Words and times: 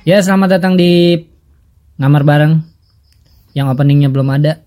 Ya, 0.00 0.16
selamat 0.24 0.56
datang 0.56 0.80
di 0.80 1.12
ngamar 2.00 2.24
bareng 2.24 2.64
yang 3.52 3.68
openingnya 3.68 4.08
belum 4.08 4.32
ada. 4.32 4.64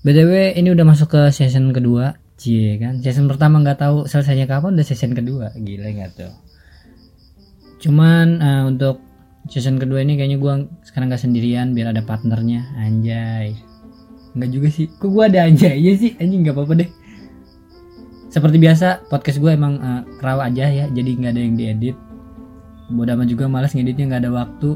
BTW 0.00 0.56
ini 0.56 0.72
udah 0.72 0.80
masuk 0.88 1.12
ke 1.12 1.22
season 1.28 1.76
kedua. 1.76 2.16
Cie 2.40 2.80
kan, 2.80 3.04
season 3.04 3.28
pertama 3.28 3.60
nggak 3.60 3.84
tahu 3.84 4.08
selesainya 4.08 4.48
kapan, 4.48 4.72
udah 4.72 4.86
season 4.88 5.12
kedua. 5.12 5.52
Gila 5.52 5.92
nggak 5.92 6.10
tuh. 6.16 6.32
Cuman 7.84 8.40
eh, 8.40 8.62
untuk 8.64 9.04
season 9.52 9.76
kedua 9.76 10.00
ini 10.00 10.16
kayaknya 10.16 10.40
gua 10.40 10.64
sekarang 10.88 11.12
nggak 11.12 11.20
sendirian, 11.20 11.76
biar 11.76 11.92
ada 11.92 12.00
partnernya. 12.00 12.80
Anjay. 12.80 13.60
Nggak 14.40 14.50
juga 14.56 14.68
sih. 14.72 14.88
Kok 14.88 15.10
gua 15.12 15.28
ada 15.28 15.44
anjaynya 15.52 15.92
sih? 16.00 16.16
Anjing 16.16 16.48
nggak 16.48 16.56
apa-apa 16.56 16.80
deh. 16.80 16.90
Seperti 18.32 18.56
biasa, 18.56 19.04
podcast 19.12 19.36
gue 19.36 19.52
emang 19.52 19.76
eh, 19.84 20.02
raw 20.24 20.40
aja 20.40 20.64
ya, 20.64 20.88
jadi 20.88 21.10
nggak 21.12 21.32
ada 21.36 21.40
yang 21.44 21.56
diedit 21.60 22.05
bodoh 22.92 23.14
amat 23.18 23.28
juga 23.30 23.44
malas 23.50 23.74
ngeditnya 23.74 24.10
nggak 24.10 24.22
ada 24.26 24.32
waktu 24.32 24.68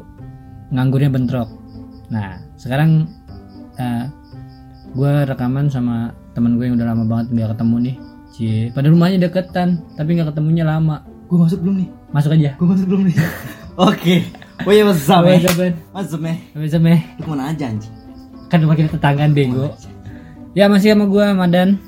nganggurnya 0.75 1.11
bentrok 1.11 1.49
nah 2.11 2.43
sekarang 2.59 3.07
uh, 3.79 4.05
gue 4.95 5.13
rekaman 5.31 5.71
sama 5.71 6.11
teman 6.35 6.59
gue 6.59 6.67
yang 6.67 6.75
udah 6.79 6.89
lama 6.91 7.05
banget 7.07 7.27
nggak 7.35 7.49
ketemu 7.55 7.77
nih 7.79 7.97
cie 8.31 8.59
pada 8.75 8.87
rumahnya 8.91 9.19
deketan 9.31 9.69
tapi 9.95 10.19
nggak 10.19 10.35
ketemunya 10.35 10.67
lama 10.67 11.07
Gue 11.31 11.39
masuk 11.39 11.63
belum 11.63 11.87
nih? 11.87 11.89
masuk 12.11 12.35
aja 12.35 12.59
Gue 12.59 12.67
masuk 12.67 12.87
belum 12.91 13.07
nih? 13.07 13.15
Oke. 13.87 14.27
Oh 14.67 14.75
iya 14.75 14.83
what's 14.83 15.07
up, 15.07 15.23
What's 15.23 15.47
eh? 15.47 15.47
up, 15.47 15.55
Ben? 15.55 15.75
What's 15.95 16.11
up, 16.11 16.27
eh? 16.27 16.99
Lu 17.15 17.23
ke 17.23 17.29
mana 17.31 17.55
aja 17.55 17.71
anjing? 17.71 18.01
kan 18.51 18.59
rumah 18.67 18.75
kita 18.75 18.99
tetanggaan 18.99 19.33
bego 19.33 19.71
ya 20.59 20.67
masih 20.67 20.93
sama 20.93 21.07
gue 21.07 21.25
Madan 21.31 21.79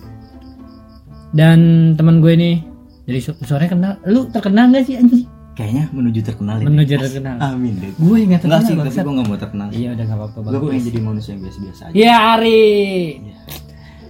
dan 1.35 1.93
teman 1.99 2.23
gue 2.23 2.33
ini 2.39 2.51
dari 3.03 3.19
su 3.19 3.35
suaranya 3.43 3.71
kenal 3.75 3.93
lu 4.07 4.31
terkenal 4.31 4.71
nggak 4.71 4.87
sih 4.87 4.95
anjing 4.95 5.27
Kayaknya 5.53 5.85
menuju 5.91 6.21
terkenal 6.23 6.57
ini. 6.59 6.67
menuju 6.67 6.95
terkenal 6.97 7.37
Amin 7.39 7.77
deh. 7.77 7.93
gue 7.93 8.01
nggak 8.01 8.41
Enggak 8.41 8.41
terkenal 8.41 8.61
sih, 8.63 8.73
tapi 8.73 8.97
gue 8.99 9.15
gak 9.15 9.29
mau 9.29 9.39
terkenal. 9.39 9.69
iya 9.71 9.89
udah 9.93 10.05
nggak 10.07 10.19
apa-apa 10.19 10.39
Gue 10.49 10.61
pengen 10.67 10.85
jadi 10.87 11.01
manusia 11.03 11.31
yang 11.31 11.43
biasa-biasa 11.43 11.83
aja. 11.85 11.95
ya 11.95 12.15
Ari 12.33 12.65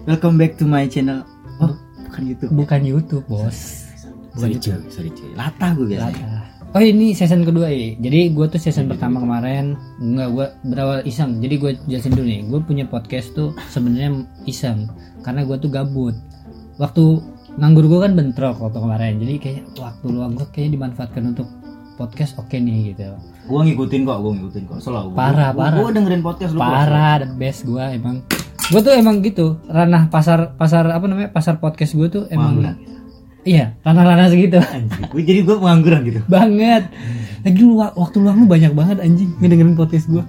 Welcome 0.03 0.37
back 0.37 0.53
to 0.57 0.65
my 0.65 0.87
channel. 0.87 1.23
Oh, 1.59 1.75
bukan 2.01 2.21
gitu. 2.29 2.45
bukan 2.49 2.81
YouTube 2.83 3.25
bos 3.27 3.87
Sorry 4.33 4.57
cuy, 4.57 4.81
sorry 4.89 5.11
cuy. 5.11 5.29
Latah 5.35 5.75
gue 5.75 5.87
biasanya. 5.89 6.49
Oh 6.73 6.81
ini 6.81 7.13
season 7.13 7.43
kedua 7.43 7.69
ya. 7.69 7.93
Jadi 7.99 8.33
gue 8.33 8.47
tuh 8.49 8.57
season 8.57 8.89
pertama 8.89 9.21
kemarin 9.21 9.77
nggak 9.99 10.29
gue 10.31 10.47
berawal 10.65 10.99
iseng. 11.03 11.37
Jadi 11.37 11.55
gue 11.55 11.71
jelasin 11.87 12.13
dulu 12.13 12.25
nih. 12.25 12.41
Gue 12.47 12.61
punya 12.63 12.85
podcast 12.85 13.31
tuh 13.33 13.53
sebenarnya 13.69 14.25
iseng 14.45 14.89
karena 15.21 15.43
gue 15.43 15.57
tuh 15.59 15.69
gabut. 15.69 16.17
Waktu 16.75 17.21
nganggur 17.57 17.85
gue 17.85 18.01
kan 18.01 18.13
bentrok 18.15 18.57
waktu 18.59 18.79
kemarin. 18.79 19.15
Jadi 19.21 19.35
kayak 19.39 19.63
waktu 19.77 20.07
luang 20.09 20.33
gue 20.35 20.47
kayaknya 20.49 20.71
dimanfaatkan 20.77 21.23
untuk 21.33 21.49
podcast 21.95 22.37
oke 22.37 22.53
nih 22.53 22.95
gitu. 22.95 23.13
Gue 23.45 23.61
ngikutin 23.69 24.01
kok, 24.03 24.19
gue 24.19 24.33
ngikutin 24.39 24.63
kok. 24.67 24.79
Selalu. 24.81 25.13
Parah, 25.13 25.51
parah. 25.53 25.79
Gue 25.81 25.91
dengerin 25.93 26.23
podcast 26.25 26.53
lu. 26.57 26.61
Parah, 26.61 27.21
the 27.21 27.29
best 27.37 27.65
gue 27.65 27.83
emang. 27.83 28.25
Gue 28.73 28.81
tuh 28.81 28.93
emang 28.95 29.21
gitu. 29.21 29.61
Ranah 29.69 30.09
pasar 30.09 30.57
pasar 30.57 30.89
apa 30.89 31.05
namanya 31.05 31.29
pasar 31.29 31.61
podcast 31.61 31.93
gue 31.93 32.09
tuh 32.09 32.25
emang. 32.33 32.79
Iya, 33.43 33.75
ranah-ranah 33.83 34.31
segitu. 34.31 34.63
Anjing. 34.63 35.11
Gue 35.11 35.23
jadi 35.27 35.43
gue 35.43 35.57
pengangguran 35.59 36.01
gitu. 36.07 36.21
banget. 36.31 36.87
Lagi 37.43 37.59
lu 37.59 37.75
wa- 37.75 37.91
waktu 37.99 38.23
luang 38.23 38.39
lu 38.39 38.47
banyak 38.47 38.71
banget 38.71 39.03
anjing 39.03 39.35
ngedengerin 39.43 39.75
podcast 39.75 40.07
gue. 40.07 40.23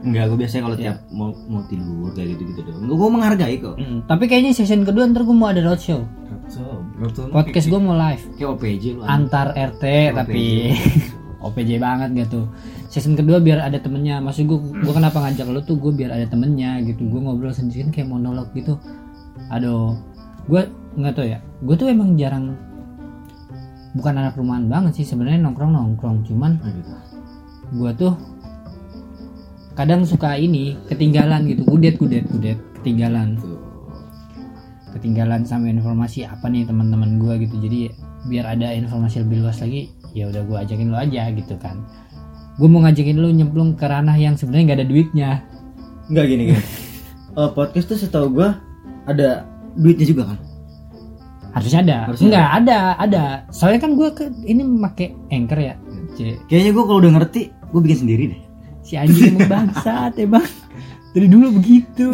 Enggak, 0.00 0.32
gue 0.32 0.38
biasanya 0.40 0.62
kalau 0.64 0.78
tiap 0.80 0.96
mau 1.12 1.28
mau 1.44 1.62
tidur 1.68 2.08
kayak 2.16 2.28
gitu-gitu 2.36 2.60
doang. 2.64 2.88
Gue 2.88 3.08
menghargai 3.12 3.56
kok. 3.60 3.76
Mm, 3.76 3.98
tapi 4.08 4.24
kayaknya 4.32 4.52
season 4.56 4.88
kedua 4.88 5.04
ntar 5.12 5.28
gue 5.28 5.36
mau 5.36 5.52
ada 5.52 5.60
roadshow. 5.60 6.08
So, 6.48 6.82
betul. 6.96 7.28
Podcast 7.28 7.68
gue 7.68 7.80
mau 7.80 7.94
live 7.94 8.24
kayak 8.40 8.48
OPJ 8.56 8.84
lu. 8.96 9.00
antar 9.04 9.52
RT 9.52 9.84
tapi 10.16 10.72
OPJ 11.46 11.70
banget 11.76 12.10
gitu. 12.26 12.48
Season 12.88 13.12
kedua 13.12 13.44
biar 13.44 13.60
ada 13.60 13.76
temennya. 13.76 14.24
Maksud 14.24 14.48
gue, 14.48 14.58
gue 14.80 14.94
kenapa 14.96 15.20
ngajak 15.20 15.46
lu 15.52 15.60
tuh 15.68 15.76
gue 15.76 15.92
biar 15.92 16.16
ada 16.16 16.26
temennya 16.26 16.80
gitu. 16.88 17.04
Gue 17.04 17.20
ngobrol 17.20 17.52
sendiri 17.52 17.92
kayak 17.92 18.08
monolog 18.08 18.48
gitu. 18.56 18.80
Aduh, 19.52 20.00
gue 20.48 20.64
nggak 20.96 21.12
tau 21.12 21.26
ya. 21.28 21.44
Gue 21.60 21.76
tuh 21.76 21.92
emang 21.92 22.16
jarang 22.16 22.56
bukan 23.92 24.14
anak 24.16 24.38
rumahan 24.38 24.64
banget 24.70 25.02
sih 25.02 25.06
sebenarnya 25.06 25.44
nongkrong 25.44 25.76
nongkrong. 25.76 26.24
Cuman 26.24 26.56
gitu. 26.64 26.92
gue 27.76 27.90
tuh 28.00 28.12
kadang 29.78 30.02
suka 30.06 30.36
ini 30.36 30.76
ketinggalan 30.90 31.46
gitu. 31.50 31.62
Kudet 31.66 31.96
kudet 31.96 32.24
kudet 32.28 32.58
ketinggalan. 32.80 33.38
Ketinggalan 34.90 35.46
sama 35.46 35.70
informasi 35.70 36.26
apa 36.26 36.50
nih 36.50 36.66
teman-teman 36.66 37.22
gue 37.22 37.46
gitu 37.46 37.56
jadi 37.62 37.94
biar 38.26 38.58
ada 38.58 38.74
informasi 38.74 39.22
lebih 39.22 39.46
luas 39.46 39.62
lagi 39.62 39.88
ya 40.12 40.28
udah 40.28 40.42
gue 40.44 40.56
ajakin 40.66 40.90
lo 40.92 40.98
aja 40.98 41.30
gitu 41.32 41.54
kan 41.56 41.80
gue 42.58 42.68
mau 42.68 42.82
ngajakin 42.84 43.16
lo 43.16 43.30
nyemplung 43.32 43.78
ke 43.78 43.86
ranah 43.86 44.18
yang 44.18 44.36
sebenarnya 44.36 44.74
nggak 44.74 44.78
ada 44.82 44.88
duitnya 44.90 45.30
Enggak 46.10 46.26
gini 46.28 46.42
gini. 46.52 46.64
Eh, 47.30 47.46
podcast 47.54 47.86
tuh 47.86 47.94
setahu 47.94 48.42
gue 48.42 48.48
ada 49.06 49.46
duitnya 49.78 50.02
juga 50.02 50.34
kan? 50.34 50.38
harusnya 51.54 51.78
ada 51.86 51.98
Harusnya 52.10 52.26
nggak 52.26 52.50
ada 52.58 52.78
ada 52.98 53.24
soalnya 53.54 53.80
kan 53.86 53.94
gue 53.94 54.08
ke 54.10 54.24
ini 54.50 54.66
make 54.66 55.14
anchor 55.30 55.62
ya 55.62 55.74
C, 56.18 56.34
Kayaknya 56.50 56.70
gue 56.74 56.84
kalau 56.90 56.98
udah 56.98 57.12
ngerti, 57.22 57.42
gue 57.70 57.80
bikin 57.86 57.98
sendiri 58.02 58.22
deh. 58.34 58.40
Si 58.90 58.98
anjing 58.98 59.38
emang 59.38 59.46
bangsat 59.46 60.18
emang 60.18 60.42
dari 61.10 61.26
dulu 61.26 61.54
begitu 61.54 62.10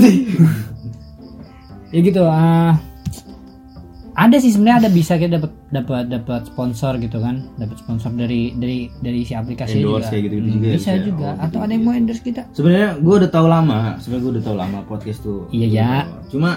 ya 1.88 2.00
gitu 2.02 2.22
ah 2.22 2.76
ada 4.12 4.36
sih 4.36 4.48
sebenarnya 4.48 4.78
ada 4.80 4.90
bisa 4.90 5.12
kita 5.14 5.36
dapat 5.36 5.52
dapat 5.68 6.04
dapat 6.08 6.40
sponsor 6.46 6.96
gitu 6.96 7.20
kan 7.20 7.52
dapat 7.56 7.76
sponsor 7.76 8.08
dari 8.12 8.56
dari 8.56 8.88
dari 8.96 9.20
si 9.22 9.32
aplikasi 9.32 9.76
juga 9.78 10.08
kayak 10.08 10.22
gitu-gitu 10.24 10.40
Hmm, 10.42 10.54
juga 10.54 10.66
ya, 10.66 10.74
bisa 10.74 10.90
bisa. 10.90 11.04
juga 11.04 11.28
Oh, 11.28 11.36
atau 11.38 11.48
gitu 11.50 11.58
ada 11.60 11.72
yang 11.72 11.84
mau 11.84 11.92
endorse 11.92 12.22
kita 12.22 12.42
Sebenarnya 12.50 12.88
gue 12.96 13.14
udah 13.14 13.30
tahu 13.30 13.46
lama. 13.46 13.78
Sebenarnya 13.98 14.22
gue 14.22 14.32
udah 14.32 14.44
tahu 14.44 14.56
lama 14.56 14.78
podcast 14.82 15.20
tuh. 15.20 15.40
Iya, 15.50 15.66
ya. 15.68 15.90
Cuma 16.26 16.50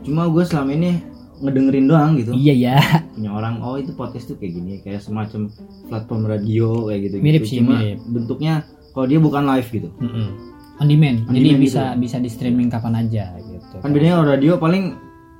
cuma 0.00 0.22
gue 0.26 0.42
selama 0.42 0.70
ini 0.72 0.90
ngedengerin 1.40 1.86
doang 1.86 2.10
gitu. 2.16 2.32
iya 2.32 2.54
ya 2.56 2.76
Punya 3.10 3.30
orang, 3.30 3.60
oh 3.60 3.76
itu 3.76 3.92
podcast 3.92 4.24
tuh 4.26 4.36
kayak 4.36 4.52
gini, 4.54 4.72
kayak 4.80 5.00
semacam 5.00 5.52
platform 5.88 6.22
radio 6.24 6.88
kayak 6.88 7.00
gitu. 7.04 7.16
Mirip 7.20 7.42
sih, 7.44 7.60
Cuma 7.60 7.76
mirip. 7.76 8.00
bentuknya 8.06 8.64
kalau 9.00 9.08
dia 9.08 9.16
bukan 9.18 9.42
live 9.46 9.64
gitu. 9.66 9.88
Mm-mm. 9.96 10.28
on 10.76 10.86
demand 10.86 11.18
On 11.24 11.32
jadi 11.32 11.48
demand 11.50 11.62
bisa 11.62 11.82
bisa 11.94 12.16
di 12.16 12.28
streaming 12.28 12.68
kapan 12.68 12.94
aja 12.98 13.32
gitu 13.38 13.76
Kan 13.78 13.90
bedanya 13.90 14.14
kalau 14.16 14.28
radio 14.28 14.52
paling 14.56 14.84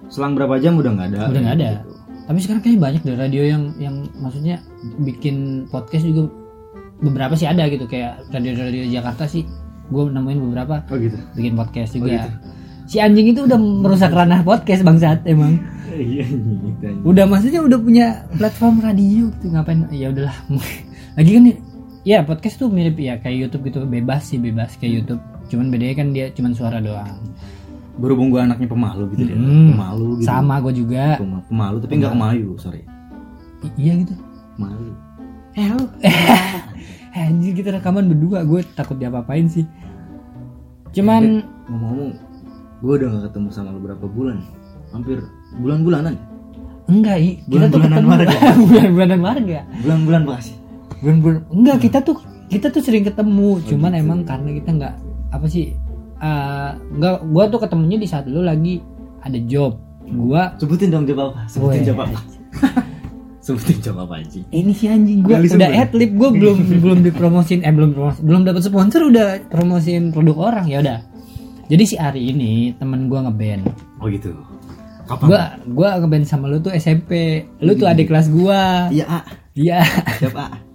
selang 0.06 0.32
berapa 0.32 0.56
jam 0.56 0.75
udah 0.75 0.91
nggak 0.91 1.09
ada. 1.10 1.19
Udah 1.28 1.41
nggak 1.41 1.56
ada. 1.56 1.71
Gitu. 1.76 1.93
tapi 2.22 2.38
sekarang 2.38 2.60
kayaknya 2.60 2.81
banyak 2.81 3.00
deh 3.03 3.16
radio 3.16 3.43
yang 3.43 3.62
yang 3.76 3.94
maksudnya 4.16 4.56
bikin 5.00 5.37
podcast 5.66 6.04
juga 6.04 6.31
beberapa 6.98 7.34
sih 7.34 7.44
ada 7.44 7.66
gitu 7.66 7.84
kayak 7.84 8.22
radio-radio 8.28 8.87
Jakarta 8.87 9.25
sih 9.25 9.43
gue 9.87 10.03
nemuin 10.06 10.38
beberapa 10.41 10.87
Oh 10.87 10.94
gitu. 10.94 11.19
bikin 11.34 11.53
podcast 11.53 11.91
juga 11.92 12.22
gitu. 12.22 12.31
si 12.87 12.97
anjing 12.97 13.27
itu 13.28 13.42
udah 13.42 13.59
merusak 13.59 14.10
ranah 14.10 14.41
podcast 14.41 14.82
bangsat 14.82 15.27
emang 15.27 15.59
Iya 15.91 16.22
gitu. 16.22 16.87
udah 17.03 17.25
maksudnya 17.27 17.60
udah 17.60 17.78
punya 17.78 18.06
platform 18.32 18.78
radio 18.78 19.27
gitu 19.32 19.50
ngapain 19.50 19.91
ya 19.91 20.06
udahlah 20.09 20.37
lagi 21.19 21.31
kan 21.32 21.44
ya 22.03 22.25
podcast 22.25 22.56
tuh 22.56 22.72
mirip 22.72 22.97
ya 22.97 23.21
kayak 23.21 23.49
YouTube 23.49 23.69
gitu 23.69 23.78
bebas 23.84 24.25
sih 24.25 24.41
bebas 24.41 24.77
kayak 24.77 25.05
YouTube 25.05 25.21
cuman 25.49 25.69
bedanya 25.69 25.94
kan 25.99 26.09
dia 26.11 26.27
cuman 26.33 26.53
suara 26.55 26.78
doang 26.81 27.21
Berhubung 28.00 28.33
gue 28.33 28.41
anaknya 28.41 28.65
pemalu 28.65 29.12
gitu. 29.12 29.28
Hmm. 29.28 29.77
Pemalu 29.77 30.06
gitu. 30.16 30.25
sama 30.25 30.56
gue 30.65 30.72
juga 30.72 31.21
Pema- 31.21 31.44
Pemalu 31.44 31.77
tapi 31.84 31.93
nggak 32.00 32.12
kemayu, 32.16 32.56
sorry. 32.56 32.81
I- 33.60 33.77
iya 33.77 33.93
gitu 34.00 34.16
Pemalu. 34.56 34.97
Halo. 35.53 35.84
Anjir 37.19 37.53
kita 37.53 37.77
rekaman 37.77 38.09
berdua, 38.09 38.47
gue 38.48 38.65
takut 38.72 38.97
diapa-apain 38.97 39.53
sih. 39.53 39.69
Cuman 40.97 41.45
Ngomong-ngomong, 41.69 42.10
gue 42.80 42.92
udah 42.97 43.09
gak 43.10 43.22
ketemu 43.28 43.48
sama 43.53 43.75
lu 43.75 43.80
berapa 43.84 44.07
bulan? 44.09 44.39
Hampir 44.97 45.21
bulan-bulanan. 45.60 46.15
enggak, 46.89 47.16
I. 47.21 47.30
kita 47.45 47.69
tuh 47.69 47.84
Bulan-bulanan 47.84 48.04
warga. 48.09 48.36
bulan-bulanan 48.71 49.21
warga. 49.21 49.59
Bulan-bulan 49.84 50.22
apa 50.25 50.34
Bulan-bulan 51.01 51.41
enggak 51.51 51.79
kita 51.81 51.99
tuh 52.01 52.17
kita 52.51 52.67
tuh 52.69 52.83
sering 52.83 53.07
ketemu, 53.07 53.63
cuman 53.63 53.93
emang 53.95 54.21
karena 54.23 54.51
kita 54.53 54.71
nggak 54.75 54.95
apa 55.31 55.47
sih 55.47 55.73
eh 56.21 56.71
nggak 56.77 57.31
gua 57.31 57.49
tuh 57.49 57.61
ketemunya 57.61 57.97
di 57.97 58.05
saat 58.05 58.27
lu 58.27 58.43
lagi 58.43 58.83
ada 59.21 59.39
job. 59.45 59.79
Gua 60.05 60.53
Sebutin 60.59 60.91
dong 60.91 61.07
job 61.07 61.31
apa? 61.31 61.47
Sebutin 61.47 61.87
job 61.87 62.03
apa? 62.03 62.19
Sebutin 63.45 63.81
job 63.81 63.97
apa 63.97 64.21
anjing? 64.21 64.45
ini 64.53 64.73
si 64.77 64.85
anjing 64.85 65.25
gue 65.25 65.33
Gali 65.33 65.49
udah 65.49 65.71
adlib 65.81 66.13
gue 66.13 66.29
belum 66.29 66.59
belum 66.85 66.99
dipromosin 67.01 67.65
eh 67.65 67.73
belum 67.73 67.97
promosi 67.97 68.21
belum 68.21 68.45
dapat 68.45 68.63
sponsor 68.63 69.09
udah 69.09 69.49
promosiin 69.49 70.13
produk 70.13 70.37
orang 70.53 70.69
ya 70.69 70.85
udah 70.85 71.01
jadi 71.65 71.83
si 71.89 71.97
Ari 71.97 72.21
ini 72.29 72.77
temen 72.77 73.09
gue 73.09 73.17
ngeband 73.17 73.65
Oh 73.97 74.13
gitu. 74.13 74.37
Kapan? 75.09 75.27
gua 75.27 75.41
gua 75.67 75.89
ngeband 75.99 76.29
sama 76.29 76.53
lu 76.53 76.61
tuh 76.61 76.71
SMP 76.71 77.43
lu 77.59 77.73
tuh 77.75 77.89
adik 77.89 78.13
kelas 78.13 78.29
gua 78.29 78.93
Iya, 78.93 79.25
iya 79.57 79.81
Siap 80.21 80.37
A. 80.37 80.47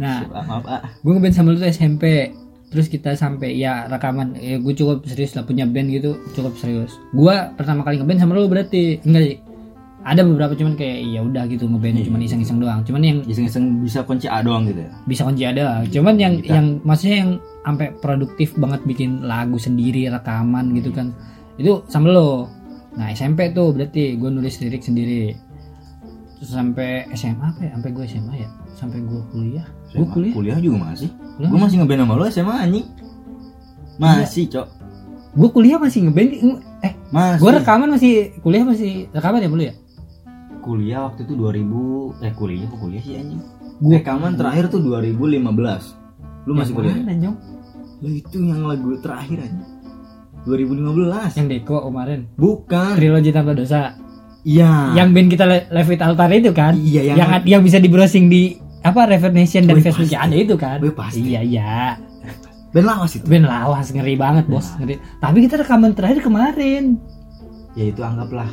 nah 0.00 0.24
Siap 0.24 0.32
A, 0.32 0.40
maaf 0.42 0.64
A. 0.64 0.78
gua 0.98 1.12
ngeband 1.14 1.34
sama 1.34 1.52
lu 1.52 1.58
tuh 1.58 1.68
SMP 1.68 2.32
terus 2.66 2.86
kita 2.86 3.12
sampai 3.12 3.52
ya 3.52 3.84
rekaman 3.84 4.32
ya 4.32 4.54
gue 4.56 4.72
cukup 4.72 5.02
serius 5.04 5.34
lah 5.34 5.42
punya 5.42 5.66
band 5.66 5.90
gitu 5.90 6.14
cukup 6.32 6.54
serius. 6.54 6.94
Gua 7.10 7.50
pertama 7.52 7.82
kali 7.82 7.98
ngeband 7.98 8.18
sama 8.18 8.32
lu 8.32 8.46
berarti 8.46 9.02
enggak 9.02 9.24
sih? 9.24 9.36
Ada 10.00 10.24
beberapa 10.24 10.54
cuman 10.54 10.74
kayak 10.74 10.96
ya 11.04 11.20
udah 11.20 11.44
gitu 11.44 11.66
ngeband 11.66 11.98
Iya. 11.98 12.04
cuman 12.06 12.20
iseng-iseng 12.22 12.56
doang. 12.56 12.80
Cuman 12.80 13.02
yang 13.02 13.18
iseng-iseng 13.22 13.82
bisa 13.82 14.00
kunci 14.00 14.24
A 14.24 14.40
doang 14.40 14.64
gitu 14.64 14.80
ya? 14.80 14.90
Bisa 15.04 15.22
kunci 15.22 15.42
ada 15.44 15.82
cuman 15.84 16.14
yang 16.16 16.34
Kita- 16.38 16.54
yang 16.54 16.66
maksudnya 16.80 17.16
yang 17.18 17.30
sampai 17.60 17.86
produktif 17.94 18.56
banget 18.56 18.80
bikin 18.86 19.10
lagu 19.22 19.58
sendiri 19.58 20.08
rekaman 20.08 20.72
gitu 20.72 20.88
kan. 20.88 21.12
Itu 21.56 21.82
sama 21.86 22.08
lo 22.08 22.46
nah 22.90 23.06
SMP 23.08 23.50
tuh 23.50 23.70
berarti 23.70 24.14
gue 24.14 24.30
nulis 24.30 24.56
lirik 24.56 24.80
sendiri. 24.80 25.34
Terus 26.38 26.50
sampai 26.50 27.04
SMA 27.12 27.44
apa 27.44 27.60
ya? 27.60 27.70
Sampai 27.74 27.90
gue 27.90 28.04
SMA 28.06 28.34
ya 28.36 28.48
sampai 28.80 28.98
gue 28.98 29.20
kuliah? 29.28 29.66
Gue 29.92 30.06
kuliah? 30.08 30.32
kuliah 30.32 30.58
juga 30.58 30.76
masih. 30.82 31.12
Kuliah 31.36 31.48
gue 31.48 31.60
masih 31.60 31.76
ngeband 31.78 32.00
sama 32.00 32.14
lo 32.16 32.24
SMA 32.26 32.54
anjing. 32.58 32.86
Masih 33.96 34.44
cok. 34.48 34.66
Gue 35.30 35.48
kuliah 35.52 35.76
masih 35.76 35.98
ngeband 36.02 36.30
eh 36.80 36.92
masih. 37.12 37.38
gue 37.38 37.50
rekaman 37.52 37.88
masih 37.92 38.12
kuliah 38.40 38.64
masih 38.64 38.90
rekaman 39.12 39.44
ya 39.44 39.48
dulu 39.48 39.62
ya? 39.62 39.74
Kuliah 40.60 41.00
waktu 41.04 41.20
itu 41.22 41.34
2000 41.36 42.24
eh 42.24 42.32
kuliah 42.32 42.66
kok 42.66 42.80
kuliah 42.80 43.02
sih 43.02 43.14
anjing? 43.14 43.40
Gua- 43.80 43.96
rekaman 43.96 44.32
terakhir 44.34 44.68
tuh 44.68 44.80
2015 44.80 45.96
lu 46.44 46.52
masih 46.52 46.72
kuliah? 46.72 46.96
Nyong? 46.96 47.36
Lah 48.00 48.12
itu 48.12 48.36
yang 48.40 48.64
lagu 48.64 48.96
terakhir 48.96 49.44
aja 49.44 49.64
2015 50.40 51.36
yang 51.36 51.48
Deko 51.48 51.84
kemarin. 51.84 52.24
Bukan. 52.34 52.96
Trilogi 52.96 53.28
tanpa 53.28 53.52
dosa. 53.52 53.92
Iya. 54.40 54.96
Yang 54.96 55.08
band 55.12 55.28
kita 55.28 55.44
Le- 55.44 55.68
Leave 55.68 55.92
It 55.92 56.00
Altar 56.00 56.30
itu 56.32 56.50
kan? 56.56 56.72
Iya 56.72 57.12
yang, 57.12 57.16
yang 57.18 57.30
yang 57.44 57.60
bisa 57.60 57.76
di 57.76 57.92
browsing 57.92 58.32
di 58.32 58.56
apa 58.80 59.00
Reverb 59.04 59.36
Nation 59.36 59.68
dan 59.68 59.84
Facebook 59.84 60.08
ada 60.16 60.36
itu 60.36 60.56
kan? 60.56 60.80
Wih, 60.80 60.94
pasti. 60.96 61.20
iya 61.20 61.40
iya. 61.44 62.00
Band 62.70 62.86
lawas 62.86 63.12
itu. 63.18 63.26
Band 63.26 63.46
lawas 63.50 63.90
ngeri 63.90 64.14
banget 64.14 64.44
bos 64.46 64.72
ngeri. 64.78 64.96
Tapi 65.18 65.38
kita 65.44 65.60
rekaman 65.60 65.92
terakhir 65.92 66.22
kemarin. 66.22 66.96
Ya 67.74 67.84
itu 67.90 68.00
anggaplah. 68.00 68.48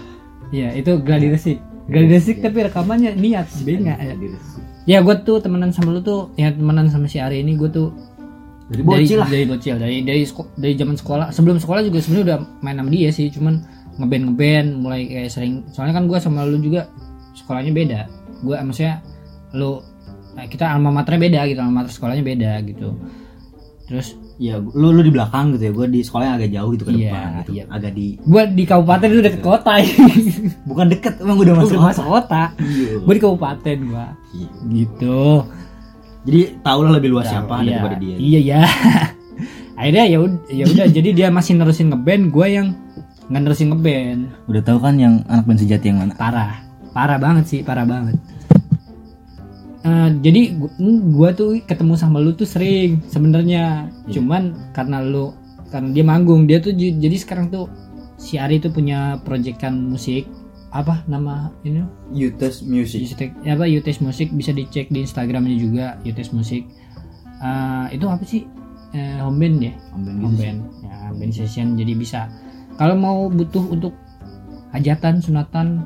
Ya 0.50 0.74
itu 0.74 0.98
gladi 1.00 1.30
resik. 1.30 1.58
Gladi 1.88 2.08
resik 2.18 2.42
tapi 2.42 2.66
rekamannya 2.66 3.14
niat 3.14 3.48
beda 3.62 3.94
ya. 3.96 4.16
Ya 4.88 4.98
gue 5.04 5.16
tuh 5.22 5.40
temenan 5.44 5.70
sama 5.72 5.94
lu 5.94 6.02
tuh 6.02 6.32
ya 6.40 6.50
temenan 6.52 6.90
sama 6.90 7.06
si 7.06 7.22
Ari 7.22 7.44
ini 7.44 7.60
gue 7.60 7.70
tuh 7.70 7.94
dari 8.68 8.84
bocil 8.84 9.18
lah. 9.22 9.30
Dari 9.30 9.46
bocil 9.46 9.76
dari 9.80 10.02
dari 10.02 10.24
dari 10.58 10.74
zaman 10.74 10.96
sekolah. 10.98 11.28
Sebelum 11.32 11.62
sekolah 11.62 11.86
juga 11.86 12.02
sebenarnya 12.02 12.26
udah 12.26 12.40
main 12.66 12.78
sama 12.82 12.90
dia 12.92 13.10
sih 13.14 13.28
cuman 13.32 13.64
ngeband 14.02 14.24
ngeband 14.34 14.68
mulai 14.82 15.06
kayak 15.06 15.30
sering. 15.30 15.62
Soalnya 15.72 15.94
kan 15.94 16.04
gue 16.10 16.18
sama 16.18 16.42
lu 16.44 16.58
juga 16.58 16.90
sekolahnya 17.38 17.72
beda. 17.72 18.02
Gue 18.42 18.58
maksudnya 18.66 19.06
lu 19.54 19.80
nah, 20.38 20.46
kita 20.46 20.70
alma 20.70 20.94
maternya 20.94 21.22
beda 21.26 21.42
gitu 21.50 21.60
alma 21.66 21.82
mater 21.82 21.92
sekolahnya 21.92 22.22
beda 22.22 22.52
gitu. 22.70 22.94
Terus 23.88 24.14
ya 24.38 24.62
lu 24.62 24.94
lu 24.94 25.02
di 25.02 25.10
belakang 25.10 25.58
gitu 25.58 25.64
ya 25.66 25.74
gue 25.74 25.88
di 25.90 26.00
sekolah 26.06 26.24
yang 26.30 26.36
agak 26.38 26.52
jauh 26.54 26.70
gitu 26.78 26.84
ke 26.86 26.92
Iya, 26.94 27.00
depan 27.10 27.28
gitu. 27.42 27.52
iya. 27.58 27.64
agak 27.74 27.92
di 27.98 28.08
gue 28.22 28.42
di 28.54 28.64
kabupaten 28.70 29.08
itu 29.10 29.22
deket 29.26 29.42
kota. 29.42 29.74
Bukan 30.70 30.86
deket 30.94 31.14
emang 31.26 31.38
udah 31.42 31.54
masuk 31.58 31.82
masuk 31.82 32.06
kota. 32.06 32.44
Iya. 32.62 33.02
gue 33.02 33.14
di 33.18 33.22
kabupaten 33.24 33.78
gue 33.82 34.06
Iya. 34.38 34.50
gitu. 34.78 35.22
Jadi 36.28 36.42
tau 36.62 36.80
lah 36.86 36.92
lebih 37.00 37.10
luas 37.16 37.26
siapa 37.26 37.64
iya, 37.66 37.82
daripada 37.82 37.96
dia. 37.98 38.16
Iya 38.22 38.40
ya 38.46 38.62
akhirnya 39.80 40.06
ya 40.10 40.18
udah 40.22 40.40
ya 40.54 40.66
udah 40.70 40.86
jadi 41.02 41.10
dia 41.18 41.28
masih 41.34 41.58
nerusin 41.58 41.90
ngeband 41.90 42.30
gue 42.30 42.48
yang 42.52 42.68
nggak 43.34 43.42
nerusin 43.42 43.68
ngeband. 43.74 44.20
Udah 44.46 44.62
tahu 44.62 44.78
kan 44.84 45.02
yang 45.02 45.26
anak 45.26 45.50
band 45.50 45.60
sejati 45.66 45.90
yang 45.90 45.98
mana? 46.04 46.14
Parah. 46.14 46.62
Parah 46.94 47.18
banget 47.18 47.46
sih 47.50 47.60
parah 47.66 47.88
banget 47.90 48.20
Eh, 49.88 50.10
jadi 50.20 50.42
gua, 50.60 50.72
gua 51.16 51.30
tuh 51.32 51.64
ketemu 51.64 51.94
sama 51.96 52.20
lu 52.20 52.36
tuh 52.36 52.44
sering 52.44 53.00
sebenarnya. 53.08 53.88
Iya. 54.04 54.20
cuman 54.20 54.74
karena 54.76 55.00
lu 55.00 55.32
karena 55.72 55.92
dia 55.96 56.04
manggung 56.04 56.48
dia 56.48 56.60
tuh 56.60 56.76
jadi 56.76 57.16
sekarang 57.16 57.52
tuh 57.52 57.72
si 58.20 58.36
Ari 58.36 58.60
tuh 58.60 58.72
punya 58.72 59.20
proyekan 59.24 59.92
musik 59.92 60.28
apa 60.76 61.08
nama 61.08 61.56
ini? 61.64 61.88
Utes 62.12 62.68
Music. 62.68 63.08
Yutek, 63.08 63.32
apa 63.48 63.64
Yutes 63.64 64.04
Musik 64.04 64.36
bisa 64.36 64.52
dicek 64.52 64.92
di 64.92 65.08
Instagramnya 65.08 65.56
juga 65.56 65.86
Yutes 66.04 66.36
Musik 66.36 66.68
Eh, 67.38 67.86
itu 67.94 68.06
apa 68.10 68.26
sih? 68.26 68.50
Eh, 68.98 69.22
home 69.22 69.38
band 69.38 69.56
ya? 69.62 69.74
Band 69.94 70.20
home 70.26 70.38
band. 70.42 70.60
Ya 70.82 70.96
band 71.14 71.34
session 71.38 71.78
jadi 71.78 71.94
bisa. 71.94 72.34
Kalau 72.82 72.98
mau 72.98 73.30
butuh 73.30 73.62
untuk 73.70 73.94
hajatan 74.74 75.22
sunatan 75.22 75.86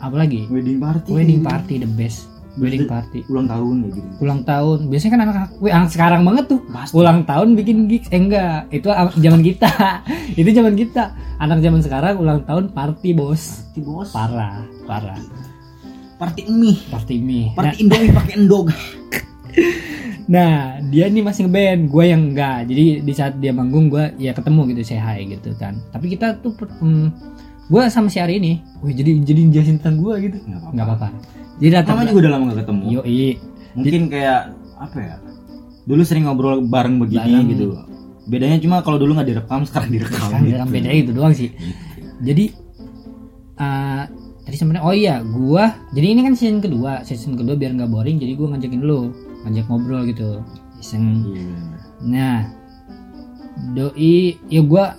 apalagi 0.00 0.48
wedding 0.48 0.80
party. 0.80 1.12
Wedding 1.12 1.44
party 1.44 1.84
the 1.84 1.90
best 1.92 2.37
wedding 2.58 2.86
party. 2.90 3.20
ulang 3.30 3.46
tahun 3.46 3.76
kayak 3.82 3.94
gitu. 3.94 4.08
Ulang 4.22 4.40
tahun. 4.42 4.78
Biasanya 4.90 5.12
kan 5.14 5.20
anak-anak 5.24 5.50
wih, 5.62 5.72
anak 5.72 5.90
sekarang 5.94 6.22
banget 6.26 6.44
tuh. 6.50 6.60
Pasti. 6.68 6.92
ulang 6.98 7.18
tahun 7.24 7.48
bikin 7.54 7.78
gigs. 7.86 8.08
Eh 8.10 8.20
enggak. 8.20 8.60
Itu 8.74 8.88
zaman 8.94 9.40
kita. 9.42 9.70
Itu 10.40 10.50
zaman 10.50 10.74
kita. 10.74 11.02
Anak 11.38 11.58
zaman 11.62 11.80
sekarang 11.80 12.14
ulang 12.18 12.40
tahun 12.44 12.74
party 12.74 13.10
bos. 13.14 13.62
Party 13.70 13.80
bos. 13.86 14.10
Parah 14.10 14.62
parah. 14.84 15.18
Party 16.18 16.42
mie. 16.50 16.78
Party 16.90 17.16
mie. 17.22 17.54
Nah, 17.54 17.70
party 17.70 17.76
indomie 17.86 18.10
pakai 18.10 18.34
endog. 18.34 18.66
Nah, 20.28 20.76
dia 20.92 21.08
nih 21.08 21.24
masih 21.24 21.48
ngeband, 21.48 21.88
gue 21.88 22.04
yang 22.04 22.22
enggak. 22.36 22.68
Jadi 22.68 23.00
di 23.00 23.12
saat 23.16 23.40
dia 23.40 23.48
manggung, 23.48 23.88
gue 23.88 24.12
ya 24.20 24.36
ketemu 24.36 24.76
gitu, 24.76 24.80
say 24.84 25.00
hi 25.00 25.24
gitu 25.24 25.56
kan. 25.56 25.80
Tapi 25.88 26.12
kita 26.12 26.36
tuh, 26.44 26.52
hmm, 26.52 27.08
gue 27.72 27.82
sama 27.88 28.12
si 28.12 28.20
Ari 28.20 28.36
ini, 28.36 28.60
wih 28.84 28.92
jadi 28.92 29.24
jadi 29.24 29.40
jelasin 29.48 29.80
tentang 29.80 30.04
gue 30.04 30.28
gitu, 30.28 30.36
nggak 30.44 30.84
apa-apa. 30.84 31.08
Jadi 31.58 31.70
datang, 31.74 31.94
Mama 31.98 32.06
juga 32.06 32.20
udah 32.22 32.32
lama 32.32 32.44
gak 32.54 32.58
ketemu 32.62 32.84
yo 32.88 33.00
mungkin 33.74 34.02
kayak 34.10 34.40
apa 34.78 34.98
ya 34.98 35.14
dulu 35.84 36.02
sering 36.06 36.24
ngobrol 36.26 36.62
bareng 36.66 36.98
begini 36.98 37.34
Bareng. 37.34 37.46
gitu 37.50 37.66
bedanya 38.28 38.58
cuma 38.60 38.84
kalau 38.84 39.00
dulu 39.00 39.16
nggak 39.16 39.28
direkam 39.28 39.64
sekarang 39.64 39.88
direkam 39.88 40.28
sekarang 40.28 40.42
gitu. 40.44 40.54
dalam 40.54 40.68
beda 40.68 40.90
itu 40.92 41.12
doang 41.16 41.34
sih. 41.34 41.50
Jadi 42.20 42.44
eh 43.58 44.02
tadi 44.48 44.56
sebenarnya, 44.56 44.84
oh 44.84 44.96
iya, 44.96 45.20
gue, 45.20 45.64
jadi 45.92 46.06
ini 46.08 46.20
kan 46.24 46.32
season 46.32 46.64
kedua, 46.64 47.04
season 47.04 47.36
kedua 47.36 47.52
biar 47.52 47.76
nggak 47.76 47.92
boring, 47.92 48.16
jadi 48.16 48.32
gue 48.32 48.48
ngajakin 48.48 48.80
lu, 48.80 49.12
ngajak 49.44 49.64
ngobrol 49.68 50.08
gitu, 50.08 50.40
iseng. 50.80 51.28
Bener. 51.28 51.84
Nah, 52.08 52.38
doi 53.76 54.40
ya 54.48 54.64
gua 54.64 54.96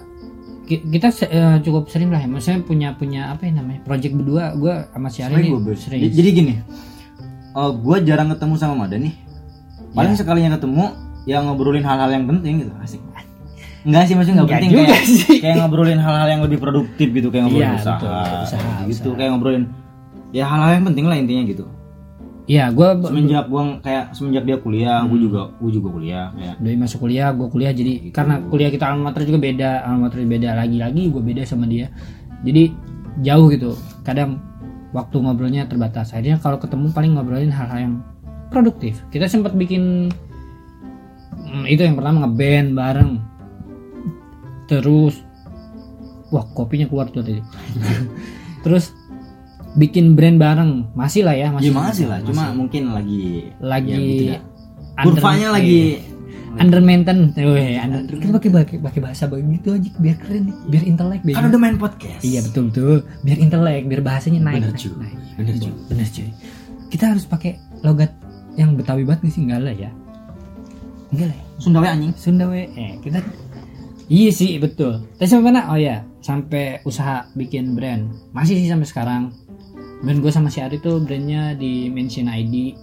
kita 0.69 1.07
eh, 1.25 1.57
cukup 1.60 1.89
sering 1.89 2.10
lah 2.10 2.19
ya. 2.19 2.27
Maksudnya 2.27 2.62
punya 2.62 2.89
punya 2.94 3.21
apa 3.31 3.44
ya 3.44 3.57
namanya? 3.57 3.81
Project 3.81 4.13
berdua 4.13 4.54
gua 4.54 4.86
sama 4.89 5.10
si 5.10 5.19
Ari 5.19 5.33
Sering 5.33 5.50
ini 5.50 5.74
sering. 5.75 6.00
Jadi- 6.06 6.31
gini 6.31 6.54
eh 7.50 7.71
gue 7.75 7.98
jarang 8.06 8.30
ketemu 8.30 8.54
sama 8.56 8.86
Mada 8.86 8.94
nih 8.94 9.10
paling 9.92 10.13
Ya. 10.13 10.21
sekalinya 10.21 10.54
ketemu 10.54 10.86
yang 11.25 11.50
ngobrolin 11.50 11.81
hal-hal 11.81 12.10
yang 12.10 12.25
penting 12.25 12.62
gitu 12.62 12.71
asik 12.80 13.02
Enggak 13.80 14.06
sih 14.06 14.14
maksudnya 14.14 14.44
nggak 14.44 14.45
Nggak 14.45 14.59
penting 14.59 14.71
juga 14.71 14.85
kayak, 14.85 15.06
sih. 15.07 15.38
kayak 15.42 15.56
ngobrolin 15.57 15.97
hal-hal 15.97 16.28
yang 16.30 16.42
lebih 16.45 16.59
produktif 16.59 17.07
gitu 17.09 17.28
kayak 17.31 17.47
ngobrolin 17.47 17.66
Iya, 17.66 17.80
usaha, 17.80 17.97
betul. 17.97 18.11
Usaha, 18.45 18.71
gitu 18.85 19.02
usaha. 19.02 19.18
kayak 19.18 19.30
ngobrolin 19.33 19.64
ya 20.30 20.45
hal-hal 20.45 20.71
yang 20.78 20.85
penting 20.85 21.06
lah 21.07 21.18
intinya 21.18 21.44
gitu 21.47 21.66
Iya, 22.49 22.73
gua 22.73 22.97
semenjak 22.97 23.45
gua 23.45 23.77
kayak 23.77 24.18
semenjak 24.18 24.41
dia 24.49 24.57
kuliah 24.57 25.06
gue 25.06 25.13
Hmm. 25.13 25.25
juga 25.29 25.41
gue 25.61 25.69
juga 25.69 25.89
kuliah 25.94 26.25
kayak 26.33 26.56
doi 26.57 26.75
masuk 26.81 26.99
kuliah, 27.06 27.29
gua 27.29 27.45
kuliah 27.45 27.69
jadi 27.69 28.09
karena 28.09 28.41
kuliah 28.49 28.73
kita 28.73 28.89
alma 28.89 29.13
mater 29.13 29.21
juga 29.29 29.37
beda, 29.37 29.85
alma 29.85 30.09
mater 30.09 30.25
beda 30.25 30.57
lagi-lagi 30.57 31.13
gua 31.13 31.21
beda 31.21 31.45
sama 31.45 31.69
dia. 31.69 31.94
Jadi 32.41 32.73
jauh 33.21 33.53
gitu. 33.53 33.77
Kadang 34.01 34.41
waktu 34.97 35.21
ngobrolnya 35.21 35.69
terbatas. 35.69 36.09
Akhirnya 36.09 36.41
kalau 36.41 36.57
ketemu 36.57 36.89
paling 36.89 37.11
ngobrolin 37.13 37.53
hal-hal 37.53 37.79
yang 37.85 37.95
produktif. 38.49 38.97
Kita 39.13 39.29
sempat 39.29 39.53
bikin 39.53 40.09
hmm, 41.37 41.69
itu 41.69 41.85
yang 41.85 41.94
pertama 41.94 42.25
ngeband 42.25 42.73
bareng. 42.73 43.11
Terus 44.65 45.21
wah 46.33 46.49
kopinya 46.57 46.89
keluar 46.89 47.13
tuh 47.13 47.21
tadi. 47.21 47.45
Terus 48.65 48.97
bikin 49.80 50.19
brand 50.19 50.36
bareng. 50.36 50.92
Masih 50.92 51.24
lah 51.24 51.33
ya 51.33 51.48
masih, 51.56 51.71
ya 51.71 51.80
masih. 51.80 52.06
lah. 52.12 52.19
Cuma 52.21 52.52
mungkin 52.52 52.92
lagi 52.92 53.48
lagi 53.64 53.90
ya 53.90 53.98
gitu 53.98 54.24
dah. 54.36 54.42
under- 55.00 55.16
kurvanya 55.16 55.48
lagi 55.56 55.80
under 56.59 56.81
maintain. 56.83 57.31
Weh, 57.38 57.80
under, 57.80 58.04
kita 58.09 58.31
pakai 58.36 58.50
pakai 58.52 58.78
pakai 58.83 59.00
bahasa 59.00 59.24
begitu 59.31 59.80
aja 59.80 59.90
biar 59.95 60.16
keren 60.19 60.52
nih. 60.52 60.56
Biar 60.68 60.83
intelek 60.83 61.21
biar 61.24 61.36
kan 61.40 61.44
udah 61.48 61.62
main 61.62 61.78
podcast. 61.80 62.21
Iya 62.26 62.44
betul 62.44 62.64
betul. 62.74 62.98
Biar 63.24 63.38
intelek 63.40 63.83
biar 63.88 64.02
bahasanya 64.04 64.40
naik. 64.44 64.62
Bener, 64.68 64.76
cuy. 64.76 64.92
naik. 65.00 65.18
Bener, 65.40 65.56
cuy. 65.56 65.74
bener 65.88 66.07
cuy. 66.12 66.30
Kita 66.90 67.04
harus 67.16 67.24
pakai 67.24 67.56
logat 67.86 68.12
yang 68.59 68.76
betawi 68.76 69.07
banget 69.07 69.31
sih? 69.31 69.48
Enggak 69.48 69.62
lah 69.64 69.76
ya. 69.78 69.92
Enggak 71.16 71.28
lah 71.31 71.38
ya. 71.38 71.45
Sunda 71.59 71.78
we 71.80 71.88
anjing. 71.88 72.14
Sunda 72.18 72.45
we. 72.50 72.62
Eh 72.76 72.92
kita 73.00 73.19
iya 74.09 74.30
sih 74.33 74.57
betul. 74.57 75.06
Tapi 75.16 75.30
sampai 75.30 75.45
mana? 75.54 75.69
Oh 75.71 75.80
ya 75.80 76.04
sampai 76.19 76.81
usaha 76.83 77.30
bikin 77.38 77.78
brand. 77.78 78.09
Masih 78.36 78.57
sih 78.59 78.68
sampai 78.68 78.90
sekarang 78.90 79.31
brand 79.99 80.19
gue 80.23 80.31
sama 80.31 80.47
si 80.47 80.63
Ari 80.63 80.79
tuh 80.79 81.03
brandnya 81.03 81.56
di 81.59 81.91
mention 81.91 82.31
ID 82.31 82.75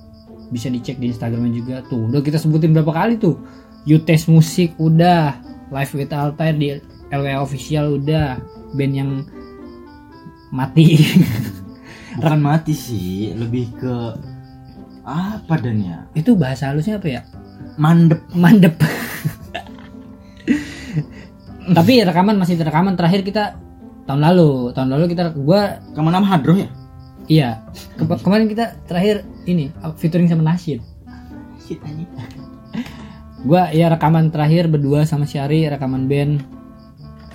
bisa 0.53 0.71
dicek 0.71 1.01
di 1.01 1.11
Instagramnya 1.11 1.53
juga. 1.53 1.77
Tuh 1.87 2.07
udah 2.13 2.21
kita 2.23 2.39
sebutin 2.39 2.77
berapa 2.77 2.93
kali 2.93 3.19
tuh. 3.19 3.39
Yutes 3.87 4.29
musik 4.31 4.75
udah. 4.79 5.39
Live 5.67 5.93
with 5.99 6.15
Altair 6.15 6.55
di 6.55 6.79
LW 7.11 7.29
official 7.43 7.99
udah. 7.99 8.39
Band 8.77 8.95
yang 8.95 9.11
mati. 10.55 11.03
Bukan 12.17 12.41
mati 12.41 12.73
sih 12.73 13.35
lebih 13.35 13.75
ke 13.77 13.95
apa 15.07 15.55
dan 15.61 15.83
ya? 15.83 15.99
Itu 16.15 16.35
bahasa 16.39 16.71
halusnya 16.73 16.99
apa 17.03 17.09
ya? 17.11 17.21
Mandep. 17.77 18.23
Mandep. 18.33 18.75
Tapi 21.67 21.93
rekaman 22.07 22.39
masih 22.39 22.63
rekaman 22.63 22.95
terakhir 22.95 23.27
kita 23.27 23.59
tahun 24.07 24.23
lalu. 24.23 24.71
Tahun 24.71 24.89
lalu 24.95 25.05
kita 25.11 25.35
gua 25.35 25.83
kamu 25.93 26.15
nama 26.15 26.27
hadroh 26.31 26.55
ya 26.55 26.71
iya. 27.27 27.63
Ke- 27.99 28.23
kemarin 28.23 28.47
kita 28.51 28.79
terakhir 28.87 29.27
ini 29.47 29.71
uh, 29.83 29.95
featuring 29.95 30.27
sama 30.31 30.43
Nasyid 30.47 30.81
Shit 31.63 31.83
anjing. 31.83 32.07
gua 33.49 33.71
ya 33.71 33.91
rekaman 33.91 34.31
terakhir 34.31 34.67
berdua 34.71 35.07
sama 35.07 35.27
Syari 35.27 35.67
rekaman 35.67 36.07
band 36.11 36.43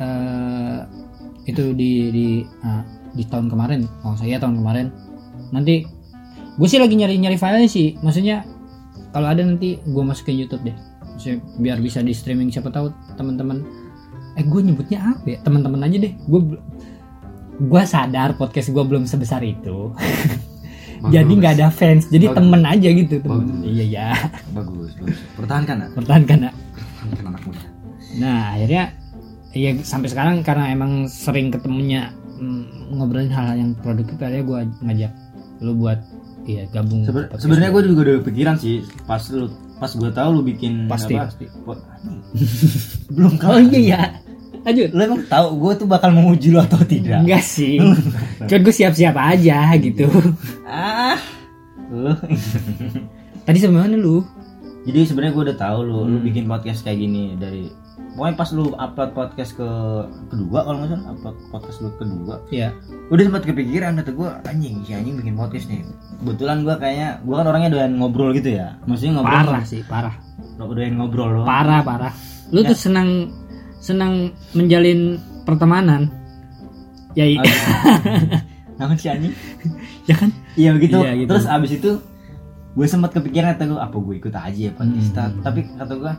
eh 0.01 0.79
itu 1.49 1.73
di 1.73 1.91
di 2.13 2.27
ah, 2.63 2.85
di 3.11 3.23
tahun 3.27 3.51
kemarin. 3.51 3.85
Oh 4.07 4.15
saya 4.15 4.39
tahun 4.39 4.61
kemarin. 4.61 4.87
Nanti 5.51 5.83
gue 6.55 6.67
sih 6.67 6.79
lagi 6.79 6.95
nyari 6.95 7.17
nyari 7.19 7.37
filenya 7.37 7.69
sih. 7.69 7.97
Maksudnya 7.99 8.45
kalau 9.11 9.27
ada 9.27 9.43
nanti 9.43 9.81
gue 9.83 10.03
masuk 10.03 10.31
ke 10.31 10.33
YouTube 10.33 10.63
deh. 10.63 10.75
Maksudnya 11.15 11.37
biar 11.59 11.77
bisa 11.83 11.99
di 11.99 12.13
streaming 12.15 12.49
siapa 12.53 12.71
tahu 12.71 12.93
teman-teman 13.19 13.65
eh 14.39 14.45
gue 14.47 14.61
nyebutnya 14.63 15.03
apa 15.03 15.25
ya? 15.27 15.37
Teman-teman 15.43 15.81
aja 15.83 15.97
deh. 15.97 16.13
Gue 16.29 16.39
gue 17.61 17.83
sadar 17.85 18.33
podcast 18.33 18.73
gue 18.73 18.83
belum 18.83 19.05
sebesar 19.05 19.45
itu. 19.45 19.93
Jadi 21.13 21.33
nggak 21.33 21.57
ada 21.57 21.73
fans 21.73 22.13
jadi 22.13 22.29
Bagus. 22.29 22.37
temen 22.37 22.61
aja 22.61 22.89
gitu 22.93 23.15
temen. 23.25 23.41
Bagus. 23.41 23.65
iya 23.65 23.85
ya 23.89 24.09
bagus 24.53 24.93
bagus. 25.01 25.17
Pertahankan 25.33 25.75
nak. 25.81 25.89
Pertahankan 25.97 26.37
nak. 26.45 26.53
Pertahankan 26.53 27.25
anak 27.25 27.41
muda. 27.49 27.61
Nah 28.21 28.41
akhirnya 28.53 28.83
ya 29.49 29.69
sampai 29.81 30.13
sekarang 30.13 30.45
karena 30.45 30.69
emang 30.69 31.09
sering 31.09 31.49
ketemunya 31.49 32.13
mm, 32.37 32.93
ngobrolin 32.93 33.33
hal-hal 33.33 33.57
yang 33.57 33.71
produktif 33.81 34.13
akhirnya 34.21 34.45
gue 34.45 34.59
ngajak 34.85 35.11
lu 35.65 35.73
buat 35.73 35.99
ya 36.45 36.69
gabung 36.69 37.01
Seben- 37.09 37.25
podcast 37.33 37.41
Sebenarnya 37.49 37.69
gue 37.73 37.81
juga 37.89 38.01
udah 38.05 38.15
pikiran 38.21 38.55
sih 38.61 38.85
pas 39.09 39.21
lu 39.33 39.49
pas 39.81 39.89
gue 39.89 40.09
tahu 40.13 40.29
lu 40.37 40.41
bikin 40.45 40.85
pasti 40.85 41.17
apa, 41.17 41.33
pasti. 41.33 41.45
Belum 43.17 43.33
oh 43.41 43.57
iya 43.73 43.81
ya 43.81 44.01
lanjut. 44.61 44.89
Lu 44.91 45.01
emang 45.01 45.21
tahu 45.25 45.47
gue 45.57 45.71
tuh 45.75 45.87
bakal 45.87 46.09
menguji 46.09 46.49
lu 46.49 46.59
atau 46.59 46.81
tidak? 46.83 47.21
enggak 47.21 47.41
sih. 47.41 47.77
Cuman 48.45 48.61
gue 48.61 48.73
siap-siap 48.73 49.15
aja 49.15 49.73
gitu. 49.77 50.05
Ah, 50.63 51.17
lu. 51.87 52.13
tadi 53.43 53.57
sebenarnya 53.57 53.95
lu. 53.95 54.21
Jadi 54.81 55.05
sebenarnya 55.05 55.33
gue 55.33 55.43
udah 55.51 55.57
tahu 55.59 55.77
lu, 55.81 55.99
lu 56.05 56.17
Hmm. 56.17 56.25
bikin 56.25 56.45
podcast 56.45 56.81
kayak 56.81 56.97
gini 56.97 57.37
dari 57.37 57.69
pokoknya 58.11 58.35
pas 58.35 58.49
lu 58.51 58.73
upload 58.73 59.11
podcast 59.13 59.51
ke 59.53 59.69
kedua 60.27 60.65
kalau 60.65 60.81
nggak 60.81 60.89
salah 60.91 61.13
upload 61.13 61.37
podcast 61.49 61.77
lu 61.79 61.89
kedua. 61.95 62.35
Ya 62.49 62.73
udah 63.07 63.23
sempat 63.23 63.43
kepikiran 63.45 63.93
kata 63.95 64.11
gue 64.11 64.29
anjing 64.43 64.81
si 64.81 64.91
anjing 64.91 65.15
bikin 65.15 65.37
podcast 65.37 65.69
nih. 65.69 65.85
Kebetulan 66.17 66.65
gue 66.65 66.75
kayaknya 66.75 67.09
gue 67.21 67.35
kan 67.35 67.45
orangnya 67.45 67.69
doyan 67.69 67.93
ngobrol 67.95 68.33
gitu 68.33 68.57
ya. 68.57 68.73
Maksudnya 68.83 69.21
ngobrol 69.21 69.37
parah 69.45 69.63
sih 69.63 69.81
parah. 69.85 70.15
Doyan 70.57 70.93
ngobrol 70.97 71.29
loh 71.41 71.45
parah 71.45 71.81
parah. 71.81 72.13
Lu 72.49 72.61
tuh 72.61 72.75
senang 72.75 73.29
senang 73.81 74.13
menjalin 74.53 75.17
pertemanan. 75.43 76.13
Ya 77.11 77.25
i- 77.25 77.41
namun 78.77 78.95
si 78.95 79.09
anjing 79.09 79.33
ya 80.05 80.15
kan? 80.15 80.29
Iya 80.53 80.69
begitu 80.71 80.95
Iya, 80.95 81.11
gitu. 81.17 81.29
terus 81.29 81.45
abis 81.45 81.71
itu 81.75 81.91
gue 82.71 82.87
sempat 82.87 83.11
kepikiran 83.11 83.53
kata 83.53 83.67
gue 83.67 83.75
apa 83.77 83.93
gue 83.93 84.15
ikut 84.15 84.31
aja 84.31 84.61
ya 84.61 84.71
podcast 84.71 85.11
Hmm. 85.11 85.43
tapi 85.43 85.59
kata 85.67 85.93
gue 85.93 86.13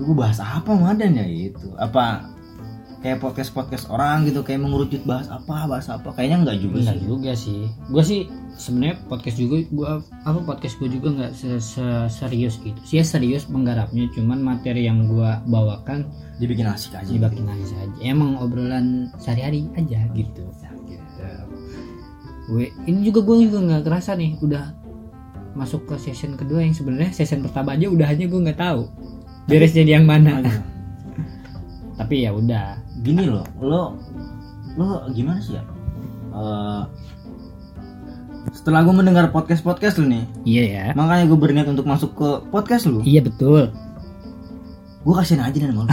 gue 0.00 0.14
bahas 0.14 0.38
apa 0.38 0.70
madan 0.70 1.12
ya? 1.12 1.24
Itu 1.24 1.72
apa 1.74 2.26
kayak 2.98 3.22
podcast 3.22 3.54
podcast 3.54 3.86
orang 3.86 4.26
gitu 4.26 4.42
kayak 4.42 4.58
mengerucut 4.58 5.06
bahas 5.06 5.30
apa 5.30 5.70
bahas 5.70 5.86
apa 5.86 6.10
kayaknya 6.18 6.42
enggak 6.42 6.58
juga 6.58 6.76
Enggak 6.82 6.96
sih 6.98 7.06
juga 7.06 7.32
sih. 7.38 7.60
Gue 7.94 8.02
sih 8.02 8.20
sebenarnya 8.58 8.96
podcast 9.06 9.36
juga 9.38 9.56
gua 9.70 9.90
apa 10.26 10.38
podcast 10.42 10.74
gue 10.82 10.88
juga 10.90 11.08
nggak 11.14 11.32
se- 11.32 11.62
se- 11.62 12.08
serius 12.10 12.58
gitu. 12.58 12.74
Sih 12.82 12.98
serius 13.06 13.46
menggarapnya, 13.46 14.10
cuman 14.18 14.42
materi 14.42 14.90
yang 14.90 15.06
gua 15.06 15.38
bawakan 15.46 16.10
dibikin 16.42 16.66
asik 16.66 16.98
aja 16.98 17.06
dibakin 17.06 17.46
aja 17.46 17.66
saja. 17.70 17.96
Emang 18.02 18.34
obrolan 18.42 19.14
sehari-hari 19.22 19.70
aja 19.78 20.02
gitu. 20.18 20.42
gitu. 20.90 21.22
Gue 22.48 22.72
ini 22.88 23.04
juga 23.04 23.20
gue 23.28 23.46
juga 23.46 23.58
nggak 23.60 23.82
kerasa 23.84 24.16
nih 24.16 24.40
udah 24.40 24.72
masuk 25.52 25.84
ke 25.86 25.94
session 26.00 26.32
kedua 26.34 26.64
yang 26.64 26.72
sebenarnya 26.72 27.12
session 27.12 27.44
pertama 27.44 27.76
aja 27.76 27.86
udah 27.92 28.06
hanya 28.08 28.24
gue 28.26 28.40
nggak 28.40 28.56
tahu 28.58 28.88
beresnya 29.46 29.84
di 29.86 29.92
yang 29.94 30.08
mana. 30.08 30.42
Tapi 31.98 32.24
ya 32.24 32.32
udah. 32.32 32.87
Gini 32.98 33.24
loh 33.24 33.46
lo 33.58 33.82
lo 34.74 34.86
gimana 35.10 35.38
sih 35.38 35.54
ya 35.54 35.64
Eh, 36.30 36.82
setelah 38.50 38.80
gue 38.80 38.92
mendengar 38.92 39.28
podcast 39.28 39.60
podcast 39.60 39.96
lu 39.96 40.06
nih 40.06 40.24
Iya 40.44 40.62
ya. 40.62 40.84
makanya 40.92 41.24
gue 41.26 41.36
berniat 41.36 41.66
untuk 41.66 41.84
masuk 41.84 42.10
ke 42.12 42.28
podcast 42.46 42.84
lu 42.84 43.00
Iya 43.00 43.20
betul. 43.22 43.72
gue 45.00 45.14
kasihin 45.14 45.40
aja 45.40 45.56
dan 45.58 45.72
malu 45.72 45.88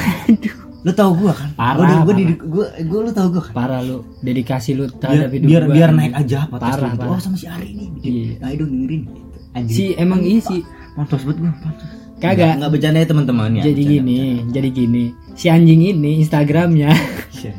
lu 0.77 0.91
tau 0.91 1.11
gue 1.13 1.31
kan 1.31 1.49
Parah, 1.55 2.03
gue 2.03 2.13
parah. 2.13 2.35
gue 2.35 2.65
gue 2.83 2.99
lu 3.01 3.11
tau 3.11 3.27
gue 3.27 3.41
kan 3.41 3.53
Parah 3.53 3.79
lu 3.79 4.03
dedikasi 4.19 4.73
lu 4.73 4.85
biar 4.85 4.99
terhadap 4.99 5.29
hidup 5.31 5.47
biar, 5.47 5.63
gua. 5.63 5.73
biar 5.73 5.89
naik 5.91 6.13
aja 6.15 6.39
podcast 6.45 6.61
Parah, 6.69 6.83
lu 6.83 6.91
gitu. 6.91 7.01
parah. 7.01 7.11
oh 7.11 7.19
sama 7.19 7.35
si 7.35 7.45
Ari 7.47 7.69
nih 7.71 7.87
Iya. 7.97 8.31
ayo 8.43 8.55
dong 8.59 8.71
dengerin 8.71 9.01
gitu. 9.07 9.29
Si 9.67 9.83
emang 9.95 10.19
iya 10.19 10.41
sih. 10.41 10.61
pantas 10.93 11.21
banget 11.23 11.37
gue 11.39 11.51
pantas 11.57 11.89
Kagak. 12.15 12.63
nggak 12.63 12.71
bercanda 12.71 13.03
ya 13.03 13.07
teman-teman 13.11 13.49
ya 13.59 13.63
jadi 13.67 13.81
bercanda, 13.83 14.07
gini, 14.07 14.19
jadi 14.55 14.69
gini. 14.71 15.03
Si 15.35 15.45
anjing 15.51 15.81
ini 15.83 16.23
Instagramnya 16.23 16.95
bercanda. 16.95 17.51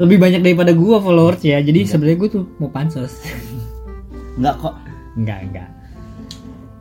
lebih 0.00 0.16
banyak 0.16 0.40
daripada 0.40 0.72
gua 0.72 1.04
followers 1.04 1.44
ya. 1.44 1.60
Jadi 1.60 1.84
sebenarnya 1.84 2.16
gua 2.16 2.30
tuh 2.32 2.44
mau 2.56 2.72
pansos. 2.72 3.20
nggak 4.40 4.54
kok 4.56 4.74
enggak, 5.20 5.38
enggak. 5.52 5.68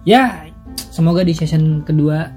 Ya, 0.07 0.47
semoga 0.89 1.27
di 1.27 1.35
season 1.35 1.83
kedua 1.83 2.31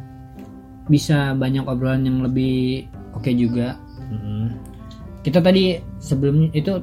bisa 0.90 1.38
banyak 1.38 1.62
obrolan 1.62 2.02
yang 2.02 2.26
lebih 2.26 2.90
oke 3.14 3.30
juga. 3.30 3.78
Kita 5.22 5.38
tadi 5.38 5.78
sebelum 6.02 6.50
itu 6.50 6.82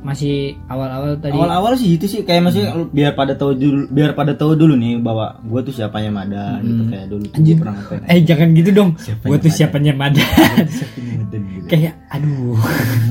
masih 0.00 0.56
awal-awal 0.64 1.12
tadi 1.16 1.36
awal-awal 1.36 1.76
sih 1.76 1.94
itu 1.94 2.08
sih 2.08 2.20
kayak 2.22 2.40
maksudnya 2.40 2.72
lu- 2.72 2.88
biar 2.88 3.12
pada 3.12 3.36
tahu 3.36 3.52
dulu 3.52 3.84
biar 3.86 4.12
pada 4.12 4.32
tahu 4.32 4.56
dulu 4.56 4.72
nih 4.72 4.96
bahwa 4.96 5.36
gue 5.38 5.60
tuh 5.60 5.74
siapanya 5.74 6.08
Madan 6.10 6.60
gitu 6.62 6.82
kayak 6.88 7.06
dulu 7.06 7.24
gua 7.28 7.56
pernah 7.60 7.74
ngapain 7.76 8.00
eh 8.06 8.20
jangan 8.22 8.48
gitu 8.54 8.70
dong. 8.70 8.90
Gua 9.22 9.36
tuh 9.36 9.52
siapanya 9.52 9.92
Madan 9.92 10.24
gitu 10.64 11.36
Kayak 11.66 11.94
aduh. 12.08 12.56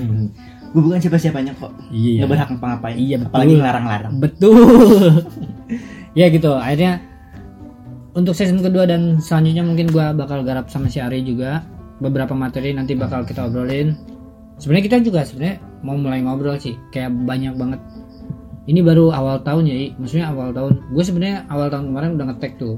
gue 0.70 0.82
bukan 0.82 0.98
siapa-siapanya 0.98 1.54
kok 1.56 1.74
Iya. 1.90 2.22
nggak 2.22 2.30
berhak 2.30 2.48
ngapa-ngapain 2.52 2.96
Iya, 2.96 3.16
betul. 3.18 3.30
apalagi 3.32 3.54
ngelarang-larang 3.56 4.14
Betul. 4.18 5.10
ya 6.20 6.26
gitu. 6.28 6.52
Akhirnya 6.54 6.94
untuk 8.12 8.34
season 8.34 8.60
kedua 8.60 8.86
dan 8.86 9.18
selanjutnya 9.18 9.62
mungkin 9.62 9.90
gua 9.90 10.10
bakal 10.12 10.42
garap 10.42 10.68
sama 10.68 10.86
si 10.86 10.98
Ari 10.98 11.22
juga 11.22 11.62
beberapa 11.98 12.34
materi 12.34 12.74
nanti 12.74 12.94
bakal 12.94 13.22
kita 13.24 13.46
obrolin. 13.46 13.94
Sebenarnya 14.60 14.86
kita 14.92 14.98
juga 15.02 15.24
sebenarnya 15.24 15.58
mau 15.82 15.96
mulai 15.96 16.20
ngobrol 16.20 16.60
sih. 16.60 16.76
Kayak 16.92 17.16
banyak 17.24 17.56
banget. 17.56 17.80
Ini 18.70 18.86
baru 18.86 19.10
awal 19.10 19.42
tahun 19.42 19.66
ya, 19.66 19.76
maksudnya 19.98 20.30
awal 20.30 20.54
tahun. 20.54 20.94
Gue 20.94 21.02
sebenarnya 21.02 21.50
awal 21.50 21.74
tahun 21.74 21.90
kemarin 21.90 22.10
udah 22.20 22.26
ngetek 22.30 22.62
tuh. 22.62 22.78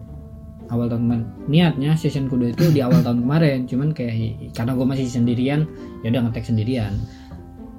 Awal 0.72 0.88
tahun 0.88 1.02
kemarin. 1.04 1.26
Niatnya 1.52 1.92
season 2.00 2.32
kedua 2.32 2.56
itu 2.56 2.72
di 2.72 2.80
awal 2.80 3.04
tahun 3.04 3.28
kemarin. 3.28 3.68
Cuman 3.68 3.92
kayak 3.92 4.56
karena 4.56 4.72
gue 4.78 4.86
masih 4.88 5.10
sendirian, 5.12 5.68
ya 6.06 6.14
udah 6.16 6.32
ngetek 6.32 6.48
sendirian. 6.48 6.96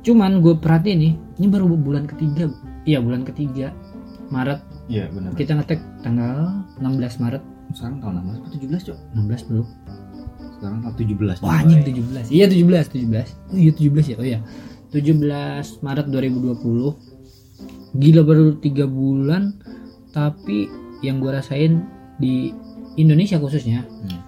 Cuman 0.05 0.45
gue 0.45 0.59
perhatiin 0.59 0.99
nih, 0.99 1.13
ini 1.41 1.47
baru 1.49 1.73
bulan 1.73 2.05
ketiga. 2.05 2.51
Iya 2.83 2.99
bulan 2.99 3.23
ketiga 3.23 3.71
Maret 4.33 4.61
iya 4.89 5.05
benar 5.13 5.37
kita 5.37 5.53
ngetek 5.61 5.81
tanggal 6.01 6.65
16 6.81 7.21
Maret 7.21 7.45
sekarang 7.77 8.01
tahun 8.01 8.15
16 8.25 8.41
atau 8.41 8.51
17 8.57 8.89
cok 8.89 8.99
16 9.13 9.49
bro 9.53 9.63
sekarang 10.63 10.79
tahun 10.87 10.95
17 10.95 11.43
Wah 11.43 11.59
anjing 11.59 11.83
17 11.83 12.31
Iya 12.31 12.47
17 12.47 13.03
17 13.11 13.51
Oh 13.51 13.59
iya 13.59 13.73
17 13.75 14.13
ya? 14.15 14.17
Oh 14.23 14.27
iya. 14.27 14.39
17 14.95 15.83
Maret 15.83 16.07
2020 16.07 17.99
Gila 17.99 18.23
baru 18.23 18.57
3 18.63 18.87
bulan. 18.87 19.43
Tapi 20.15 20.71
yang 21.03 21.19
gue 21.19 21.35
rasain 21.35 21.83
di 22.23 22.55
Indonesia 22.95 23.43
khususnya 23.43 23.83
Hmm. 24.07 24.23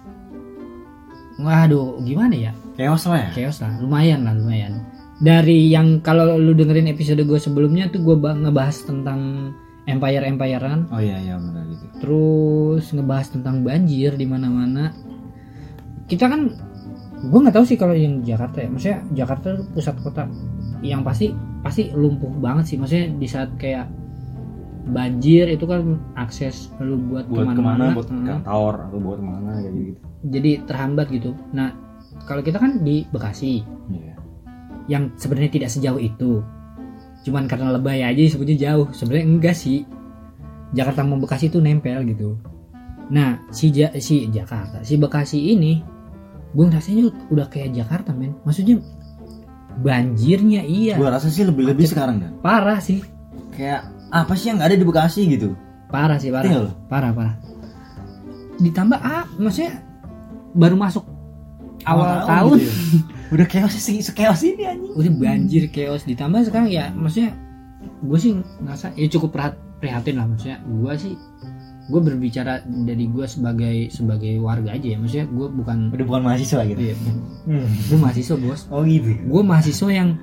Waduh 1.35 1.99
gimana 2.03 2.35
ya? 2.35 2.51
Chaos 2.75 3.07
lah 3.07 3.27
ya? 3.27 3.29
Chaos 3.31 3.63
lah 3.63 3.71
lumayan 3.79 4.27
lah 4.27 4.35
lumayan. 4.35 4.83
Dari 5.19 5.71
yang 5.71 6.03
kalau 6.03 6.35
lu 6.35 6.51
dengerin 6.51 6.91
episode 6.91 7.23
gue 7.23 7.39
sebelumnya 7.39 7.87
tuh 7.87 8.03
gue 8.03 8.15
ngebahas 8.19 8.83
tentang 8.83 9.51
Empire-empirean. 9.85 10.89
Oh 10.89 10.97
iya 10.97 11.21
iya 11.21 11.37
benar 11.37 11.61
gitu 11.69 11.85
terus 12.05 12.91
ngebahas 12.91 13.33
tentang 13.33 13.65
banjir 13.65 14.13
di 14.13 14.29
mana-mana 14.29 14.93
kita 16.05 16.29
kan 16.29 16.51
gue 17.25 17.39
nggak 17.41 17.55
tahu 17.55 17.65
sih 17.65 17.77
kalau 17.77 17.95
yang 17.97 18.21
Jakarta 18.21 18.61
ya. 18.61 18.69
Maksudnya 18.69 18.99
Jakarta 19.13 19.47
pusat 19.73 19.95
kota 20.01 20.29
yang 20.85 21.01
pasti 21.01 21.33
pasti 21.65 21.89
lumpuh 21.93 22.29
banget 22.37 22.73
sih. 22.73 22.77
Maksudnya 22.77 23.07
di 23.15 23.27
saat 23.27 23.49
kayak 23.57 23.89
banjir 24.85 25.49
itu 25.49 25.65
kan 25.65 25.97
akses 26.13 26.69
lu 26.77 27.01
buat, 27.09 27.25
buat 27.25 27.41
ke 27.41 27.41
mana 27.41 27.57
ke 27.57 27.61
mana-mana 27.61 27.85
buat 27.97 28.05
hmm, 28.05 28.25
kantor 28.29 28.73
atau 28.85 28.97
buat 29.01 29.17
ke 29.17 29.25
mana 29.25 29.49
kayak 29.57 29.73
gitu 29.73 30.05
jadi 30.29 30.65
terhambat 30.65 31.07
gitu. 31.13 31.37
Nah 31.53 31.73
kalau 32.25 32.41
kita 32.41 32.57
kan 32.57 32.81
di 32.81 33.05
Bekasi 33.13 33.61
iya. 33.93 34.15
yang 34.89 35.13
sebenarnya 35.17 35.51
tidak 35.53 35.69
sejauh 35.69 36.01
itu. 36.01 36.41
Cuman 37.25 37.49
karena 37.49 37.73
lebay 37.73 38.05
aja 38.05 38.17
disebutnya 38.17 38.57
jauh. 38.57 38.87
Sebenarnya 38.93 39.25
enggak 39.25 39.55
sih. 39.57 39.85
Jakarta 40.73 41.05
sama 41.05 41.21
Bekasi 41.21 41.47
itu 41.53 41.61
nempel 41.61 42.01
gitu. 42.09 42.37
Nah 43.13 43.45
si 43.53 43.69
ja 43.69 43.93
si 44.01 44.25
Jakarta 44.33 44.81
si 44.81 44.97
Bekasi 44.97 45.53
ini 45.53 45.81
gue 46.55 46.63
ngerasanya 46.63 47.03
udah 47.27 47.47
kayak 47.51 47.75
Jakarta 47.75 48.15
men. 48.15 48.39
Maksudnya 48.47 48.79
banjirnya 49.75 50.63
iya. 50.63 50.95
Gua 50.95 51.11
rasa 51.11 51.27
sih 51.27 51.43
lebih 51.43 51.67
lebih 51.67 51.83
sekarang 51.83 52.23
kan 52.23 52.31
parah 52.39 52.79
sih. 52.79 53.03
Kayak 53.51 53.91
apa 54.11 54.33
sih 54.39 54.51
yang 54.51 54.59
nggak 54.59 54.69
ada 54.71 54.79
di 54.79 54.87
Bekasi 54.87 55.21
gitu? 55.27 55.51
Parah 55.91 56.15
sih 56.15 56.31
parah. 56.31 56.47
Tinggal 56.47 56.65
parah 56.87 57.11
parah. 57.11 57.35
Ditambah 58.55 58.99
ah 58.99 59.27
maksudnya 59.35 59.83
baru 60.55 60.79
masuk 60.79 61.03
awal, 61.83 62.23
tahun, 62.23 62.57
gitu 62.63 62.71
ya. 62.71 62.73
udah 63.35 63.47
chaos 63.51 63.75
sih 63.75 63.99
sekeos 63.99 64.41
ini 64.47 64.63
anjing. 64.63 64.93
Udah 64.95 65.11
banjir 65.19 65.63
chaos. 65.67 66.07
Ditambah 66.07 66.47
sekarang 66.47 66.71
ya 66.71 66.95
maksudnya 66.95 67.35
gue 67.99 68.17
sih 68.19 68.31
ngerasa 68.63 68.95
ya 68.95 69.07
cukup 69.11 69.35
prihat- 69.35 69.59
prihatin 69.83 70.15
lah 70.15 70.25
maksudnya. 70.31 70.63
Gue 70.63 70.93
sih 70.95 71.13
gue 71.85 72.01
berbicara 72.01 72.65
dari 72.65 73.05
gue 73.05 73.25
sebagai 73.29 73.93
sebagai 73.93 74.41
warga 74.41 74.73
aja 74.73 74.87
ya. 74.95 74.97
Maksudnya 74.97 75.27
gue 75.29 75.47
bukan 75.53 75.77
udah 75.93 76.05
bukan 76.05 76.21
mahasiswa 76.25 76.61
gitu? 76.65 76.81
Iya, 76.81 76.95
gue 77.61 77.97
mahasiswa 78.01 78.35
bos. 78.41 78.61
Oh 78.73 78.81
gitu 78.81 79.13
gue 79.13 79.41
mahasiswa 79.45 79.89
yang 79.93 80.17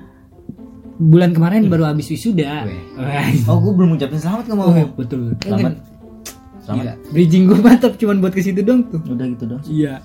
bulan 0.99 1.31
kemarin 1.31 1.71
baru 1.71 1.87
habis 1.87 2.11
wisuda. 2.11 2.67
Oh 3.49 3.63
gue 3.63 3.73
belum 3.73 3.95
ngucapin 3.95 4.19
selamat 4.19 4.45
ke 4.47 4.53
oh, 4.53 4.57
mau 4.59 4.71
betul 4.99 5.35
selamat. 5.39 5.73
Selamat. 6.63 6.83
Gila, 6.83 6.93
bridging 7.11 7.43
gue 7.47 7.59
mantap 7.59 7.93
cuman 7.99 8.23
buat 8.23 8.33
ke 8.35 8.43
situ 8.43 8.59
dong 8.63 8.87
tuh. 8.91 8.99
Udah 8.99 9.27
gitu 9.27 9.43
dong 9.47 9.63
iya. 9.71 10.03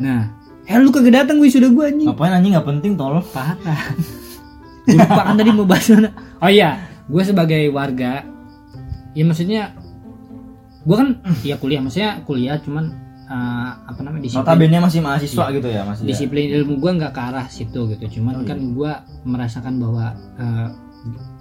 Nah 0.00 0.40
eh 0.64 0.76
lu 0.78 0.88
kagak 0.88 1.24
datang 1.24 1.36
wisuda 1.36 1.68
gue 1.68 1.84
anjing. 1.84 2.08
Ngapain 2.08 2.32
anjing? 2.32 2.52
Nggak 2.56 2.68
penting 2.68 2.92
tolong. 2.96 3.24
Parah. 3.28 3.92
Gue 4.88 4.96
lupa 4.96 5.22
kan 5.28 5.36
tadi 5.36 5.50
mau 5.52 5.68
bahas 5.68 5.84
mana. 5.92 6.08
Oh 6.40 6.48
iya. 6.48 6.80
Gue 7.10 7.22
sebagai 7.28 7.60
warga 7.74 8.24
ya 9.10 9.24
maksudnya 9.26 9.74
gue 10.80 10.96
kan 10.96 11.08
ya 11.44 11.56
kuliah 11.60 11.80
maksudnya 11.84 12.24
kuliah 12.24 12.56
cuman 12.56 12.84
eh, 13.28 13.70
apa 13.84 14.00
namanya 14.00 14.24
disiplin. 14.24 14.44
Notabene 14.46 14.78
masih 14.80 15.00
mahasiswa 15.04 15.44
gitu 15.52 15.68
ya 15.68 15.82
masih 15.84 16.02
ya? 16.04 16.08
disiplin 16.14 16.46
ilmu 16.56 16.74
gue 16.80 16.90
nggak 16.98 17.12
ke 17.12 17.20
arah 17.20 17.46
situ 17.52 17.80
gitu 17.92 18.20
cuman 18.20 18.34
Oh, 18.40 18.44
kan 18.48 18.58
gue 18.58 18.92
merasakan 19.28 19.74
bahwa 19.76 20.16
eh, 20.40 20.68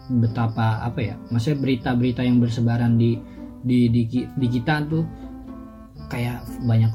betapa 0.10 0.82
apa 0.82 1.00
ya 1.00 1.16
maksudnya 1.30 1.58
berita-berita 1.62 2.22
yang 2.26 2.42
bersebaran 2.42 2.98
di 2.98 3.20
di 3.62 3.92
di, 3.92 4.02
di 4.26 4.48
kita 4.48 4.88
tuh 4.88 5.04
kayak 6.10 6.42
banyak 6.66 6.90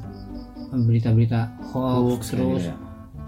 berita-berita 0.74 1.54
hoax, 1.70 2.02
Hoax, 2.02 2.22
terus 2.34 2.62
gitu 2.66 2.72
ya. 2.72 2.76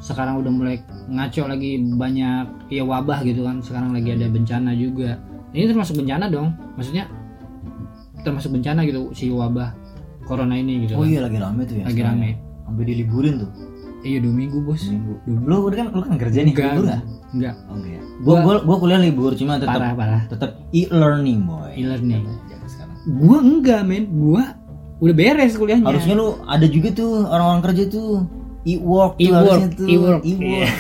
sekarang 0.03 0.43
udah 0.43 0.51
mulai 0.51 0.77
ngaco 1.07 1.47
lagi 1.47 1.79
banyak 1.79 2.45
ya 2.75 2.83
wabah 2.83 3.23
gitu 3.23 3.47
kan 3.47 3.63
sekarang 3.63 3.95
lagi 3.95 4.13
ada 4.13 4.27
bencana 4.27 4.75
juga. 4.75 5.17
Ini 5.55 5.71
termasuk 5.71 5.95
bencana 6.03 6.27
dong 6.27 6.53
maksudnya 6.75 7.07
termasuk 8.27 8.51
bencana 8.51 8.83
gitu 8.83 9.15
si 9.15 9.31
wabah 9.31 9.71
corona 10.27 10.59
ini 10.59 10.83
gitu 10.83 10.99
oh 10.99 11.07
kan. 11.07 11.11
iya 11.15 11.21
lagi 11.23 11.39
rame 11.39 11.63
tuh 11.63 11.77
ya 11.79 11.85
lagi 11.87 12.03
rame. 12.03 12.27
ya. 12.27 12.37
sampai 12.67 12.83
diliburin 12.83 13.35
tuh. 13.47 13.51
Iya 14.07 14.19
dua 14.23 14.35
minggu 14.35 14.59
bos. 14.63 14.83
Seminggu 14.83 15.15
lu 15.27 15.57
udah 15.67 15.77
kan 15.79 15.87
lu 15.95 16.03
kan 16.03 16.15
kerja 16.19 16.39
nih 16.43 16.53
enggak 16.55 16.67
libur 16.75 16.85
nggak? 16.87 17.03
enggak. 17.35 17.55
Oh 17.71 17.75
enggak 17.79 18.03
gua 18.23 18.37
Gua- 18.43 18.63
gua 18.67 18.77
kuliah 18.83 19.01
libur 19.03 19.33
cuma 19.39 19.59
tetap 19.59 19.79
parah 19.79 19.95
parah. 19.95 20.23
tetap 20.27 20.51
e-learning 20.75 21.39
boy. 21.47 21.71
E-learning. 21.75 22.23
Gua 23.07 23.39
enggak 23.39 23.81
men. 23.87 24.05
Gua 24.11 24.43
udah 24.99 25.15
beres 25.15 25.55
kuliahnya. 25.55 25.87
Harusnya 25.87 26.15
lu 26.15 26.39
ada 26.43 26.67
juga 26.67 26.89
tuh 26.91 27.23
orang-orang 27.23 27.63
kerja 27.71 27.85
tuh 27.87 28.27
e-work 28.67 29.15
E-work, 29.23 29.79
e-work. 29.79 30.23
e-work. 30.27 30.75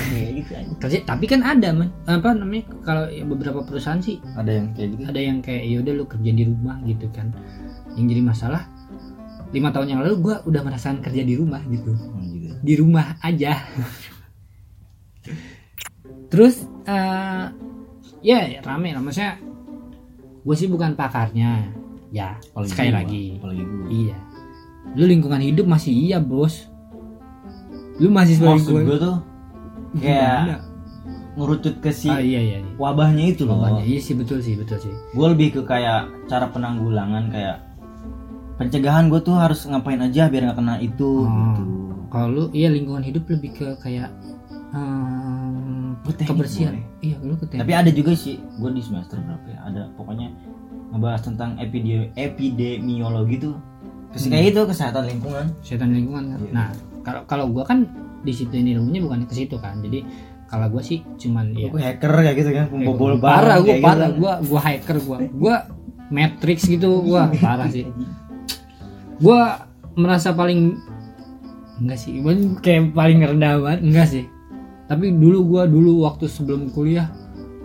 kerja 0.82 0.98
tapi 1.06 1.24
kan 1.30 1.40
ada 1.46 1.70
men. 1.70 1.94
Apa 2.04 2.34
namanya 2.34 2.66
kalau 2.82 3.06
ya 3.06 3.22
beberapa 3.22 3.62
perusahaan 3.62 4.02
sih 4.02 4.18
ada 4.34 4.50
yang 4.50 4.74
kayak 4.74 4.88
gitu. 4.92 5.02
ada 5.06 5.20
yang 5.22 5.38
kayak 5.38 5.62
ya 5.64 5.76
udah 5.80 5.92
lu 5.94 6.04
kerja 6.10 6.30
di 6.34 6.42
rumah 6.44 6.76
gitu 6.82 7.06
kan. 7.14 7.30
Yang 7.94 8.06
jadi 8.12 8.22
masalah 8.26 8.62
lima 9.54 9.70
tahun 9.70 9.86
yang 9.94 10.00
lalu 10.02 10.14
gua 10.18 10.36
udah 10.42 10.60
merasakan 10.66 10.98
kerja 11.00 11.22
di 11.22 11.34
rumah 11.38 11.62
gitu. 11.70 11.94
Oh, 11.94 12.18
gitu. 12.26 12.58
di 12.58 12.74
rumah 12.74 13.14
aja. 13.22 13.62
Terus 16.26 16.66
eh 16.86 17.44
ya 18.20 18.38
rame 18.66 18.90
lah. 18.92 19.02
Maksudnya 19.02 19.38
gue 20.42 20.56
sih 20.58 20.66
bukan 20.66 20.98
pakarnya. 20.98 21.70
Ya 22.14 22.38
Apalagi 22.54 22.70
sekali 22.70 22.90
gua, 22.90 22.98
lagi. 23.02 23.24
apalagi 23.38 23.62
gua. 23.66 23.86
iya. 23.90 24.18
Lu 24.94 25.04
lingkungan 25.06 25.42
hidup 25.42 25.66
masih 25.66 25.90
iya 25.94 26.18
bos 26.22 26.66
lu 27.96 28.08
masih 28.08 28.36
maksud 28.38 28.76
gue 28.78 28.98
tuh 28.98 29.16
kayak 29.96 30.60
ngerucut 31.34 31.74
ke 31.78 31.90
si 31.90 32.08
ah 32.08 32.16
iya 32.16 32.40
iya, 32.40 32.56
iya. 32.58 32.70
wabahnya 32.76 33.24
itu 33.28 33.44
loh 33.44 33.56
Bapaknya, 33.58 33.82
iya 33.86 34.00
sih 34.00 34.12
betul 34.12 34.40
sih 34.40 34.54
betul 34.54 34.76
sih 34.78 34.88
gue 34.88 35.26
lebih 35.26 35.48
ke 35.52 35.60
kayak 35.62 36.08
cara 36.26 36.48
penanggulangan 36.48 37.28
kayak 37.28 37.60
pencegahan 38.56 39.06
gue 39.06 39.20
tuh 39.20 39.36
harus 39.36 39.64
ngapain 39.64 40.00
aja 40.00 40.26
biar 40.26 40.48
nggak 40.48 40.56
kena 40.56 40.74
itu 40.78 41.10
Oh. 41.22 41.28
gitu 41.28 41.62
kalau 42.06 42.28
lu 42.30 42.44
iya 42.50 42.68
lingkungan 42.68 43.00
hidup 43.00 43.26
lebih 43.26 43.52
ke 43.52 43.68
kayak 43.78 44.08
teknik, 46.06 46.28
kebersihan 46.28 46.74
Boy. 46.74 46.84
iya 47.02 47.16
lu 47.18 47.34
ke 47.34 47.44
teknik. 47.44 47.60
tapi 47.64 47.72
ada 47.74 47.90
juga 47.90 48.12
sih 48.14 48.36
gue 48.38 48.70
di 48.70 48.80
semester 48.80 49.18
berapa 49.18 49.46
ya 49.46 49.58
ada 49.62 49.82
pokoknya 49.94 50.28
ngebahas 50.88 51.20
tentang 51.22 51.50
epide- 51.58 52.12
epidemiologi 52.14 53.36
tuh 53.42 53.54
Kes- 54.08 54.24
kayak 54.26 54.54
itu 54.54 54.60
kesehatan 54.64 55.04
lingkungan 55.06 55.44
kesehatan 55.60 55.88
lingkungan 55.92 56.24
kan. 56.26 56.38
Iya. 56.40 56.52
Nah, 56.54 56.68
kalau 57.06 57.22
kalau 57.30 57.46
gua 57.54 57.62
kan 57.62 57.86
disiplin 58.26 58.66
ilmunya 58.66 58.98
bukan 58.98 59.30
ke 59.30 59.34
situ 59.38 59.62
kan. 59.62 59.78
Jadi 59.78 60.02
kalau 60.50 60.66
gua 60.66 60.82
sih 60.82 61.06
cuman 61.14 61.54
ya 61.54 61.70
gue 61.70 61.78
hacker 61.78 62.10
kayak 62.10 62.36
gitu 62.38 62.50
kan 62.50 62.66
pembobol 62.66 63.14
parah 63.22 63.62
gua 63.62 63.66
kayak 63.70 63.86
parah 63.86 64.08
gitu. 64.10 64.18
gua 64.18 64.32
gua 64.42 64.60
hacker 64.66 64.96
gua. 65.06 65.18
Gua 65.30 65.56
matrix 66.10 66.66
gitu 66.66 66.90
gua 67.06 67.30
parah 67.38 67.70
sih. 67.70 67.86
Gua 69.22 69.70
merasa 69.94 70.34
paling 70.34 70.74
enggak 71.78 71.98
sih, 72.02 72.18
kayak 72.58 72.90
paling 72.90 73.22
rendah 73.22 73.62
banget 73.62 73.80
enggak 73.86 74.06
sih. 74.10 74.24
Tapi 74.90 75.14
dulu 75.14 75.38
gua 75.46 75.62
dulu 75.70 76.02
waktu 76.02 76.26
sebelum 76.26 76.74
kuliah 76.74 77.06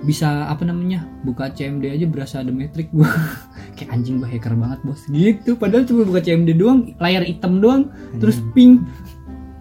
bisa 0.02 0.50
apa 0.50 0.66
namanya 0.66 1.06
buka 1.22 1.54
CMD 1.54 1.94
aja 1.94 2.06
berasa 2.10 2.42
ada 2.42 2.50
metrik 2.50 2.90
gua 2.90 3.06
kayak 3.78 3.94
anjing 3.94 4.18
gua 4.18 4.30
hacker 4.34 4.58
banget 4.58 4.80
bos 4.82 5.06
gitu 5.14 5.54
padahal 5.62 5.86
cuma 5.86 6.02
buka 6.10 6.26
CMD 6.26 6.58
doang 6.58 6.98
layar 6.98 7.22
hitam 7.22 7.62
doang 7.62 7.94
terus 8.18 8.42
ping 8.58 8.82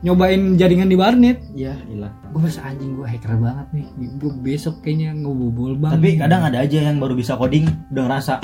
nyobain 0.01 0.57
jaringan 0.57 0.89
di 0.89 0.97
warnet. 0.97 1.39
Iya, 1.53 1.77
gila. 1.85 2.09
gue 2.31 2.41
merasa 2.41 2.63
anjing 2.63 2.95
gue 2.97 3.07
hacker 3.07 3.35
banget 3.37 3.67
nih. 3.75 3.87
Gue 4.17 4.33
besok 4.41 4.81
kayaknya 4.81 5.13
ngebobol 5.19 5.77
banget. 5.77 5.97
Tapi 5.99 6.09
kadang 6.17 6.43
ada 6.47 6.59
aja 6.63 6.79
yang 6.89 6.97
baru 7.03 7.15
bisa 7.19 7.37
coding 7.37 7.69
udah 7.93 8.05
ngerasa 8.09 8.35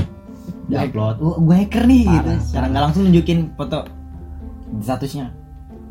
Gua 0.66 0.82
upload, 0.82 1.16
wah 1.22 1.38
gue 1.38 1.56
hacker 1.62 1.84
nih 1.86 2.02
Parah, 2.02 2.14
gitu. 2.18 2.32
Secara 2.42 2.66
nggak 2.70 2.82
langsung 2.82 3.02
nunjukin 3.06 3.38
foto 3.54 3.78
statusnya, 4.82 5.26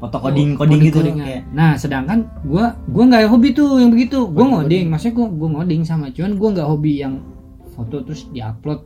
foto 0.04 0.17
coding 0.19 0.60
coding 0.60 0.80
gitu 0.84 0.99
kayak 0.99 1.47
nah 1.56 1.80
sedangkan 1.80 2.28
gue 2.43 2.65
gue 2.91 3.04
nggak 3.08 3.23
hobi 3.32 3.56
tuh 3.56 3.80
yang 3.80 3.91
begitu. 3.95 4.28
Gue 4.28 4.43
ngoding 4.43 4.91
maksudnya 4.91 5.15
gue 5.15 5.28
gue 5.32 5.49
ngoding 5.56 5.82
sama 5.88 6.12
cuman 6.12 6.36
gue 6.36 6.49
nggak 6.60 6.67
hobi 6.67 6.91
yang 6.99 7.23
foto 7.71 8.04
terus 8.04 8.28
diupload. 8.36 8.84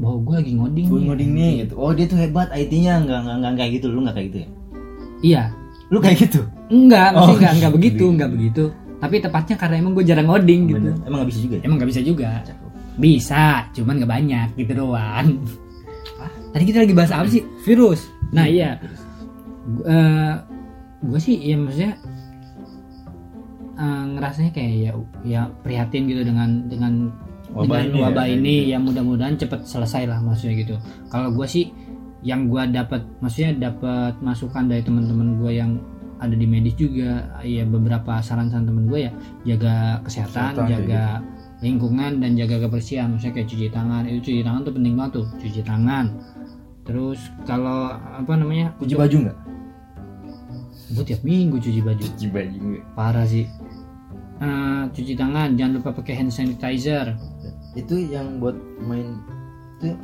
Bahwa 0.00 0.16
gue 0.24 0.34
lagi 0.44 0.52
ngoding 0.60 0.86
gue 0.92 1.00
ngoding 1.08 1.30
nih 1.32 1.52
gitu. 1.64 1.74
Oh 1.80 1.92
dia 1.96 2.04
tuh 2.04 2.20
hebat 2.20 2.52
IT-nya 2.52 3.00
nggak 3.00 3.20
nggak 3.24 3.36
nggak 3.40 3.52
kayak 3.56 3.70
gitu, 3.80 3.86
lu 3.88 4.04
nggak 4.04 4.16
kayak 4.16 4.28
gitu 4.28 4.38
ya? 4.44 4.48
iya 5.20 5.52
Lu 5.90 5.98
kayak 5.98 6.18
gitu? 6.30 6.46
enggak 6.70 7.10
Oh, 7.18 7.34
enggak 7.34 7.52
enggak 7.58 7.72
begitu 7.74 8.04
gitu. 8.06 8.14
enggak 8.14 8.30
begitu 8.30 8.64
tapi 9.00 9.16
tepatnya 9.16 9.56
karena 9.56 9.80
emang 9.80 9.92
gue 9.96 10.04
jarang 10.04 10.28
ngoding 10.28 10.68
gitu 10.68 10.92
Bener. 10.92 11.08
Emang 11.08 11.18
nggak 11.24 11.30
bisa 11.32 11.40
juga. 11.40 11.54
Ya? 11.56 11.62
emang 11.64 11.76
nggak 11.80 11.90
bisa 11.90 12.02
juga 12.04 12.28
bisa 13.00 13.44
cuman 13.72 13.94
nggak 13.96 14.12
banyak 14.12 14.48
gitu 14.60 14.72
doang 14.76 15.28
tadi 16.52 16.64
kita 16.68 16.84
lagi 16.84 16.94
bahas 16.94 17.12
apa 17.16 17.28
sih 17.32 17.42
virus 17.64 18.04
nah 18.28 18.44
iya 18.44 18.76
gue 21.00 21.20
sih 21.20 21.36
ya 21.40 21.56
maksudnya 21.56 21.92
eh, 23.80 24.04
ngerasanya 24.14 24.50
kayak 24.52 24.72
ya 24.76 24.92
ya 25.24 25.40
prihatin 25.64 26.04
gitu 26.12 26.22
dengan 26.28 26.68
dengan 26.68 26.94
Wabah 27.50 27.82
dengan 27.82 27.86
ini 27.90 27.98
ya, 27.98 28.04
wabah 28.06 28.24
kayak 28.28 28.36
ini 28.38 28.54
gitu. 28.54 28.70
ya 28.70 28.78
mudah-mudahan 28.78 29.34
cepet 29.40 29.60
selesai 29.66 30.02
lah 30.06 30.18
maksudnya 30.22 30.54
gitu 30.60 30.76
kalau 31.10 31.32
gue 31.34 31.46
sih 31.48 31.72
yang 32.20 32.52
gue 32.52 32.62
dapat 32.68 33.00
maksudnya 33.24 33.70
dapat 33.72 34.20
masukan 34.20 34.68
dari 34.68 34.84
teman-teman 34.84 35.40
gue 35.40 35.52
yang 35.56 35.80
ada 36.20 36.36
di 36.36 36.44
medis 36.44 36.76
juga 36.76 37.32
ya 37.40 37.64
beberapa 37.64 38.20
saran-saran 38.20 38.68
temen 38.68 38.84
gue 38.92 39.08
ya 39.08 39.12
jaga 39.48 40.04
kesehatan, 40.04 40.52
Kesehatan, 40.52 40.68
jaga 40.68 41.04
lingkungan 41.64 42.20
dan 42.20 42.36
jaga 42.36 42.68
kebersihan. 42.68 43.08
Maksudnya 43.16 43.34
kayak 43.40 43.48
cuci 43.48 43.66
tangan 43.72 44.02
itu 44.04 44.18
cuci 44.28 44.40
tangan 44.44 44.60
tuh 44.64 44.74
penting 44.76 44.94
banget 45.00 45.12
tuh 45.16 45.26
cuci 45.40 45.60
tangan. 45.64 46.06
Terus 46.84 47.20
kalau 47.48 47.92
apa 47.96 48.32
namanya 48.36 48.76
Cuci 48.80 48.96
baju 48.96 49.16
nggak? 49.28 49.38
gue 50.90 51.04
tiap 51.06 51.22
minggu 51.22 51.56
cuci 51.62 51.80
baju. 51.86 52.02
Cuci 52.02 52.26
baju. 52.34 52.58
parah 52.98 53.22
sih. 53.24 53.46
Eh, 54.40 54.82
cuci 54.90 55.14
tangan 55.14 55.54
jangan 55.54 55.80
lupa 55.80 55.94
pakai 55.96 56.20
hand 56.20 56.32
sanitizer. 56.34 57.16
Itu 57.78 57.96
yang 57.96 58.42
buat 58.42 58.58
main 58.82 59.22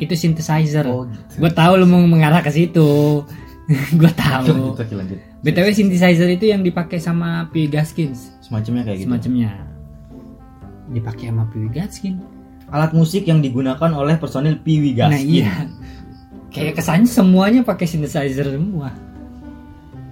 itu 0.01 0.15
synthesizer. 0.17 0.85
Oh 0.89 1.05
gitu. 1.05 1.45
gue 1.45 1.51
tahu 1.53 1.73
lu 1.81 1.87
mau 1.87 2.01
mengarah 2.05 2.41
ke 2.41 2.51
situ. 2.53 3.23
Gue 3.99 4.13
tahu. 4.15 4.79
Lanjut, 4.79 5.19
btw 5.43 5.75
synthesizer 5.75 6.31
itu 6.31 6.55
yang 6.55 6.63
dipakai 6.63 7.03
sama 7.03 7.51
P 7.51 7.67
Gaskins. 7.67 8.31
Semacamnya 8.39 8.87
kayak 8.87 9.03
gitu. 9.03 9.11
semacamnya. 9.11 9.51
Dipakai 10.95 11.35
sama 11.35 11.51
P 11.51 11.67
Gaskin 11.75 12.23
Alat 12.71 12.95
musik 12.95 13.27
yang 13.27 13.43
digunakan 13.43 13.91
oleh 13.95 14.19
personil 14.19 14.59
Piwi 14.63 14.95
Gaskin. 14.95 15.11
nah 15.11 15.23
iya. 15.23 15.53
Kayak 16.51 16.79
kesannya 16.79 17.11
semuanya 17.11 17.61
pakai 17.67 17.87
synthesizer 17.91 18.55
semua. 18.55 18.91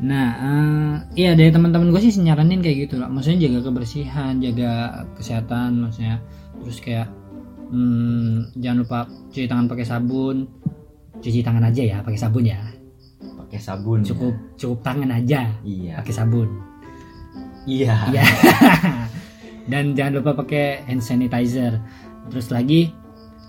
Nah 0.03 0.29
eh, 0.35 0.95
iya 1.15 1.39
dari 1.39 1.51
teman-teman 1.55 1.95
gue 1.95 2.03
sih 2.03 2.15
nyaranin 2.23 2.59
kayak 2.59 2.91
gitu 2.91 2.99
lah. 2.99 3.07
Maksudnya 3.07 3.47
jaga 3.47 3.71
kebersihan 3.71 4.43
jaga 4.43 4.71
kesehatan 5.19 5.83
maksudnya. 5.83 6.19
Terus 6.63 6.79
kayak 6.83 7.07
hmm, 7.75 8.55
jangan 8.63 8.79
lupa 8.87 8.99
cuci 9.35 9.47
tangan 9.51 9.67
pakai 9.67 9.87
sabun 9.87 10.37
cuci 11.19 11.41
tangan 11.43 11.67
aja 11.67 11.83
ya 11.83 11.99
pakai 12.07 12.21
sabun 12.21 12.45
ya 12.47 12.61
pakai 13.45 13.59
sabun 13.59 14.01
ya. 14.03 14.15
cukup 14.15 14.35
cukup 14.55 14.79
tangan 14.87 15.11
aja 15.11 15.51
iya 15.67 15.99
pakai 15.99 16.15
sabun 16.15 16.49
iya 17.67 17.97
Iya. 18.13 18.25
Dan 19.71 19.97
jangan 19.97 20.21
lupa 20.21 20.45
pakai 20.45 20.85
hand 20.85 21.01
sanitizer. 21.01 21.81
Terus 22.29 22.53
lagi 22.53 22.93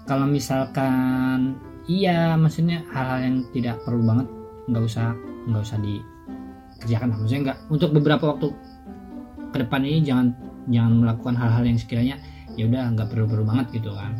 kalau 0.07 0.29
misalkan 0.29 1.59
iya 1.91 2.39
maksudnya 2.39 2.85
hal-hal 2.93 3.19
yang 3.21 3.37
tidak 3.51 3.75
perlu 3.83 4.01
banget 4.05 4.27
nggak 4.71 4.83
usah 4.85 5.13
nggak 5.45 5.61
usah 5.61 5.77
dikerjakan 5.81 7.13
maksudnya 7.13 7.41
nggak 7.51 7.59
untuk 7.69 7.89
beberapa 7.93 8.33
waktu 8.33 8.47
ke 9.53 9.57
depan 9.61 9.81
ini 9.85 9.99
jangan 10.01 10.27
jangan 10.69 10.93
melakukan 11.05 11.35
hal-hal 11.37 11.63
yang 11.65 11.77
sekiranya 11.77 12.15
ya 12.55 12.67
udah 12.67 12.83
nggak 12.95 13.07
perlu-perlu 13.11 13.43
banget 13.47 13.67
gitu 13.81 13.91
kan. 13.95 14.15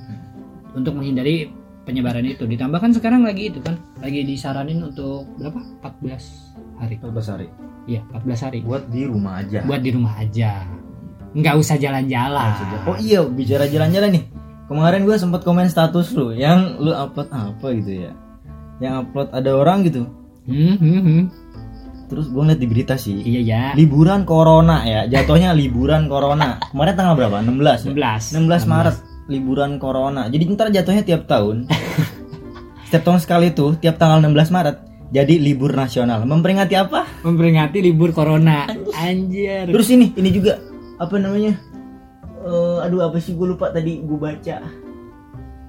Untuk 0.75 0.95
menghindari 0.95 1.51
penyebaran 1.85 2.25
itu. 2.25 2.43
Ditambahkan 2.43 2.91
sekarang 2.97 3.23
lagi 3.23 3.53
itu 3.53 3.61
kan 3.61 3.79
lagi 4.01 4.25
disaranin 4.25 4.81
untuk 4.83 5.29
berapa? 5.37 5.61
14 5.81 6.81
hari. 6.81 6.95
14 6.99 7.31
hari? 7.31 7.47
Iya 7.85 8.01
14 8.11 8.45
hari. 8.49 8.59
Buat 8.65 8.89
di 8.89 9.01
rumah 9.05 9.33
aja. 9.39 9.59
Buat 9.63 9.81
di 9.85 9.91
rumah 9.93 10.13
aja. 10.19 10.51
Nggak 11.35 11.55
usah 11.61 11.75
jalan-jalan. 11.77 12.49
Oh 12.89 12.97
iya 12.97 13.21
bicara 13.23 13.69
jalan-jalan 13.69 14.19
nih. 14.19 14.25
Kemarin 14.65 15.05
gue 15.05 15.15
sempat 15.21 15.45
komen 15.45 15.69
status 15.69 16.09
lu 16.17 16.33
yang 16.33 16.81
lu 16.81 16.89
upload 16.89 17.29
apa 17.29 17.67
gitu 17.77 18.09
ya? 18.09 18.11
Yang 18.81 18.93
upload 19.05 19.29
ada 19.29 19.51
orang 19.53 19.85
gitu. 19.85 20.09
Hmm, 20.49 20.75
hmm, 20.81 21.01
hmm. 21.05 21.23
Terus 22.05 22.29
gue 22.29 22.41
ngeliat 22.41 22.61
di 22.61 22.67
berita 22.69 22.95
sih 22.95 23.17
iya 23.25 23.41
ya. 23.41 23.63
liburan 23.73 24.23
corona 24.23 24.85
ya 24.85 25.09
jatuhnya 25.09 25.51
liburan 25.57 26.05
corona. 26.05 26.61
Kemarin 26.69 26.93
tanggal 26.93 27.15
berapa? 27.17 27.41
16 27.41 27.93
ya? 27.95 28.37
16 28.37 28.41
16 28.45 28.71
Maret 28.71 28.95
liburan 29.25 29.71
corona. 29.81 30.29
Jadi 30.29 30.43
ntar 30.53 30.69
jatuhnya 30.69 31.03
tiap 31.03 31.25
tahun. 31.25 31.65
Setiap 32.85 33.03
tahun 33.11 33.19
sekali 33.19 33.47
tuh 33.51 33.73
tiap 33.81 33.97
tanggal 33.97 34.21
16 34.21 34.53
Maret 34.53 34.77
jadi 35.09 35.33
libur 35.41 35.73
nasional. 35.73 36.21
Memperingati 36.25 36.75
apa? 36.77 37.09
Memperingati 37.25 37.77
libur 37.81 38.13
corona. 38.13 38.69
Anjir. 38.93 39.69
Terus 39.69 39.87
ini 39.89 40.13
ini 40.13 40.29
juga 40.29 40.61
apa 41.01 41.17
namanya? 41.17 41.57
Eh, 42.45 42.77
aduh 42.85 43.09
apa 43.09 43.17
sih 43.17 43.33
gue 43.33 43.47
lupa 43.49 43.73
tadi 43.73 44.01
gue 44.05 44.17
baca. 44.17 44.61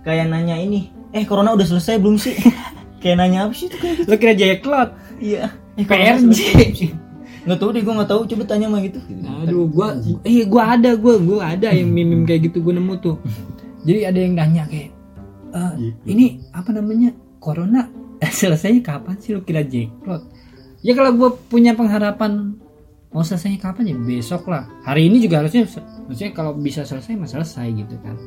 Kayak 0.04 0.26
nanya 0.28 0.60
ini 0.60 0.92
eh 1.16 1.24
corona 1.24 1.56
udah 1.56 1.64
selesai 1.64 1.96
belum 1.96 2.20
sih? 2.20 2.36
Kayak 3.00 3.16
nanya 3.24 3.38
apa 3.48 3.54
sih 3.56 3.72
itu? 3.72 3.76
Kayak 3.80 3.94
gitu 4.04 4.08
lo 4.10 4.16
kira 4.18 4.34
jaklot 4.36 4.90
iya 5.20 5.52
eh, 5.76 5.84
corona 5.84 6.18
PRJ 6.32 7.06
nggak 7.46 7.58
tahu 7.62 7.70
deh 7.70 7.82
gue 7.86 7.94
nggak 7.94 8.10
tahu. 8.10 8.22
Coba 8.26 8.42
tanya 8.44 8.66
mah 8.66 8.82
gitu. 8.82 8.98
Aduh 9.46 9.70
gua 9.70 9.94
iya 10.26 10.44
gua 10.50 10.74
ada 10.74 10.98
gua 10.98 11.14
gua 11.22 11.54
ada 11.54 11.70
yang 11.70 11.94
mimim 11.94 12.26
kayak 12.26 12.50
gitu 12.50 12.58
gua 12.58 12.74
nemu 12.74 12.98
tuh. 12.98 13.16
Jadi 13.86 14.02
ada 14.02 14.18
yang 14.18 14.34
nanya 14.34 14.66
kayak 14.66 14.90
"Eh, 15.54 15.72
ini 16.10 16.42
apa 16.50 16.74
namanya? 16.74 17.14
Corona? 17.38 17.86
Selesainya 18.18 18.82
kapan 18.82 19.14
sih 19.22 19.30
lo 19.36 19.46
kira 19.46 19.62
jaklot 19.62 20.26
ya 20.82 20.92
kalau 20.98 21.14
gua 21.14 21.30
punya 21.36 21.78
pengharapan 21.78 22.58
mau 23.14 23.22
selesainya 23.22 23.62
kapan 23.62 23.94
ya? 23.94 23.96
Besok 23.96 24.50
lah. 24.50 24.66
Hari 24.82 25.06
ini 25.06 25.22
juga 25.22 25.46
harusnya 25.46 25.70
maksudnya 26.10 26.34
kalau 26.34 26.58
bisa 26.58 26.82
selesai 26.82 27.14
mah 27.14 27.30
selesai 27.30 27.66
gitu 27.78 27.94
kan. 28.02 28.18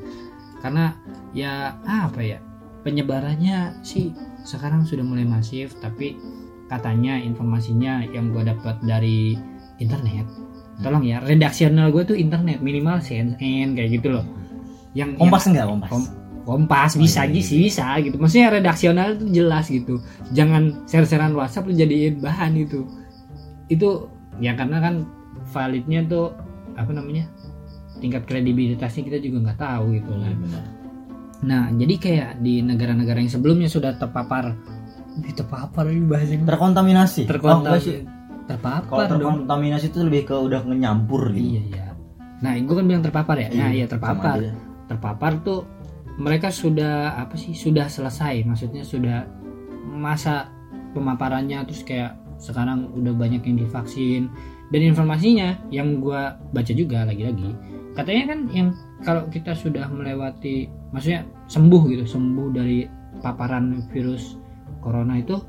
Karena 0.63 0.95
ya 1.35 1.75
apa 1.83 2.23
ya? 2.23 2.39
Penyebarannya 2.87 3.83
sih 3.83 4.15
sekarang 4.47 4.87
sudah 4.87 5.03
mulai 5.03 5.27
masif 5.27 5.75
tapi 5.83 6.15
katanya 6.69 7.17
informasinya 7.17 8.05
yang 8.13 8.29
gue 8.31 8.45
dapat 8.45 8.77
dari 8.85 9.33
internet 9.81 10.29
tolong 10.79 11.03
ya 11.03 11.19
redaksional 11.19 11.91
gue 11.91 12.03
tuh 12.07 12.17
internet 12.17 12.63
minimal 12.63 13.03
CNN 13.03 13.75
kayak 13.75 13.89
gitu 13.99 14.15
loh 14.15 14.25
yang 14.95 15.17
kompas 15.19 15.49
enggak 15.49 15.67
kompas 15.67 15.91
Kom- 15.91 16.13
Kompas 16.49 16.97
bisa 16.97 17.29
iya, 17.29 17.37
aja 17.37 17.41
sih 17.45 17.57
bisa 17.61 17.85
gitu. 18.01 18.17
Maksudnya 18.17 18.49
redaksional 18.49 19.13
itu 19.13 19.29
jelas 19.29 19.69
gitu. 19.69 20.01
Jangan 20.33 20.81
share-sharean 20.89 21.37
WhatsApp 21.37 21.69
lu 21.69 21.77
jadiin 21.77 22.17
bahan 22.25 22.57
itu. 22.57 22.89
Itu 23.69 24.09
ya 24.41 24.57
karena 24.57 24.81
kan 24.81 25.05
validnya 25.53 26.01
tuh 26.09 26.33
apa 26.73 26.89
namanya? 26.89 27.29
tingkat 27.99 28.23
kredibilitasnya 28.25 29.03
kita 29.11 29.19
juga 29.19 29.37
nggak 29.45 29.59
tahu 29.59 29.85
gitu 29.99 30.11
Iya, 30.15 30.23
kan. 30.23 30.35
Nah, 31.39 31.63
jadi 31.75 31.95
kayak 31.99 32.31
di 32.39 32.63
negara-negara 32.63 33.19
yang 33.19 33.27
sebelumnya 33.27 33.67
sudah 33.67 33.99
terpapar 33.99 34.55
Ih, 35.21 35.33
terpapar 35.33 35.85
ini 35.87 36.05
bahasanya 36.05 36.45
terkontaminasi 36.47 37.21
Oh, 37.23 37.29
terkontam 37.29 37.73
enggak 37.75 37.81
sih. 37.81 37.97
kalau 38.01 38.47
terpapar 38.47 39.05
dong. 39.07 39.17
terkontaminasi 39.45 39.85
itu 39.89 39.99
lebih 40.01 40.21
ke 40.25 40.35
udah 40.35 40.61
nyampur 40.65 41.29
gitu 41.29 41.59
Iya, 41.59 41.61
iya. 41.69 41.85
Nah, 42.39 42.55
gue 42.55 42.71
kan 42.73 42.85
bilang 42.85 43.03
terpapar 43.03 43.35
ya. 43.37 43.47
Nah, 43.51 43.69
iya 43.69 43.83
sama 43.83 43.93
terpapar. 43.93 44.37
terpapar 44.87 45.31
tuh 45.43 45.59
mereka 46.17 46.49
sudah 46.49 47.15
apa 47.15 47.35
sih 47.35 47.53
sudah 47.53 47.87
selesai 47.87 48.43
maksudnya 48.43 48.83
sudah 48.83 49.23
masa 49.87 50.49
pemaparannya 50.91 51.63
terus 51.63 51.85
kayak 51.85 52.11
sekarang 52.35 52.91
udah 52.91 53.13
banyak 53.13 53.39
yang 53.43 53.55
divaksin 53.57 54.27
dan 54.67 54.81
informasinya 54.81 55.55
yang 55.69 55.99
gua 55.99 56.35
baca 56.51 56.71
juga 56.71 57.03
lagi-lagi 57.05 57.55
katanya 57.93 58.23
kan 58.33 58.39
yang 58.51 58.67
kalau 59.03 59.23
kita 59.27 59.51
sudah 59.53 59.87
melewati 59.87 60.67
maksudnya 60.91 61.23
sembuh 61.47 61.81
gitu 61.87 62.03
sembuh 62.07 62.47
dari 62.51 62.83
paparan 63.19 63.79
virus 63.91 64.35
corona 64.79 65.19
itu 65.19 65.39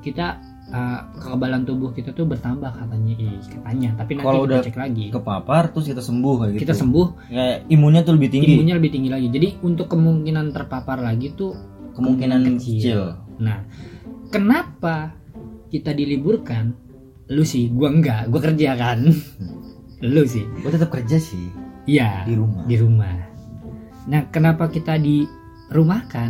kita 0.00 0.40
uh, 0.72 1.00
kekebalan 1.20 1.68
tubuh 1.68 1.92
kita 1.92 2.16
tuh 2.16 2.24
bertambah 2.24 2.72
katanya 2.72 3.14
Ih, 3.20 3.40
katanya 3.44 3.90
tapi 4.00 4.16
nanti 4.16 4.24
Kalau 4.24 4.42
kita 4.44 4.48
udah 4.48 4.60
cek 4.64 4.78
lagi 4.80 5.06
kepapar 5.12 5.62
terus 5.74 5.86
kita 5.92 6.02
sembuh 6.02 6.34
kayak 6.40 6.52
gitu 6.56 6.62
kita 6.64 6.74
sembuh 6.76 7.06
kayak 7.28 7.56
imunnya 7.68 8.00
tuh 8.00 8.14
lebih 8.16 8.28
tinggi 8.32 8.56
imunnya 8.56 8.74
lebih 8.80 8.90
tinggi 8.92 9.10
lagi. 9.12 9.28
Jadi 9.28 9.48
untuk 9.60 9.86
kemungkinan 9.92 10.56
terpapar 10.56 11.04
lagi 11.04 11.36
tuh 11.36 11.52
kemungkinan 11.92 12.56
kecil. 12.56 13.18
Nah, 13.42 13.66
kenapa 14.32 15.12
kita 15.68 15.92
diliburkan? 15.92 16.72
Lu 17.30 17.46
sih, 17.46 17.70
gua 17.70 17.94
enggak, 17.94 18.26
gua 18.26 18.40
kerja 18.42 18.74
kan. 18.74 19.06
Lu 20.00 20.24
sih. 20.24 20.48
gue 20.48 20.70
tetap 20.72 20.88
kerja 20.88 21.20
sih 21.20 21.52
Iya, 21.84 22.24
di 22.24 22.32
rumah 22.32 22.64
di 22.64 22.76
rumah. 22.80 23.12
Nah, 24.08 24.22
kenapa 24.32 24.72
kita 24.72 24.96
dirumahkan? 24.96 26.28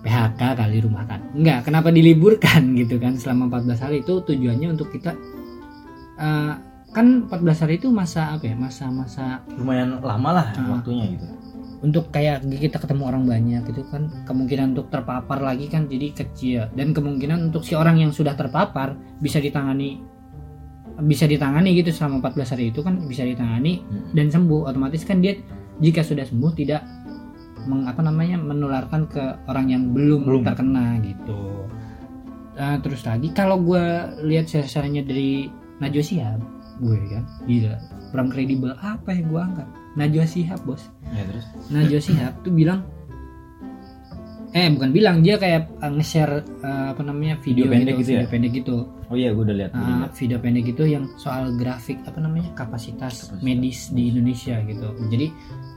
PHK 0.00 0.40
kali 0.56 0.80
rumahkan. 0.80 1.36
Enggak, 1.36 1.68
kenapa 1.68 1.92
diliburkan 1.92 2.72
gitu 2.80 2.96
kan 2.96 3.16
selama 3.16 3.60
14 3.60 3.84
hari 3.84 3.96
itu 4.00 4.20
tujuannya 4.24 4.68
untuk 4.72 4.88
kita 4.90 5.12
eh, 6.16 6.52
kan 6.90 7.06
14 7.30 7.62
hari 7.62 7.78
itu 7.78 7.88
masa 7.88 8.34
apa 8.34 8.44
ya? 8.48 8.56
Masa-masa 8.58 9.44
lumayan 9.54 10.00
lama 10.02 10.30
lah 10.34 10.46
Ah. 10.56 10.76
waktunya 10.78 11.06
gitu 11.14 11.26
untuk 11.80 12.12
kayak 12.12 12.44
kita 12.44 12.76
ketemu 12.76 13.08
orang 13.08 13.24
banyak 13.24 13.64
itu 13.72 13.80
kan 13.88 14.12
kemungkinan 14.28 14.76
untuk 14.76 14.92
terpapar 14.92 15.40
lagi 15.40 15.64
kan 15.64 15.88
jadi 15.88 16.12
kecil 16.12 16.68
dan 16.76 16.92
kemungkinan 16.92 17.48
untuk 17.48 17.64
si 17.64 17.72
orang 17.72 17.96
yang 17.96 18.12
sudah 18.12 18.36
terpapar 18.36 18.92
bisa 19.16 19.40
ditangani 19.40 19.96
bisa 21.00 21.24
ditangani 21.24 21.72
gitu 21.72 21.88
selama 21.88 22.20
14 22.28 22.52
hari 22.52 22.68
itu 22.68 22.84
kan 22.84 23.00
bisa 23.08 23.24
ditangani 23.24 23.80
Hmm. 23.80 24.12
dan 24.12 24.28
sembuh 24.28 24.68
otomatis 24.68 25.08
kan 25.08 25.24
dia 25.24 25.40
jika 25.80 26.04
sudah 26.04 26.28
sembuh 26.28 26.52
tidak 26.52 26.84
meng, 27.66 27.84
apa 27.84 28.00
namanya 28.00 28.36
menularkan 28.38 29.08
ke 29.08 29.20
orang 29.48 29.66
yang 29.68 29.82
belum, 29.92 30.22
Belum. 30.24 30.42
terkena 30.46 30.96
gitu. 31.02 31.64
Nah, 32.54 32.76
terus 32.84 33.02
lagi 33.04 33.32
kalau 33.32 33.56
gue 33.60 33.84
lihat 34.28 34.44
share-sharenya 34.46 35.00
dari 35.02 35.48
Najwa 35.80 36.04
Shihab 36.04 36.40
gue 36.80 36.96
kan 37.12 37.24
gila 37.44 37.76
orang 38.16 38.28
kredibel 38.32 38.72
apa 38.80 39.12
yang 39.12 39.28
gue 39.28 39.40
angkat 39.40 39.68
Najwa 39.96 40.24
Shihab 40.24 40.60
bos. 40.64 40.88
Ya 41.12 41.24
terus? 41.28 41.44
Najwa 41.68 42.00
Shihab 42.08 42.32
tuh 42.40 42.52
bilang 42.52 42.80
eh 44.50 44.66
bukan 44.66 44.90
bilang 44.90 45.22
dia 45.22 45.38
kayak 45.38 45.70
uh, 45.78 45.92
nge-share 45.94 46.42
uh, 46.66 46.90
apa 46.90 47.06
namanya 47.06 47.38
video, 47.38 47.70
Video 47.70 47.70
pendek 47.70 47.94
gitu 48.02 48.10
ya? 48.10 48.18
video 48.26 48.30
pendek 48.34 48.52
gitu. 48.58 48.76
Oh 49.06 49.14
iya 49.14 49.30
gue 49.30 49.44
udah 49.46 49.56
lihat 49.56 49.72
Uh, 49.72 50.06
video 50.10 50.38
pendek 50.42 50.66
itu 50.74 50.84
yang 50.90 51.06
soal 51.16 51.54
grafik 51.54 52.02
apa 52.02 52.18
namanya 52.18 52.50
kapasitas 52.58 53.30
Kapasitas. 53.30 53.40
medis 53.46 53.88
di 53.94 54.10
Indonesia 54.10 54.58
gitu. 54.66 54.88
Jadi 55.06 55.26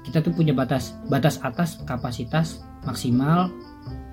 kita 0.04 0.20
tuh 0.20 0.36
punya 0.36 0.52
batas 0.52 0.94
batas 1.08 1.40
atas 1.40 1.80
kapasitas 1.88 2.62
maksimal 2.84 3.48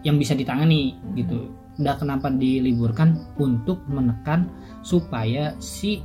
yang 0.07 0.17
bisa 0.17 0.33
ditangani 0.33 0.97
gitu. 1.19 1.51
Udah 1.77 1.97
kenapa 1.97 2.29
diliburkan 2.33 3.19
untuk 3.41 3.83
menekan 3.89 4.49
supaya 4.81 5.57
si 5.61 6.01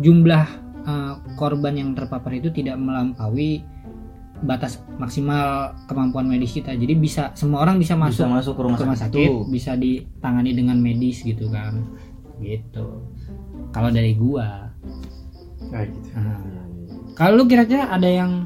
jumlah 0.00 0.46
uh, 0.84 1.14
korban 1.38 1.76
yang 1.78 1.90
terpapar 1.96 2.36
itu 2.36 2.52
tidak 2.52 2.76
melampaui 2.76 3.64
batas 4.44 4.82
maksimal 5.00 5.72
kemampuan 5.88 6.28
medis 6.28 6.52
kita. 6.52 6.76
Jadi 6.76 6.94
bisa 6.98 7.32
semua 7.38 7.64
orang 7.64 7.80
bisa 7.80 7.96
bisa 7.96 8.26
masuk 8.26 8.26
masuk 8.28 8.52
ke 8.58 8.62
rumah, 8.66 8.78
ke 8.78 8.84
rumah 8.84 8.98
sakit, 8.98 9.14
sakit 9.14 9.28
tuh. 9.30 9.48
bisa 9.48 9.72
ditangani 9.78 10.52
dengan 10.52 10.76
medis 10.82 11.22
gitu 11.24 11.48
kan. 11.48 11.80
Gitu. 12.42 12.86
Kalau 13.72 13.90
dari 13.94 14.12
gua. 14.18 14.68
Kayak 15.70 15.96
gitu. 15.96 16.08
nah, 16.18 16.38
kalau 17.14 17.40
lu 17.40 17.44
kira-kira 17.46 17.88
ada 17.88 18.10
yang 18.10 18.44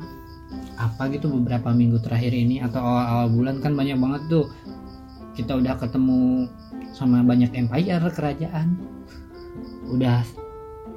apa 0.79 1.11
gitu 1.11 1.27
beberapa 1.29 1.75
minggu 1.75 1.99
terakhir 1.99 2.31
ini 2.31 2.63
atau 2.63 2.79
awal-awal 2.79 3.27
bulan 3.35 3.57
kan 3.59 3.75
banyak 3.75 3.99
banget 3.99 4.23
tuh. 4.31 4.47
Kita 5.35 5.59
udah 5.59 5.75
ketemu 5.79 6.47
sama 6.95 7.23
banyak 7.27 7.51
empire 7.55 8.07
kerajaan. 8.15 8.79
Udah 9.91 10.23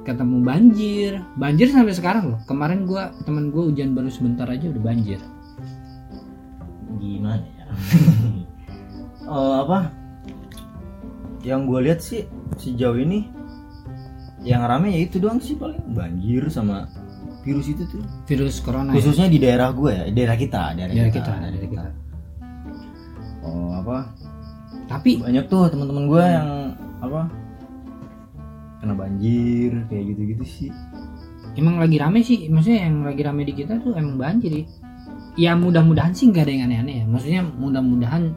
ketemu 0.06 0.36
banjir. 0.42 1.12
Banjir 1.34 1.68
sampai 1.70 1.94
sekarang 1.94 2.24
loh. 2.34 2.40
Kemarin 2.46 2.86
gua 2.86 3.10
teman 3.26 3.50
gua 3.50 3.70
hujan 3.70 3.94
baru 3.94 4.10
sebentar 4.10 4.46
aja 4.46 4.70
udah 4.70 4.82
banjir. 4.82 5.20
Gimana 6.98 7.42
ya? 7.42 7.66
Eh, 9.22 9.56
apa? 9.64 9.88
Yang 11.40 11.60
gue 11.64 11.80
lihat 11.88 12.00
sih 12.04 12.22
sejauh 12.60 13.00
ini 13.00 13.32
yang 14.44 14.66
rame 14.66 14.92
ya 14.92 15.00
itu 15.06 15.16
doang 15.22 15.40
sih 15.40 15.56
paling. 15.56 15.80
Banjir 15.94 16.52
sama 16.52 16.84
virus 17.42 17.66
itu 17.68 17.82
tuh? 17.86 18.02
Virus 18.26 18.62
corona 18.62 18.90
ya? 18.90 18.94
khususnya 18.98 19.26
di 19.26 19.38
daerah 19.38 19.74
gue 19.74 19.90
ya 19.90 20.04
daerah 20.10 20.36
kita 20.38 20.62
daerah, 20.74 20.92
Daerah 20.94 21.10
kita, 21.10 21.18
kita, 21.18 21.32
daerah 21.34 21.50
daerah 21.50 21.70
kita. 21.70 21.90
oh 23.42 23.70
apa? 23.74 23.96
Tapi 24.86 25.10
banyak 25.18 25.44
tuh 25.48 25.66
teman-teman 25.68 26.04
gue 26.06 26.24
yang 26.24 26.48
apa? 27.02 27.20
Kena 28.82 28.94
banjir 28.94 29.70
kayak 29.86 30.04
gitu-gitu 30.14 30.44
sih. 30.44 30.70
Emang 31.54 31.76
lagi 31.76 31.96
rame 32.00 32.24
sih 32.24 32.48
maksudnya 32.48 32.88
yang 32.88 33.04
lagi 33.04 33.22
rame 33.22 33.42
di 33.44 33.54
kita 33.54 33.78
tuh 33.82 33.92
emang 33.94 34.16
banjir 34.16 34.52
ya. 34.52 34.64
Ya 35.32 35.52
mudah-mudahan 35.56 36.12
sih 36.12 36.28
nggak 36.28 36.44
ada 36.44 36.52
yang 36.52 36.64
aneh-aneh 36.68 36.94
ya. 37.02 37.04
Maksudnya 37.08 37.40
mudah-mudahan 37.44 38.32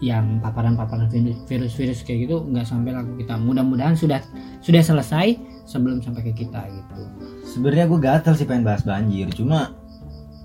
yang 0.00 0.40
paparan-paparan 0.40 1.12
virus- 1.12 1.44
virus-virus 1.44 2.00
kayak 2.06 2.24
gitu 2.28 2.40
nggak 2.48 2.64
sampai 2.64 2.96
laku 2.96 3.20
kita. 3.20 3.36
Mudah-mudahan 3.36 3.92
sudah 3.98 4.22
sudah 4.64 4.80
selesai 4.80 5.36
sebelum 5.70 6.02
sampai 6.02 6.26
ke 6.26 6.32
kita 6.34 6.66
gitu. 6.66 7.00
Sebenarnya 7.46 7.86
gue 7.86 8.00
gatel 8.02 8.34
sih 8.34 8.46
pengen 8.50 8.66
bahas 8.66 8.82
banjir 8.82 9.30
cuma 9.30 9.70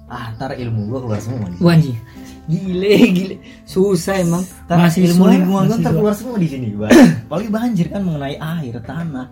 ah 0.05 0.29
ntar 0.37 0.53
ilmu 0.53 0.85
gue 0.85 0.99
keluar 1.01 1.17
semua. 1.17 1.49
Wah, 1.57 1.73
anjing. 1.73 1.97
gile 2.45 2.93
gile. 3.09 3.35
Susah 3.65 4.21
emang. 4.21 4.45
Ntar 4.69 4.77
Mahasiswa, 4.77 5.05
ilmu 5.09 5.23
lingkungan 5.33 5.63
gue 5.65 5.77
ntar 5.81 5.93
keluar 5.97 6.13
semua 6.13 6.37
di 6.37 6.45
sini 6.45 6.77
apalagi 7.25 7.49
banjir 7.49 7.89
kan 7.89 8.05
mengenai 8.05 8.37
air 8.37 8.77
tanah. 8.85 9.27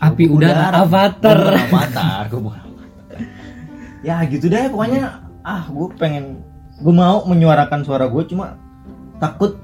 Api 0.00 0.24
udara. 0.28 0.84
avatar. 0.84 1.38
Gua 1.40 1.56
avatar 1.56 2.22
gue 2.28 2.40
bukan 2.40 2.70
ya 4.00 4.24
gitu 4.28 4.48
deh 4.48 4.68
pokoknya 4.72 5.20
ah 5.44 5.64
gue 5.68 5.88
pengen 6.00 6.40
gue 6.80 6.94
mau 6.94 7.24
menyuarakan 7.28 7.84
suara 7.84 8.08
gue 8.08 8.24
cuma 8.28 8.56
takut 9.20 9.60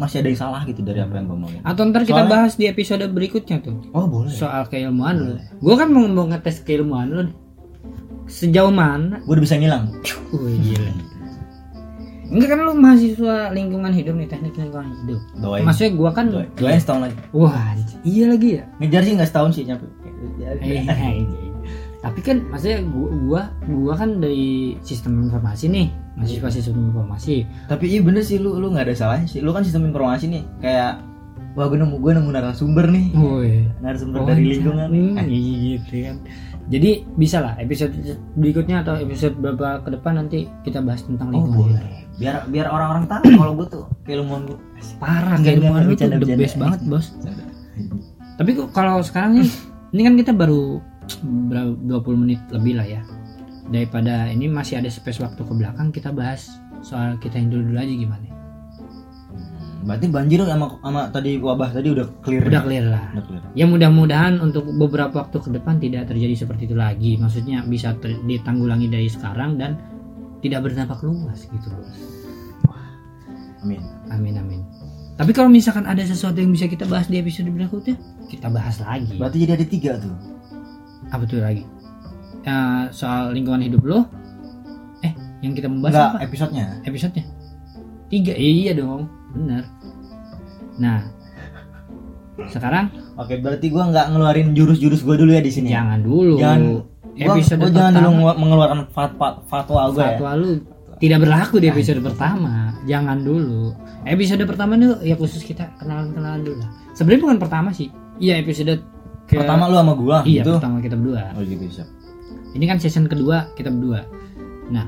masih 0.00 0.24
ada 0.24 0.28
yang 0.32 0.40
salah 0.40 0.62
gitu 0.64 0.80
dari 0.80 0.98
apa 0.98 1.12
yang 1.14 1.28
gue 1.28 1.36
mau 1.36 1.50
atau 1.52 1.82
ntar 1.86 2.08
kita 2.08 2.24
Soalnya- 2.24 2.32
bahas 2.32 2.52
di 2.56 2.64
episode 2.64 3.04
berikutnya 3.12 3.60
tuh. 3.60 3.76
Oh 3.92 4.08
boleh. 4.08 4.32
Soal 4.32 4.64
keilmuan 4.66 5.14
lu. 5.20 5.34
Gue 5.60 5.74
kan 5.76 5.92
mau 5.92 6.08
mau 6.08 6.24
ngetes 6.24 6.64
keilmuan 6.64 7.12
lu 7.12 7.22
nih. 7.28 7.36
sejauh 8.24 8.70
mana. 8.72 9.20
Gue 9.26 9.36
udah 9.36 9.44
bisa 9.44 9.60
ngilang. 9.60 9.90
Wih 10.32 10.56
gila. 10.56 10.92
Enggak 12.30 12.48
kan 12.54 12.58
lu 12.62 12.72
mahasiswa 12.78 13.50
lingkungan 13.50 13.90
hidup 13.90 14.14
nih 14.14 14.30
teknik 14.30 14.54
lingkungan 14.54 14.94
hidup. 15.02 15.18
Doain 15.42 15.66
maksudnya 15.66 15.92
gua 15.98 16.10
kan 16.14 16.30
doain, 16.30 16.46
doain 16.54 16.78
setahun 16.78 17.10
lagi. 17.10 17.16
Wah 17.34 17.74
iya 18.06 18.24
lagi 18.30 18.48
ya? 18.62 18.64
Ngejar 18.78 19.02
sih 19.02 19.12
nggak 19.18 19.28
setahun 19.34 19.50
sih 19.50 19.62
nyampe. 19.66 19.86
Eh, 20.62 20.86
tapi 22.00 22.20
kan 22.22 22.46
maksudnya 22.48 22.86
gua, 22.86 23.10
gua 23.18 23.42
gua 23.66 23.92
kan 23.98 24.22
dari 24.22 24.78
sistem 24.86 25.26
informasi 25.26 25.66
nih 25.68 25.90
mahasiswa 26.20 26.48
sistem 26.52 26.92
informasi. 26.92 27.48
Tapi 27.64 27.84
iya 27.88 28.00
bener 28.04 28.20
sih 28.20 28.36
lu 28.36 28.60
lu 28.60 28.68
nggak 28.76 28.92
ada 28.92 28.94
salahnya 28.94 29.26
sih. 29.26 29.40
Lu 29.40 29.56
kan 29.56 29.64
sistem 29.64 29.88
informasi 29.88 30.28
nih 30.28 30.42
kayak 30.60 31.00
wah 31.56 31.66
gue 31.66 31.78
nemu 31.80 31.96
gue 31.98 32.12
nemu 32.14 32.30
narasumber 32.30 32.86
nih. 32.92 33.06
Woi. 33.16 33.66
narasumber 33.80 34.28
dari 34.28 34.42
lingkungan. 34.54 34.88
Nih 34.92 35.02
Hmm, 35.16 35.26
iya 35.26 35.76
gitu 35.80 35.94
kan. 36.04 36.16
Jadi 36.70 36.90
bisa 37.18 37.42
lah 37.42 37.54
episode 37.58 37.90
berikutnya 38.38 38.86
atau 38.86 38.94
episode 39.00 39.34
berapa 39.40 39.82
ke 39.82 39.90
depan 39.96 40.22
nanti 40.22 40.46
kita 40.62 40.78
bahas 40.84 41.02
tentang 41.02 41.34
oh 41.34 41.42
lingkungan. 41.42 41.74
boleh. 41.74 42.06
Biar 42.20 42.34
biar 42.46 42.66
orang-orang 42.70 43.04
tahu 43.10 43.22
kalau 43.40 43.52
gue 43.56 43.66
tuh 43.66 43.84
keilmuan 44.06 44.46
gue 44.46 44.58
parah 45.02 45.34
keilmuan 45.40 45.88
enggak, 45.88 46.06
lu 46.06 46.20
tuh 46.20 46.28
the 46.28 46.36
best 46.38 46.56
banget 46.60 46.80
bos. 46.86 47.16
Tapi 48.38 48.50
kok 48.56 48.72
kalau 48.72 49.04
sekarang 49.04 49.40
nih, 49.40 49.50
ini 49.96 50.00
kan 50.04 50.14
kita 50.16 50.32
baru 50.36 50.78
berapa 51.50 51.74
20 52.04 52.22
menit 52.22 52.40
lebih 52.54 52.78
lah 52.78 52.86
ya. 52.86 53.02
Daripada 53.70 54.26
ini 54.28 54.50
masih 54.50 54.82
ada 54.82 54.90
space 54.90 55.22
waktu 55.22 55.40
ke 55.40 55.52
belakang 55.54 55.94
kita 55.94 56.10
bahas 56.10 56.50
soal 56.82 57.14
kita 57.22 57.38
yang 57.38 57.48
dulu-dulu 57.54 57.78
aja 57.78 57.94
gimana. 57.94 58.26
berarti 59.80 60.12
banjir 60.12 60.44
sama 60.44 60.76
sama 60.84 61.08
tadi 61.08 61.40
wabah 61.40 61.72
tadi 61.72 61.88
udah 61.88 62.04
clear 62.20 62.44
Udah 62.44 62.60
ya? 62.60 62.66
clear 62.68 62.84
lah. 62.84 63.04
udah 63.16 63.24
clear 63.24 63.42
Ya 63.56 63.64
mudah-mudahan 63.64 64.36
untuk 64.36 64.68
beberapa 64.76 65.24
waktu 65.24 65.40
ke 65.40 65.48
depan 65.56 65.80
tidak 65.80 66.04
terjadi 66.04 66.36
seperti 66.36 66.68
itu 66.68 66.76
lagi. 66.76 67.16
Maksudnya 67.16 67.64
bisa 67.64 67.96
ter- 67.96 68.20
ditanggulangi 68.28 68.92
dari 68.92 69.08
sekarang 69.08 69.56
dan 69.56 69.80
tidak 70.44 70.68
berdampak 70.68 71.00
luas 71.00 71.48
gitu. 71.48 71.72
amin 73.64 73.80
Amin 74.12 74.34
amin. 74.36 74.60
Tapi 75.16 75.32
kalau 75.32 75.48
misalkan 75.48 75.84
ada 75.84 76.04
sesuatu 76.04 76.40
yang 76.40 76.52
bisa 76.52 76.68
kita 76.68 76.84
bahas 76.84 77.08
di 77.08 77.16
episode 77.16 77.48
berikutnya, 77.48 77.96
kita 78.28 78.48
bahas 78.52 78.80
lagi. 78.80 79.16
berarti 79.16 79.36
jadi 79.40 79.52
ada 79.56 79.66
tiga 79.68 79.92
tuh 79.96 80.12
apa 81.08 81.24
tuh 81.24 81.40
lagi 81.40 81.64
Eh, 82.40 82.84
soal 82.90 83.36
lingkungan 83.36 83.60
hidup 83.60 83.84
lo 83.84 84.08
eh 85.00 85.12
yang 85.40 85.52
kita 85.52 85.68
membahas 85.68 85.92
enggak 85.92 86.10
apa? 86.10 86.18
episodenya. 86.24 86.66
Episodenya? 86.82 87.24
Tiga? 88.08 88.32
Iya 88.32 88.72
dong 88.74 89.12
benar. 89.32 89.64
Nah 90.76 91.00
sekarang? 92.48 92.88
Oke 93.20 93.36
berarti 93.36 93.68
gue 93.68 93.82
nggak 93.82 94.06
ngeluarin 94.10 94.56
jurus-jurus 94.56 95.04
gue 95.04 95.16
dulu 95.20 95.30
ya 95.36 95.44
di 95.44 95.52
sini 95.52 95.68
ya? 95.68 95.84
jangan 95.84 96.00
dulu. 96.00 96.34
Jangan 96.40 96.60
episode 97.20 97.60
gua 97.60 97.70
jangan 97.70 97.92
dulu 98.00 98.08
nge- 98.16 98.38
mengeluarkan 98.40 98.78
fatwa 98.88 99.28
fatwa 99.44 99.80
gue 99.92 100.00
ya. 100.00 100.08
Fatwa 100.16 100.30
lu 100.40 100.50
tidak 100.96 101.18
berlaku 101.20 101.56
di 101.60 101.68
episode 101.68 102.00
pertama. 102.00 102.72
Jangan 102.88 103.20
dulu. 103.20 103.76
Episode 104.08 104.44
pertama 104.48 104.80
tuh 104.80 104.96
ya 105.04 105.12
khusus 105.16 105.44
kita 105.44 105.68
kenalan-kenalan 105.76 106.40
dulu 106.40 106.56
lah. 106.64 106.70
Sebenarnya 106.96 107.20
bukan 107.20 107.38
pertama 107.38 107.68
sih. 107.76 107.92
Iya 108.16 108.40
episode 108.40 108.80
ke 109.28 109.36
pertama 109.36 109.68
lu 109.68 109.76
sama 109.76 109.92
gua 109.94 110.16
iya 110.24 110.40
gitu. 110.42 110.56
pertama 110.56 110.80
kita 110.80 110.96
berdua. 110.96 111.36
Oh 111.36 111.44
gitu 111.44 111.64
siap 111.68 111.88
ini 112.52 112.64
kan 112.64 112.78
season 112.78 113.06
kedua 113.06 113.50
kita 113.54 113.70
berdua. 113.70 114.02
Nah 114.68 114.86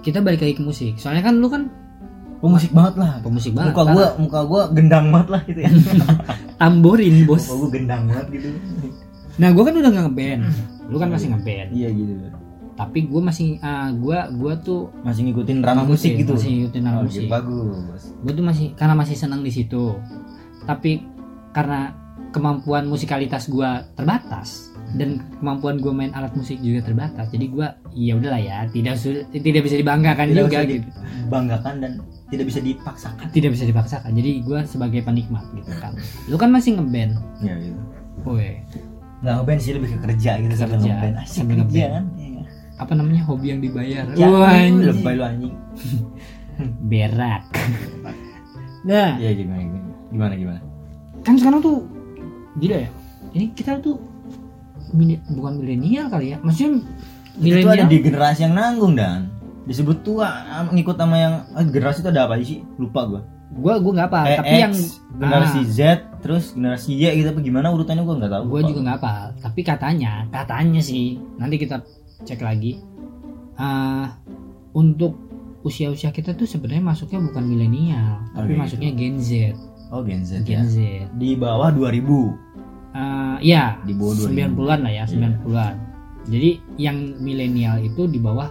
kita 0.00 0.22
balik 0.22 0.42
lagi 0.42 0.54
ke 0.54 0.62
musik. 0.62 0.98
Soalnya 0.98 1.26
kan 1.26 1.38
lu 1.38 1.50
kan 1.50 1.66
pemusik 2.38 2.70
banget 2.70 2.94
lah. 2.98 3.18
Pemusik 3.22 3.52
banget 3.52 3.74
muka 3.74 3.84
gua 3.90 4.06
muka 4.18 4.40
gua 4.46 4.62
gendang 4.70 5.10
banget 5.10 5.28
lah 5.34 5.40
gitu 5.46 5.60
ya. 5.62 5.70
Tamborin 6.60 7.26
bos. 7.26 7.46
Muka 7.46 7.54
gua 7.58 7.68
gendang 7.74 8.02
banget 8.06 8.26
gitu. 8.32 8.48
Nah 9.36 9.48
gue 9.52 9.62
kan 9.62 9.74
udah 9.76 9.90
nggak 9.92 10.04
ngeband. 10.08 10.42
Lu 10.88 10.96
kan 10.96 11.08
masih 11.12 11.28
ngeband. 11.34 11.68
Iya 11.74 11.88
gitu. 11.92 12.12
Tapi 12.76 13.08
gue 13.08 13.20
masih 13.24 13.56
ah 13.64 13.88
gue 13.88 14.18
gue 14.36 14.52
tuh 14.60 14.92
masih 15.00 15.28
ngikutin 15.28 15.64
ranah 15.64 15.84
musik 15.84 16.12
gitu. 16.12 16.36
masih 16.36 16.50
ngikutin 16.60 16.82
ranah 16.84 17.00
Oh, 17.00 17.04
musik. 17.08 17.24
gitu, 17.24 17.32
bagus. 17.32 18.02
Gue 18.20 18.32
tuh 18.36 18.44
masih 18.44 18.66
karena 18.76 18.94
masih 18.96 19.16
senang 19.16 19.40
di 19.40 19.52
situ. 19.52 19.96
Tapi 20.68 21.00
karena 21.56 21.96
kemampuan 22.32 22.84
musikalitas 22.84 23.48
gue 23.48 23.70
terbatas 23.96 24.75
dan 24.96 25.08
kemampuan 25.36 25.76
gue 25.76 25.92
main 25.92 26.10
alat 26.10 26.32
musik 26.32 26.56
juga 26.58 26.80
terbatas. 26.82 27.28
Jadi 27.28 27.46
gue 27.48 27.66
ya 27.92 28.16
udahlah 28.16 28.40
ya 28.40 28.64
tidak 28.66 28.96
tidak 29.30 29.62
bisa 29.62 29.76
dibanggakan 29.76 30.26
Tidak 30.26 30.40
juga 30.42 30.58
usah 30.58 30.68
gitu. 30.68 30.88
banggakan 31.26 31.74
dan 31.78 31.92
tidak 32.26 32.46
bisa 32.48 32.60
dipaksakan. 32.60 33.26
Tidak 33.28 33.50
bisa 33.52 33.64
dipaksakan. 33.64 34.10
Jadi 34.10 34.30
gue 34.40 34.58
sebagai 34.64 35.00
penikmat 35.00 35.44
gitu 35.52 35.70
kan. 35.76 35.92
Lu 36.26 36.34
kan 36.34 36.48
masih 36.48 36.74
ngeband? 36.74 37.12
Ya 37.38 37.54
gitu 37.56 37.80
Woi, 38.24 38.58
nggak 39.20 39.34
ngeband 39.36 39.60
sih 39.60 39.72
lebih 39.72 39.88
ke 39.92 39.98
kerja 40.02 40.30
gitu 40.40 40.54
sambil 40.54 40.76
Kerja, 40.76 40.90
ngeband. 40.90 41.14
Asik 41.20 41.34
sambil 41.36 41.54
kerja 41.62 41.70
ngeband. 41.78 41.92
kan? 41.92 42.04
Iya. 42.16 42.42
apa 42.76 42.92
namanya? 42.92 43.22
Hobi 43.24 43.46
yang 43.48 43.60
dibayar. 43.60 44.04
Ya 44.12 44.26
Wah, 44.26 44.48
anjing. 44.50 44.76
lebay 44.82 45.14
lu 45.14 45.22
anjing. 45.22 45.54
Berak. 46.90 47.42
Nah. 48.82 49.18
Iya 49.18 49.30
gimana 49.34 49.60
gimana? 49.60 49.86
Gimana 50.08 50.34
gimana? 50.34 50.60
Kan 51.20 51.34
sekarang 51.36 51.60
tuh 51.60 51.84
gila 52.56 52.86
ya. 52.86 52.90
Ini 53.30 53.52
kita 53.52 53.76
tuh 53.78 53.98
mini- 54.92 55.22
bukan 55.26 55.58
milenial 55.58 56.06
kali 56.06 56.34
ya. 56.34 56.38
Maksudnya 56.38 56.82
itu 57.36 57.62
ada 57.62 57.82
milenial. 57.82 57.88
di 57.88 57.98
generasi 58.00 58.40
yang 58.44 58.54
nanggung 58.54 58.94
dan. 58.94 59.30
Disebut 59.66 60.02
tua 60.02 60.30
ngikut 60.70 60.94
sama 60.94 61.16
yang 61.16 61.34
eh, 61.52 61.66
generasi 61.66 61.98
itu 62.00 62.08
ada 62.08 62.22
apa 62.24 62.38
sih? 62.38 62.62
Lupa 62.76 63.02
gua. 63.04 63.20
Gua 63.46 63.78
gua 63.78 63.92
nggak 63.94 64.08
apa 64.10 64.20
Kayak 64.26 64.38
tapi 64.38 64.50
X, 64.50 64.58
yang 64.58 64.74
generasi 65.16 65.58
ah, 65.58 65.66
Z 65.66 65.80
terus 66.18 66.44
generasi 66.52 66.90
Y 66.92 67.04
gitu 67.14 67.28
apa 67.30 67.40
gimana 67.40 67.66
urutannya 67.70 68.02
gua 68.02 68.16
nggak 68.16 68.30
tahu. 68.30 68.42
Gua 68.46 68.60
Lupa. 68.60 68.68
juga 68.68 68.80
nggak 68.82 68.98
apa 69.00 69.12
tapi 69.38 69.60
katanya 69.62 70.12
katanya 70.28 70.80
sih 70.80 71.06
nanti 71.34 71.56
kita 71.56 71.82
cek 72.22 72.40
lagi. 72.40 72.78
Ah, 73.54 74.18
untuk 74.70 75.16
usia-usia 75.62 76.12
kita 76.12 76.30
tuh 76.32 76.46
sebenarnya 76.46 76.84
masuknya 76.84 77.18
bukan 77.18 77.42
milenial 77.42 78.22
tapi 78.32 78.54
gitu. 78.54 78.60
masuknya 78.60 78.90
Gen 78.92 79.16
Z. 79.18 79.30
Oh 79.88 80.02
Gen 80.02 80.22
Z 80.22 80.42
Gen 80.42 80.62
ya. 80.62 80.62
Z. 80.62 80.78
Di 81.14 81.34
bawah 81.34 81.70
2000 81.70 82.06
Ah, 82.96 83.36
ya 83.44 83.76
Di 83.84 83.92
bawah 83.92 84.16
2000. 84.16 84.56
90-an 84.56 84.78
lah 84.80 84.92
ya 84.92 85.04
Iya. 85.04 85.36
90-an 85.44 85.74
jadi 86.26 86.50
yang 86.74 86.96
milenial 87.22 87.78
itu 87.84 88.10
di 88.10 88.18
bawah 88.18 88.50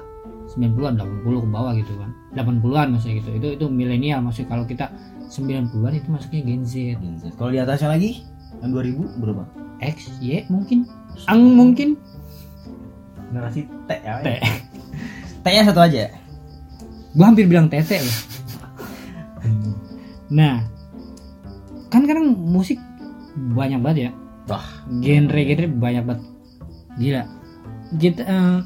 90-an 0.56 0.96
80 0.96 1.44
ke 1.44 1.48
bawah 1.52 1.74
gitu 1.76 1.94
kan. 2.00 2.10
80-an 2.38 2.88
maksudnya 2.96 3.16
gitu. 3.20 3.30
Itu 3.36 3.48
itu 3.60 3.66
milenial 3.68 4.24
maksudnya. 4.24 4.56
Kalau 4.56 4.64
kita 4.64 4.86
90-an 5.28 5.94
itu 6.00 6.08
masuknya 6.08 6.42
Gen 6.48 6.64
Z. 6.64 6.74
Gen 6.96 7.16
Z. 7.20 7.24
Kalau 7.36 7.52
di 7.52 7.60
atasnya 7.60 7.92
lagi 7.92 8.24
yang 8.64 8.72
2000 8.72 9.20
berapa? 9.20 9.44
X 9.84 10.24
Y 10.24 10.48
mungkin. 10.48 10.88
Ang 11.28 11.42
mungkin. 11.58 12.00
Generasi 13.28 13.68
T 13.68 13.92
ya 13.92 14.24
T. 14.24 14.28
T 15.44 15.46
nya 15.52 15.64
satu 15.68 15.82
aja. 15.84 16.08
Gua 17.12 17.26
hampir 17.28 17.50
bilang 17.50 17.68
tete 17.68 18.00
loh. 18.00 18.18
Nah 20.26 20.64
kan 21.94 22.02
kadang 22.10 22.34
musik 22.34 22.82
banyak 23.54 23.78
banget 23.78 24.10
ya 24.10 24.12
wah 24.50 24.66
genre-genre 25.02 25.68
banyak 25.70 26.04
banget. 26.06 26.24
Gila. 27.00 27.24
Kita 27.96 28.22
eh, 28.26 28.58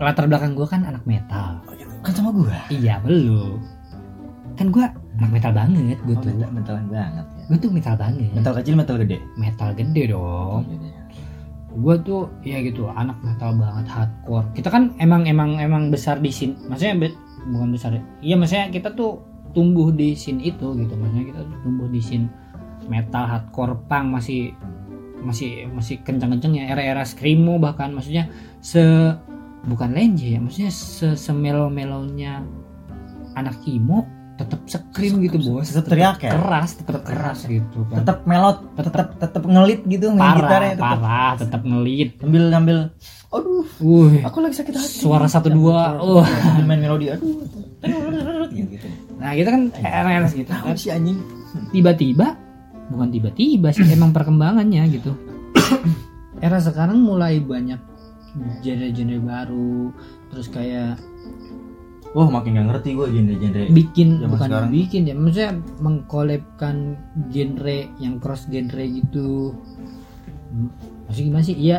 latar 0.00 0.24
belakang 0.26 0.56
gua 0.56 0.66
kan 0.68 0.82
anak 0.86 1.04
metal. 1.04 1.60
Kan 2.02 2.12
sama 2.12 2.30
gua? 2.34 2.58
Iya 2.72 2.98
belum 3.04 3.82
kan 4.56 4.68
gua 4.68 4.86
anak 5.18 5.30
metal 5.32 5.52
banget 5.52 5.98
gue 6.02 6.16
oh, 6.16 6.22
tuh. 6.22 6.30
mental, 6.32 6.50
mentalan 6.52 6.86
banget 6.88 7.24
ya? 7.24 7.42
Gue 7.48 7.58
tuh 7.60 7.70
metal 7.70 7.94
banget. 7.94 8.30
Mental 8.32 8.54
kecil 8.58 8.74
mental 8.74 8.96
gede? 9.04 9.18
Metal 9.36 9.68
gede 9.76 10.02
dong. 10.08 10.62
Gue 11.72 11.94
tuh 12.04 12.22
ya 12.44 12.58
gitu 12.60 12.88
anak 12.88 13.16
metal 13.24 13.56
banget 13.56 13.86
hardcore. 13.88 14.46
Kita 14.56 14.68
kan 14.68 14.92
emang 15.00 15.24
emang 15.28 15.56
emang 15.60 15.88
besar 15.88 16.20
di 16.20 16.28
scene 16.32 16.56
maksudnya 16.68 16.96
be- 17.08 17.18
bukan 17.42 17.74
besar 17.74 17.90
ya. 17.96 18.02
iya 18.22 18.34
maksudnya 18.38 18.70
kita 18.70 18.94
tuh 18.94 19.18
tumbuh 19.50 19.90
di 19.92 20.14
scene 20.16 20.40
itu 20.42 20.66
gitu. 20.76 20.94
Maksudnya 20.96 21.24
kita 21.32 21.40
tuh 21.44 21.58
tumbuh 21.64 21.88
di 21.88 22.00
scene 22.00 22.26
metal 22.90 23.24
hardcore 23.26 23.76
punk 23.86 24.18
masih 24.18 24.54
masih 25.22 25.70
masih 25.70 26.02
kencang-kencangnya 26.02 26.74
era-era 26.74 27.06
screamo 27.06 27.56
bahkan 27.62 27.94
maksudnya 27.94 28.26
se 28.58 28.82
bukan 29.62 29.94
lenje 29.94 30.34
ya 30.34 30.38
maksudnya 30.42 30.72
se 30.74 31.14
semelo-melonya 31.14 32.42
anak 33.38 33.62
emo 33.64 34.02
tetap 34.32 34.60
scream 34.66 35.22
gitu 35.22 35.38
bos. 35.38 35.70
tetep 35.70 35.86
teriak 35.86 36.18
ya? 36.18 36.32
keras 36.34 36.70
tetap 36.80 37.04
keras 37.04 37.46
gitu 37.46 37.84
kan. 37.86 38.02
Tetap 38.02 38.18
melot 38.26 38.58
tetap 38.74 39.06
tetap 39.20 39.42
ngelit 39.44 39.80
gitu 39.86 40.06
parah 40.16 40.34
gitarnya 40.34 40.72
tetep. 40.74 40.82
parah 40.82 41.32
tetap 41.38 41.62
ngelit. 41.62 42.10
Sambil 42.18 42.42
sambil 42.50 42.78
aduh 43.32 43.66
Wuh, 43.80 44.12
aku 44.20 44.36
lagi 44.44 44.56
sakit 44.60 44.74
hati. 44.76 45.00
suara 45.00 45.24
satu 45.24 45.48
dua 45.48 45.96
oh 45.96 46.20
main 46.68 46.80
melodi 46.80 47.12
aduh 47.12 47.44
gitu. 48.52 48.88
Nah 49.16 49.32
kita 49.36 49.48
kan 49.52 49.62
era-era 49.78 50.26
gitu. 50.28 50.50
sih 50.76 50.90
anjing? 50.90 51.18
Tiba-tiba 51.70 52.36
bukan 52.92 53.08
tiba-tiba 53.08 53.68
sih 53.70 53.88
emang 53.88 54.12
perkembangannya 54.12 54.84
gitu. 54.92 55.16
Era 56.44 56.58
sekarang 56.58 57.00
mulai 57.00 57.38
banyak 57.38 57.80
genre-genre 58.60 59.18
baru 59.18 59.92
terus 60.28 60.48
kayak 60.48 60.96
wah 62.12 62.28
makin 62.28 62.56
gak 62.56 62.66
ngerti 62.66 62.92
gue 62.92 63.06
genre-genre 63.06 63.62
bikin 63.68 64.08
Zaman 64.18 64.30
bukan 64.30 64.48
sekarang. 64.48 64.70
bikin 64.70 65.02
ya 65.04 65.14
maksudnya 65.14 65.52
mengkolebkan 65.78 66.76
genre 67.28 67.78
yang 67.98 68.14
cross 68.16 68.44
genre 68.46 68.84
gitu. 68.84 69.56
Maksudnya 71.04 71.26
gimana 71.26 71.44
sih? 71.44 71.56
Iya 71.56 71.78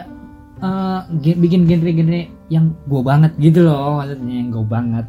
eh, 0.60 1.00
ge- 1.20 1.38
bikin 1.38 1.66
genre-genre 1.66 2.22
yang 2.48 2.74
gue 2.84 3.02
banget 3.02 3.32
gitu 3.38 3.62
loh 3.62 3.98
maksudnya 3.98 4.36
yang 4.36 4.50
gue 4.50 4.66
banget. 4.66 5.06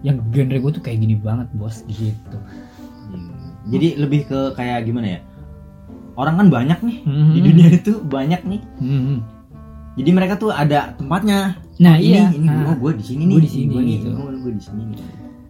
Yang 0.00 0.16
genre 0.30 0.56
gue 0.58 0.72
tuh 0.72 0.82
kayak 0.82 0.98
gini 1.00 1.14
banget 1.14 1.46
bos 1.54 1.82
gitu. 1.88 2.38
Jadi 3.68 3.88
lebih 3.96 4.24
ke 4.24 4.40
kayak 4.54 4.82
gimana 4.82 5.06
ya 5.14 5.20
orang 6.18 6.34
kan 6.36 6.46
banyak 6.50 6.78
nih 6.82 6.98
Mhm. 7.06 7.30
di 7.30 7.40
dunia 7.40 7.68
itu 7.70 7.92
banyak 8.02 8.42
nih 8.42 8.60
Mhm. 8.82 9.16
jadi 9.94 10.10
mereka 10.10 10.34
tuh 10.34 10.50
ada 10.50 10.98
tempatnya 10.98 11.62
nah 11.78 11.94
ini 11.94 12.10
iya 12.12 12.26
ini 12.34 12.44
Nah, 12.44 12.68
oh 12.68 12.76
gue 12.76 12.92
di 12.98 13.04
sini 13.06 13.22
nih 13.24 13.34
gua 13.34 13.42
di 13.42 13.50
sini, 13.50 13.70
Gua 13.70 13.82
nih, 13.82 13.94
gitu. 13.96 14.08
oh, 14.12 14.30
gue 14.34 14.52
di 14.52 14.62
sini 14.62 14.82
nih 14.90 14.98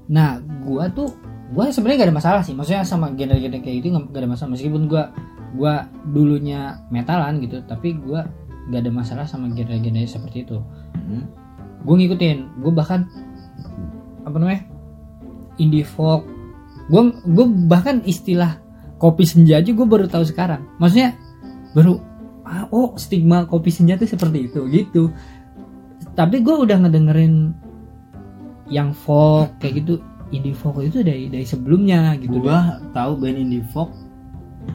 Nah, 0.08 0.28
gua 0.64 0.88
tuh 0.88 1.12
gua 1.52 1.68
sebenarnya 1.68 2.00
gak 2.00 2.08
ada 2.08 2.16
masalah 2.16 2.40
sih. 2.40 2.56
Maksudnya 2.56 2.80
sama 2.80 3.12
genre-genre 3.12 3.60
kayak 3.60 3.76
gitu 3.80 3.92
nggak 3.92 4.08
gak 4.08 4.20
ada 4.24 4.28
masalah 4.28 4.50
meskipun 4.56 4.88
gua 4.88 5.12
gua 5.52 5.84
dulunya 6.06 6.80
metalan 6.88 7.40
gitu, 7.40 7.60
tapi 7.64 7.92
gua 7.92 8.24
gak 8.68 8.80
ada 8.84 8.92
masalah 8.92 9.24
sama 9.24 9.52
genre-genre 9.52 10.00
seperti 10.04 10.48
itu. 10.48 10.64
Hmm. 10.96 11.28
Gue 11.84 11.94
ngikutin, 11.94 12.60
gue 12.60 12.72
bahkan 12.72 13.04
apa 14.24 14.36
namanya? 14.36 14.64
indie 15.56 15.84
folk. 15.84 16.24
Gue 16.88 17.12
gue 17.12 17.46
bahkan 17.68 18.00
istilah 18.02 18.56
kopi 18.98 19.24
senja 19.24 19.58
aja 19.58 19.70
gue 19.70 19.86
baru 19.86 20.06
tahu 20.06 20.22
sekarang. 20.22 20.66
Maksudnya 20.76 21.14
baru 21.72 22.02
ah, 22.42 22.66
oh 22.68 22.94
stigma 22.94 23.46
kopi 23.46 23.70
senja 23.70 23.94
tuh 23.94 24.06
seperti 24.06 24.50
itu 24.50 24.60
gitu. 24.68 25.10
Tapi 26.14 26.42
gue 26.42 26.54
udah 26.54 26.82
ngedengerin 26.82 27.54
yang 28.68 28.92
folk 28.92 29.48
kayak 29.62 29.80
gitu 29.80 30.02
indie 30.28 30.52
folk 30.52 30.76
itu 30.84 31.00
dari 31.00 31.32
dari 31.32 31.40
sebelumnya 31.40 32.12
gitu. 32.20 32.36
gua 32.36 32.76
tahu 32.92 33.16
band 33.16 33.40
indie 33.40 33.64
folk 33.72 33.88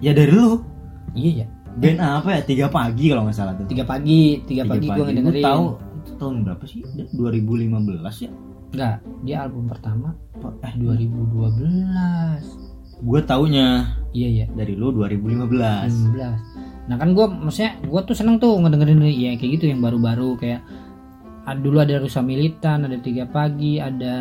ya 0.02 0.10
dari 0.10 0.34
lu 0.34 0.66
Iya 1.14 1.46
ya. 1.46 1.48
band 1.78 2.00
apa 2.02 2.30
ya 2.34 2.42
tiga 2.42 2.66
pagi 2.74 3.14
kalau 3.14 3.30
nggak 3.30 3.38
salah 3.38 3.54
tuh 3.54 3.70
Tiga 3.70 3.86
pagi, 3.86 4.42
tiga, 4.50 4.66
pagi, 4.66 4.90
gue 4.90 4.98
Gua 4.98 5.06
ngedengerin. 5.14 5.46
tahu 5.46 5.66
itu 5.78 6.12
tahun 6.18 6.36
berapa 6.42 6.64
sih 6.66 6.82
2015 7.14 8.26
ya 8.26 8.32
Enggak, 8.74 8.98
dia 9.22 9.46
album 9.46 9.70
pertama 9.70 10.18
eh 10.66 10.74
2012. 10.74 12.63
Gue 13.04 13.20
taunya 13.22 13.92
Iya 14.10 14.30
ya. 14.30 14.46
dari 14.50 14.74
lu 14.74 14.94
2015 14.94 16.14
2015. 16.14 16.88
Nah 16.88 16.96
kan 16.96 17.10
gue 17.12 17.26
maksudnya 17.26 17.76
gue 17.80 18.02
tuh 18.04 18.14
seneng 18.14 18.38
tuh 18.38 18.56
ngedengerin 18.58 19.02
ya 19.04 19.34
kayak 19.34 19.52
gitu 19.58 19.66
yang 19.68 19.80
baru-baru 19.80 20.38
kayak 20.38 20.62
ah, 21.44 21.52
dulu 21.54 21.80
ada 21.80 21.98
Rusa 21.98 22.20
Militan, 22.20 22.86
ada 22.86 22.96
Tiga 22.98 23.26
Pagi, 23.26 23.76
ada 23.76 24.16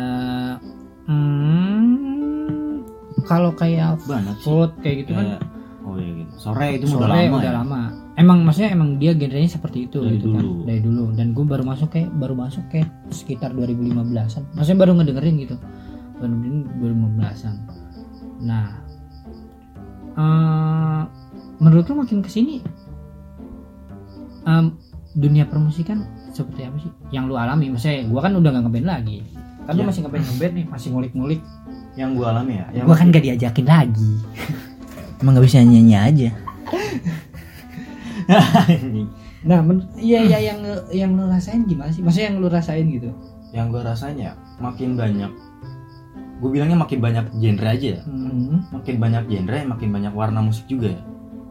hmm, 1.07 2.83
kalau 3.23 3.51
kayak 3.53 4.03
banyak 4.03 4.35
Float 4.39 4.75
kayak 4.79 5.05
gitu 5.05 5.11
kan 5.13 5.25
Kayak- 5.29 5.43
oh 5.83 5.95
iya 5.95 6.11
gitu 6.17 6.31
sore 6.37 6.67
itu 6.73 6.85
sore 6.87 7.03
udah 7.03 7.09
lama 7.13 7.35
udah 7.37 7.43
ya? 7.45 7.55
lama. 7.55 7.81
Emang 8.13 8.39
maksudnya 8.41 8.71
emang 8.71 8.89
dia 8.97 9.11
genrenya 9.11 9.49
seperti 9.49 9.85
itu 9.85 9.99
Dari 9.99 10.15
gitu 10.15 10.31
kan 10.31 10.39
dulu. 10.39 10.63
dari 10.63 10.79
dulu 10.79 11.03
dan 11.11 11.27
gue 11.31 11.45
baru 11.45 11.63
masuk 11.63 11.89
kayak 11.89 12.09
baru 12.13 12.33
masuk 12.33 12.63
kayak 12.67 12.87
sekitar 13.09 13.51
2015an. 13.51 14.43
Maksudnya 14.53 14.79
baru 14.79 14.91
ngedengerin 14.95 15.35
gitu. 15.39 15.55
Baru 16.15 16.31
ngedengerin 16.31 16.57
2015an. 17.19 17.55
Nah, 18.43 18.67
eh 20.13 21.01
menurut 21.57 21.85
lu 21.85 21.95
makin 21.97 22.19
ke 22.19 22.27
sini 22.27 22.59
em, 24.43 24.75
dunia 25.13 25.47
permusikan 25.47 26.03
seperti 26.29 26.61
apa 26.63 26.77
sih 26.77 26.91
yang 27.09 27.25
lu 27.25 27.35
alami? 27.35 27.69
Maksudnya 27.69 28.03
gue 28.03 28.19
kan 28.19 28.33
udah 28.33 28.49
gak 28.51 28.63
ngeband 28.63 28.85
lagi. 28.85 29.17
Kan 29.63 29.73
lu 29.73 29.81
Iya. 29.81 29.87
masih 29.87 30.01
ngeband 30.03 30.25
ngeband 30.27 30.53
nih, 30.53 30.65
masih 30.67 30.87
ngulik-ngulik. 30.89 31.41
yang 31.93 32.17
gue 32.17 32.25
alami 32.25 32.57
ya 32.57 32.65
yang 32.73 32.89
Gue 32.89 32.97
kan 32.97 33.07
gak 33.07 33.21
diajakin 33.21 33.63
lagi. 33.63 34.11
emang 35.21 35.37
gak 35.37 35.45
bisa 35.45 35.61
nyanyi 35.61 35.93
aja 35.93 36.29
Nah, 39.43 39.59
men- 39.59 39.85
iya 39.93 40.23
iya 40.23 40.39
yang 40.41 40.59
yang 40.89 41.11
lu 41.13 41.27
rasain 41.27 41.63
gimana 41.63 41.91
sih? 41.91 41.99
Maksudnya 41.99 42.27
yang 42.31 42.37
lu 42.39 42.47
rasain 42.47 42.87
gitu? 42.87 43.11
yang 43.53 43.69
gue 43.69 43.77
rasanya 43.79 44.33
makin 44.57 44.97
banyak 44.97 45.29
gue 46.43 46.49
bilangnya 46.51 46.75
makin 46.75 46.99
banyak 46.99 47.25
genre 47.33 47.67
aja 47.69 47.87
ya 47.89 48.01
Hmm. 48.03 48.67
makin 48.69 48.95
banyak 48.97 49.23
genre 49.25 49.59
makin 49.65 49.89
banyak 49.89 50.11
warna 50.11 50.39
musik 50.41 50.67
juga 50.67 50.91
ya 50.91 51.01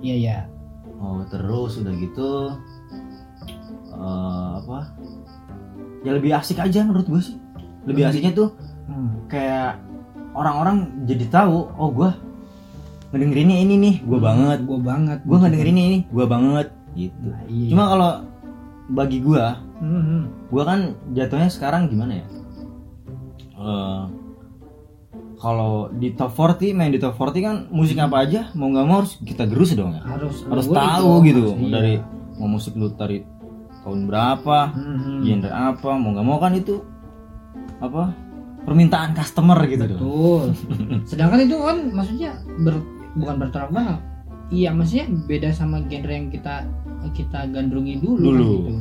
Iya 0.03 0.15
iya. 0.17 0.39
oh 0.99 1.25
terus 1.27 1.79
udah 1.79 1.95
gitu 1.95 2.31
eh, 3.91 4.51
apa 4.59 4.79
ya 6.03 6.13
lebih 6.13 6.33
asik 6.33 6.59
aja 6.59 6.83
menurut 6.83 7.07
gue 7.07 7.23
sih 7.23 7.37
lebih 7.83 8.05
Lebih- 8.05 8.07
asiknya 8.07 8.33
tuh 8.35 8.49
Hmm. 8.83 9.25
kayak 9.27 9.79
orang-orang 10.33 10.77
jadi 11.03 11.25
tahu 11.29 11.71
oh 11.73 11.91
gue 11.91 12.11
ngedengerinnya 13.11 13.59
ini 13.59 13.75
nih 13.79 13.95
gue 14.03 14.19
banget 14.19 14.59
Gue 14.63 14.79
banget. 14.79 15.19
gue 15.23 15.37
ngedengerinnya 15.39 15.85
ini 15.87 15.99
gue 16.05 16.27
banget 16.27 16.69
gitu 16.93 17.17
Nah, 17.23 17.43
iya. 17.47 17.69
cuma 17.69 17.85
kalau 17.87 18.11
bagi 18.91 19.19
gue 19.19 19.45
Hmm, 19.79 20.03
hmm. 20.03 20.23
gue 20.49 20.63
kan 20.63 20.81
jatuhnya 21.13 21.49
sekarang 21.49 21.89
gimana 21.89 22.19
ya 22.19 22.27
Eh, 23.55 24.03
kalau 25.43 25.91
di 25.91 26.15
top 26.15 26.31
40 26.31 26.71
main 26.73 26.89
di 26.89 26.97
top 26.97 27.19
40 27.19 27.43
kan 27.43 27.57
musik 27.69 27.99
apa 27.99 28.23
aja 28.23 28.55
mau 28.55 28.71
nggak 28.71 28.87
mau 28.87 29.03
harus 29.03 29.19
kita 29.21 29.43
gerus 29.45 29.75
dong 29.75 29.91
ya 29.93 30.03
harus 30.07 30.47
harus 30.47 30.67
tahu 30.69 31.11
dong, 31.13 31.27
gitu 31.27 31.43
harus, 31.49 31.59
iya. 31.61 31.73
dari 31.73 31.95
mau 32.39 32.49
musik 32.49 32.73
lu 32.73 32.95
dari 32.95 33.27
tahun 33.83 34.07
berapa 34.07 34.59
Hmm, 34.71 35.21
genre 35.21 35.51
apa 35.51 35.91
mau 35.93 36.15
nggak 36.15 36.23
mau 36.25 36.39
kan 36.39 36.55
itu 36.55 36.79
apa 37.77 38.15
permintaan 38.63 39.11
customer 39.13 39.59
gitu 39.67 39.85
dong 39.85 39.99
Betul. 39.99 40.45
Sedangkan 41.11 41.43
itu 41.43 41.57
kan 41.59 41.77
maksudnya 41.91 42.31
ber- 42.63 42.87
bukan 43.13 43.35
bertolak 43.37 43.69
belakang. 43.69 43.99
Iya, 44.49 44.71
maksudnya 44.71 45.05
beda 45.27 45.51
sama 45.51 45.83
genre 45.83 46.13
yang 46.13 46.29
kita 46.29 46.63
kita 47.11 47.51
gandrungi 47.51 47.99
dulu. 47.99 48.23
Dulu. 48.23 48.39
Kan, 48.39 48.47
gitu. 48.47 48.73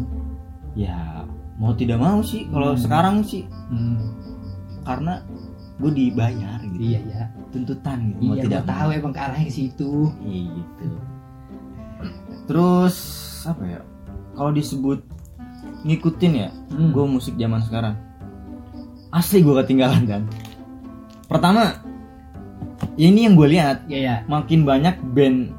ya 0.77 1.25
mau 1.57 1.73
tidak 1.73 1.97
mau 1.97 2.21
sih 2.21 2.45
kalau 2.47 2.71
Hmm. 2.71 2.79
sekarang 2.79 3.15
sih 3.23 3.43
Hmm. 3.67 3.97
karena 4.81 5.25
gue 5.77 5.91
dibayar 5.91 6.59
gitu 6.61 6.81
Iya 6.81 6.99
ya. 7.03 7.23
tuntutan 7.49 7.97
gitu 8.09 8.19
mau 8.23 8.35
Iya, 8.35 8.43
tidak 8.45 8.61
gue 8.61 8.69
tahu 8.69 8.89
emang 8.91 9.11
ke 9.11 9.19
arahnya 9.19 9.45
ke 9.45 9.53
situ. 9.53 9.91
Iya 10.21 10.41
gitu. 10.53 10.87
Terus 12.45 12.95
apa 13.43 13.63
ya? 13.63 13.79
Kalau 14.31 14.51
disebut 14.51 14.99
ngikutin 15.81 16.33
ya, 16.35 16.49
Hmm. 16.69 16.91
gue 16.91 17.05
musik 17.05 17.33
zaman 17.35 17.61
sekarang. 17.61 17.95
Asli 19.09 19.41
gue 19.41 19.55
ketinggalan 19.55 20.03
kan. 20.05 20.21
Pertama, 21.25 21.75
ya 22.93 23.07
ini 23.07 23.25
yang 23.25 23.35
gue 23.35 23.49
lihat 23.49 23.83
Iya 23.85 23.99
ya. 23.99 24.15
makin 24.25 24.63
banyak 24.63 24.95
band 25.11 25.57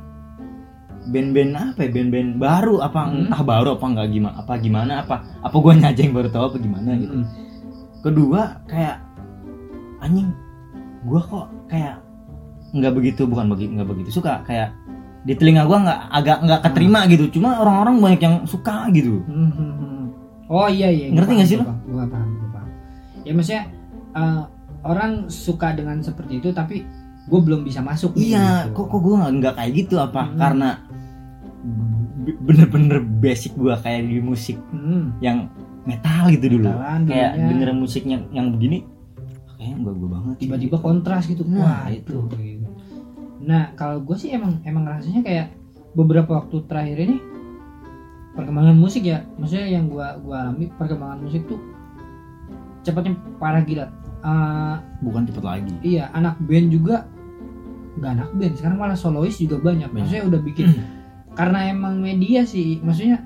band-band 1.03 1.51
apa 1.59 1.83
ya 1.83 1.91
band-band 1.91 2.31
baru 2.39 2.79
apa 2.79 3.01
Hmm. 3.03 3.27
entah 3.27 3.43
baru 3.43 3.75
apa 3.75 3.87
nggak 3.91 4.09
gimana 4.09 4.37
apa 4.39 4.53
gimana 4.57 4.93
apa 5.03 5.17
apa 5.43 5.57
gue 5.59 5.73
nyaja 5.75 5.99
yang 5.99 6.15
baru 6.15 6.29
tahu 6.31 6.45
apa 6.47 6.59
gimana 6.63 6.91
gitu 6.95 7.17
Hmm. 7.19 7.27
kedua 7.99 8.41
kayak 8.65 9.03
anjing 10.03 10.29
gua 11.03 11.21
kok 11.21 11.47
kayak 11.67 12.03
nggak 12.73 12.93
begitu 12.93 13.23
bukan 13.25 13.47
bagi 13.49 13.67
nggak 13.69 13.89
begitu 13.89 14.11
suka 14.13 14.43
kayak 14.43 14.75
di 15.23 15.33
telinga 15.33 15.65
gua 15.65 15.79
nggak 15.81 16.01
agak 16.11 16.39
nggak 16.43 16.61
keterima 16.63 17.01
gitu 17.07 17.25
cuma 17.31 17.59
orang-orang 17.59 17.95
banyak 17.99 18.21
yang 18.21 18.37
suka 18.45 18.91
gitu 18.91 19.23
Hmm, 19.25 19.51
hmm, 19.51 19.73
hmm. 19.73 20.05
Oh 20.53 20.69
iya 20.69 20.91
iya. 20.91 21.09
Ngerti 21.09 21.33
nggak 21.33 21.49
sih 21.49 21.57
paham, 21.57 21.79
Gua 21.87 22.05
paham, 22.05 22.29
gua 22.35 22.49
paham. 22.53 22.69
Ya 23.23 23.33
maksudnya 23.33 23.63
eh, 24.13 24.43
orang 24.83 25.13
suka 25.27 25.73
dengan 25.73 26.03
seperti 26.03 26.43
itu 26.43 26.51
tapi 26.51 26.83
gue 27.23 27.39
belum 27.41 27.63
bisa 27.63 27.79
masuk 27.79 28.19
nih, 28.19 28.35
iya 28.35 28.67
gitu. 28.67 28.83
kok 28.83 28.87
kok 28.91 29.01
gue 29.01 29.15
nggak 29.15 29.33
nggak 29.39 29.55
kayak 29.55 29.73
gitu 29.79 29.95
apa 29.97 30.23
Hmm. 30.27 30.37
karena 30.37 30.69
bener-bener 32.43 32.99
basic 33.01 33.55
gue 33.55 33.75
kayak 33.77 34.03
di 34.05 34.19
musik 34.19 34.59
Hmm, 34.71 35.15
yang 35.19 35.47
metal 35.83 36.31
gitu 36.31 36.59
dulu 36.59 36.71
Metalan 36.71 37.01
kayak 37.07 37.31
dengerin 37.39 37.79
musiknya 37.79 38.17
yang 38.31 38.51
begini 38.51 38.83
kayaknya 39.63 39.77
enggak 39.79 39.95
gue 39.95 40.11
banget 40.11 40.35
tiba-tiba 40.43 40.77
kontras 40.83 41.25
gitu. 41.31 41.47
Nah, 41.47 41.63
wah 41.63 41.87
itu. 41.87 42.19
gitu. 42.35 42.67
nah 43.47 43.71
kalau 43.79 44.03
gue 44.03 44.17
sih 44.19 44.35
emang 44.35 44.59
emang 44.67 44.83
rasanya 44.91 45.23
kayak 45.23 45.47
beberapa 45.95 46.43
waktu 46.43 46.67
terakhir 46.67 46.99
ini 47.07 47.17
perkembangan 48.35 48.75
musik 48.75 49.07
ya. 49.07 49.23
Maksudnya 49.39 49.71
yang 49.71 49.87
gua 49.87 50.19
gua 50.19 50.51
alami 50.51 50.67
perkembangan 50.75 51.23
musik 51.23 51.47
tuh 51.47 51.63
cepatnya 52.83 53.15
parah 53.39 53.63
gila. 53.63 53.87
Eh, 54.23 54.77
bukan 55.03 55.23
cepet 55.31 55.45
lagi. 55.47 55.75
iya 55.83 56.11
anak 56.15 56.39
band 56.43 56.71
juga 56.75 57.07
nggak 57.99 58.13
anak 58.19 58.31
band 58.39 58.55
sekarang 58.59 58.79
malah 58.83 58.99
solois 58.99 59.39
juga 59.39 59.63
banyak. 59.63 59.87
Banyak. 59.91 60.03
maksudnya 60.11 60.25
udah 60.27 60.41
bikin 60.43 60.67
karena 61.39 61.59
emang 61.71 61.99
media 62.03 62.45
sih 62.45 62.79
maksudnya 62.83 63.25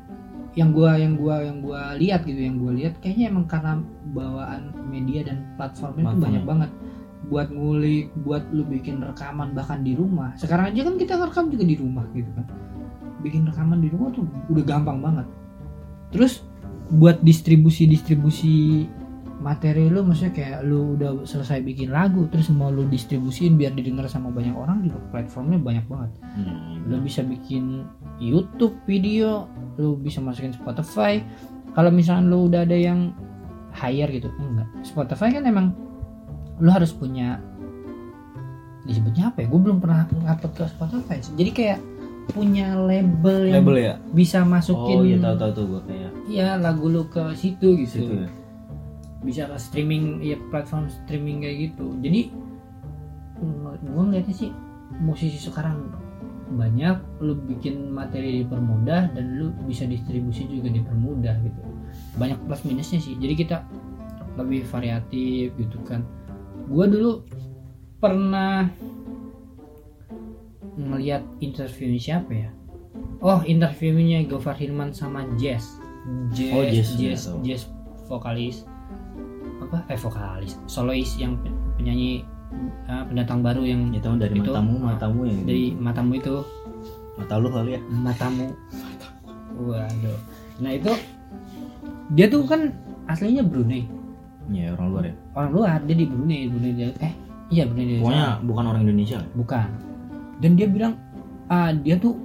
yang 0.57 0.72
gua 0.72 0.96
yang 0.96 1.20
gua 1.20 1.44
yang 1.44 1.61
gua 1.61 1.92
lihat 2.00 2.24
gitu 2.24 2.40
yang 2.40 2.57
gua 2.57 2.72
lihat 2.72 2.96
kayaknya 3.04 3.28
emang 3.28 3.44
karena 3.44 3.76
bawaan 4.16 4.72
media 4.88 5.20
dan 5.28 5.44
platformnya 5.61 6.09
itu 6.09 6.18
banyak 6.18 6.44
banget. 6.48 6.70
Buat 7.28 7.48
ngulik 7.52 8.09
buat 8.24 8.42
lu 8.50 8.64
bikin 8.64 9.04
rekaman 9.04 9.52
bahkan 9.52 9.84
di 9.84 9.92
rumah. 9.92 10.32
Sekarang 10.40 10.72
aja 10.72 10.80
kan 10.88 10.96
kita 10.96 11.20
ngerekam 11.20 11.52
juga 11.52 11.64
di 11.68 11.76
rumah 11.76 12.04
gitu 12.16 12.30
kan. 12.32 12.46
Bikin 13.20 13.44
rekaman 13.44 13.84
di 13.84 13.88
rumah 13.92 14.09
tuh 14.16 14.24
udah 14.48 14.64
gampang 14.64 14.98
banget. 15.04 15.26
Terus 16.11 16.40
buat 16.88 17.20
distribusi 17.20 17.84
distribusi 17.84 18.86
materi 19.37 19.93
lu 19.93 20.01
maksudnya 20.01 20.32
kayak 20.32 20.59
lu 20.64 20.97
udah 20.97 21.28
selesai 21.28 21.61
bikin 21.61 21.93
lagu 21.93 22.24
terus 22.32 22.49
mau 22.49 22.72
lu 22.72 22.89
distribusin 22.89 23.61
biar 23.61 23.76
didengar 23.76 24.09
sama 24.09 24.32
banyak 24.32 24.57
orang 24.57 24.89
juga 24.89 24.99
platformnya 25.12 25.61
banyak 25.61 25.84
banget. 25.84 26.11
Hmm, 26.24 26.89
lu 26.89 26.97
bisa 27.05 27.20
bikin 27.20 27.84
YouTube 28.16 28.72
video 28.89 29.45
lu 29.76 30.01
bisa 30.01 30.24
masukin 30.24 30.57
Spotify. 30.57 31.20
Kalau 31.76 31.93
misalnya 31.93 32.32
lu 32.32 32.49
udah 32.49 32.64
ada 32.64 32.76
yang 32.76 33.12
hire 33.76 34.09
gitu 34.09 34.32
enggak. 34.41 34.68
Spotify 34.80 35.28
kan 35.37 35.45
emang 35.45 35.76
lu 36.57 36.72
harus 36.72 36.97
punya 36.97 37.37
disebutnya 38.89 39.28
apa 39.28 39.45
ya? 39.45 39.47
Gue 39.53 39.61
belum 39.61 39.84
pernah 39.84 40.09
ngupload 40.09 40.53
ke 40.57 40.64
Spotify 40.64 41.20
jadi 41.37 41.51
kayak 41.53 41.80
punya 42.26 42.74
label 42.74 43.47
yang 43.47 43.62
label 43.62 43.76
ya? 43.78 43.95
bisa 44.11 44.43
masukin 44.43 44.99
oh 44.99 45.07
iya 45.07 45.14
tahu 45.22 45.37
tahu 45.39 45.51
tuh 45.53 45.64
gue 45.76 45.82
kayak. 45.93 46.11
Ya 46.26 46.57
lagu 46.57 46.89
lu 46.89 47.05
ke 47.12 47.20
situ 47.37 47.76
gitu. 47.76 48.01
Situ 48.01 48.16
ya 48.24 48.45
bisa 49.25 49.49
ke 49.49 49.57
streaming 49.57 50.21
ya 50.21 50.37
platform 50.53 50.89
streaming 50.89 51.45
kayak 51.45 51.73
gitu. 51.73 51.87
Jadi 52.01 52.21
gue 53.85 54.03
ngeliatnya 54.03 54.35
sih 54.35 54.51
musisi 55.01 55.37
sekarang 55.37 55.93
banyak 56.47 56.97
lu 57.21 57.35
bikin 57.35 57.91
materi 57.91 58.45
dipermudah 58.45 59.12
dan 59.12 59.25
lu 59.37 59.51
bisa 59.67 59.85
distribusi 59.85 60.47
juga 60.47 60.71
dipermudah 60.73 61.35
gitu. 61.43 61.61
Banyak 62.17 62.39
plus 62.47 62.62
minusnya 62.64 63.03
sih. 63.03 63.19
Jadi 63.19 63.35
kita 63.35 63.67
lebih 64.37 64.69
variatif 64.69 65.53
gitu 65.57 65.79
kan. 65.85 66.05
Gue 66.69 66.87
dulu 66.87 67.25
pernah 67.99 68.69
ngeliat 70.77 71.25
interview 71.41 71.97
siapa 71.97 72.33
ya? 72.33 72.51
Oh 73.25 73.41
interviewnya 73.49 74.21
Gofar 74.29 74.61
Hilman 74.61 74.93
sama 74.93 75.25
Jazz 75.41 75.81
Jazz 76.37 76.53
Oh, 76.53 76.62
Jazz, 76.62 76.89
Jazz, 77.01 77.23
tahu. 77.27 77.39
Jazz 77.43 77.62
vokalis 78.07 78.62
apa 79.67 79.83
eh 79.91 79.99
vokalis 79.99 80.57
solois 80.71 81.11
yang 81.19 81.35
pe- 81.43 81.53
penyanyi 81.77 82.23
eh, 82.87 83.05
pendatang 83.11 83.43
baru 83.43 83.67
yang 83.67 83.91
ya 83.91 84.01
tahu 84.01 84.17
dari 84.17 84.39
Itu, 84.39 84.55
matamu 84.55 84.75
matamu 84.79 85.19
ya 85.27 85.35
dari 85.43 85.64
matamu 85.75 86.12
itu. 86.17 86.37
Mata 87.17 87.41
lu 87.41 87.49
kali 87.49 87.75
ya? 87.75 87.81
Matamu. 87.89 88.53
Waduh. 89.57 90.19
Nah 90.61 90.73
itu 90.77 90.93
dia 92.12 92.29
tuh 92.29 92.45
kan 92.45 92.77
aslinya 93.09 93.41
Brunei. 93.41 93.89
Ya 94.53 94.77
orang 94.77 94.87
luar 94.93 95.05
ya? 95.09 95.14
Orang 95.33 95.51
luar 95.57 95.79
dia 95.89 95.97
di 95.97 96.05
Brunei 96.05 96.45
Brunei 96.47 96.73
dia 96.77 96.93
eh 97.01 97.12
iya 97.49 97.64
Brunei 97.64 97.89
dia. 97.89 97.99
Pokoknya 98.05 98.29
bukan 98.45 98.64
orang 98.69 98.83
Indonesia. 98.85 99.19
Bukan. 99.33 99.69
Dan 100.45 100.61
dia 100.61 100.69
bilang 100.69 101.01
ah 101.49 101.73
dia 101.73 101.97
tuh 101.97 102.21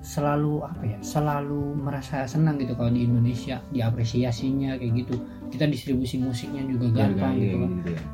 selalu 0.00 0.64
apa 0.64 0.82
ya 0.84 0.98
selalu 1.04 1.76
merasa 1.76 2.24
senang 2.24 2.56
gitu 2.56 2.72
kalau 2.72 2.92
di 2.92 3.04
Indonesia 3.04 3.60
diapresiasinya 3.72 4.80
kayak 4.80 5.04
gitu 5.04 5.16
kita 5.50 5.66
distribusi 5.66 6.16
musiknya 6.16 6.62
juga 6.64 6.86
gampang 6.94 7.34
Harga, 7.34 7.38
gitu, 7.38 7.54
iya, 7.54 7.66
kan. 7.66 7.70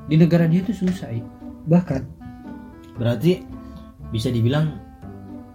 di 0.08 0.16
negara 0.16 0.44
dia 0.46 0.60
tuh 0.62 0.76
susah 0.76 1.08
ya. 1.12 1.24
bahkan 1.66 2.02
berarti 2.96 3.44
bisa 4.08 4.28
dibilang 4.28 4.80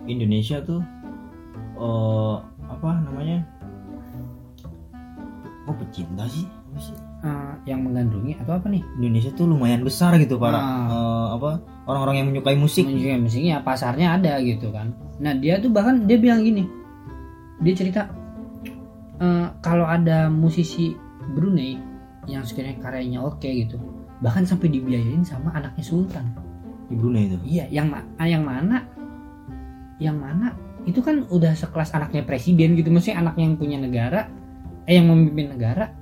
Indonesia 0.06 0.62
tuh 0.62 0.82
eh 1.76 2.36
apa 2.68 2.90
namanya? 3.02 3.42
Oh 5.64 5.76
pecinta 5.78 6.26
sih 6.26 6.46
ah, 7.22 7.54
yang 7.64 7.86
menggandrungi 7.86 8.34
atau 8.42 8.58
apa 8.58 8.66
nih? 8.68 8.82
Indonesia 8.98 9.30
tuh 9.32 9.46
lumayan 9.46 9.82
besar 9.82 10.18
gitu 10.18 10.38
para 10.38 10.58
Ah. 10.58 10.90
eh, 10.90 11.28
apa 11.38 11.50
orang-orang 11.86 12.16
yang 12.18 12.28
menyukai 12.30 12.58
musik. 12.58 12.86
Musiknya 12.86 13.18
musiknya 13.18 13.56
pasarnya 13.62 14.18
ada 14.18 14.42
gitu 14.42 14.70
kan. 14.70 14.94
Nah 15.18 15.34
dia 15.34 15.62
tuh 15.62 15.70
bahkan 15.70 16.06
dia 16.06 16.18
bilang 16.18 16.42
gini. 16.42 16.66
Dia 17.62 17.74
cerita 17.74 18.10
"Eh, 19.18 19.48
kalau 19.62 19.86
ada 19.86 20.28
musisi 20.28 20.98
Brunei 21.32 21.80
yang 22.30 22.46
sekiranya 22.46 22.78
karyanya 22.78 23.20
oke 23.24 23.48
gitu 23.48 23.80
bahkan 24.22 24.46
sampai 24.46 24.70
dibiayain 24.70 25.26
sama 25.26 25.50
anaknya 25.58 25.82
Sultan. 25.82 26.30
Di 26.86 26.94
Brunei 26.94 27.26
itu? 27.26 27.38
Iya 27.42 27.66
yang 27.74 27.90
ma- 27.90 28.06
ah, 28.22 28.28
yang 28.30 28.46
mana? 28.46 28.86
Yang 29.98 30.18
mana? 30.18 30.48
Itu 30.86 31.02
kan 31.02 31.26
udah 31.30 31.54
sekelas 31.58 31.94
anaknya 31.94 32.22
presiden 32.26 32.78
gitu 32.78 32.94
maksudnya 32.94 33.22
anaknya 33.22 33.44
yang 33.50 33.58
punya 33.58 33.78
negara 33.82 34.30
eh 34.86 34.98
yang 34.98 35.10
memimpin 35.10 35.58
negara 35.58 35.94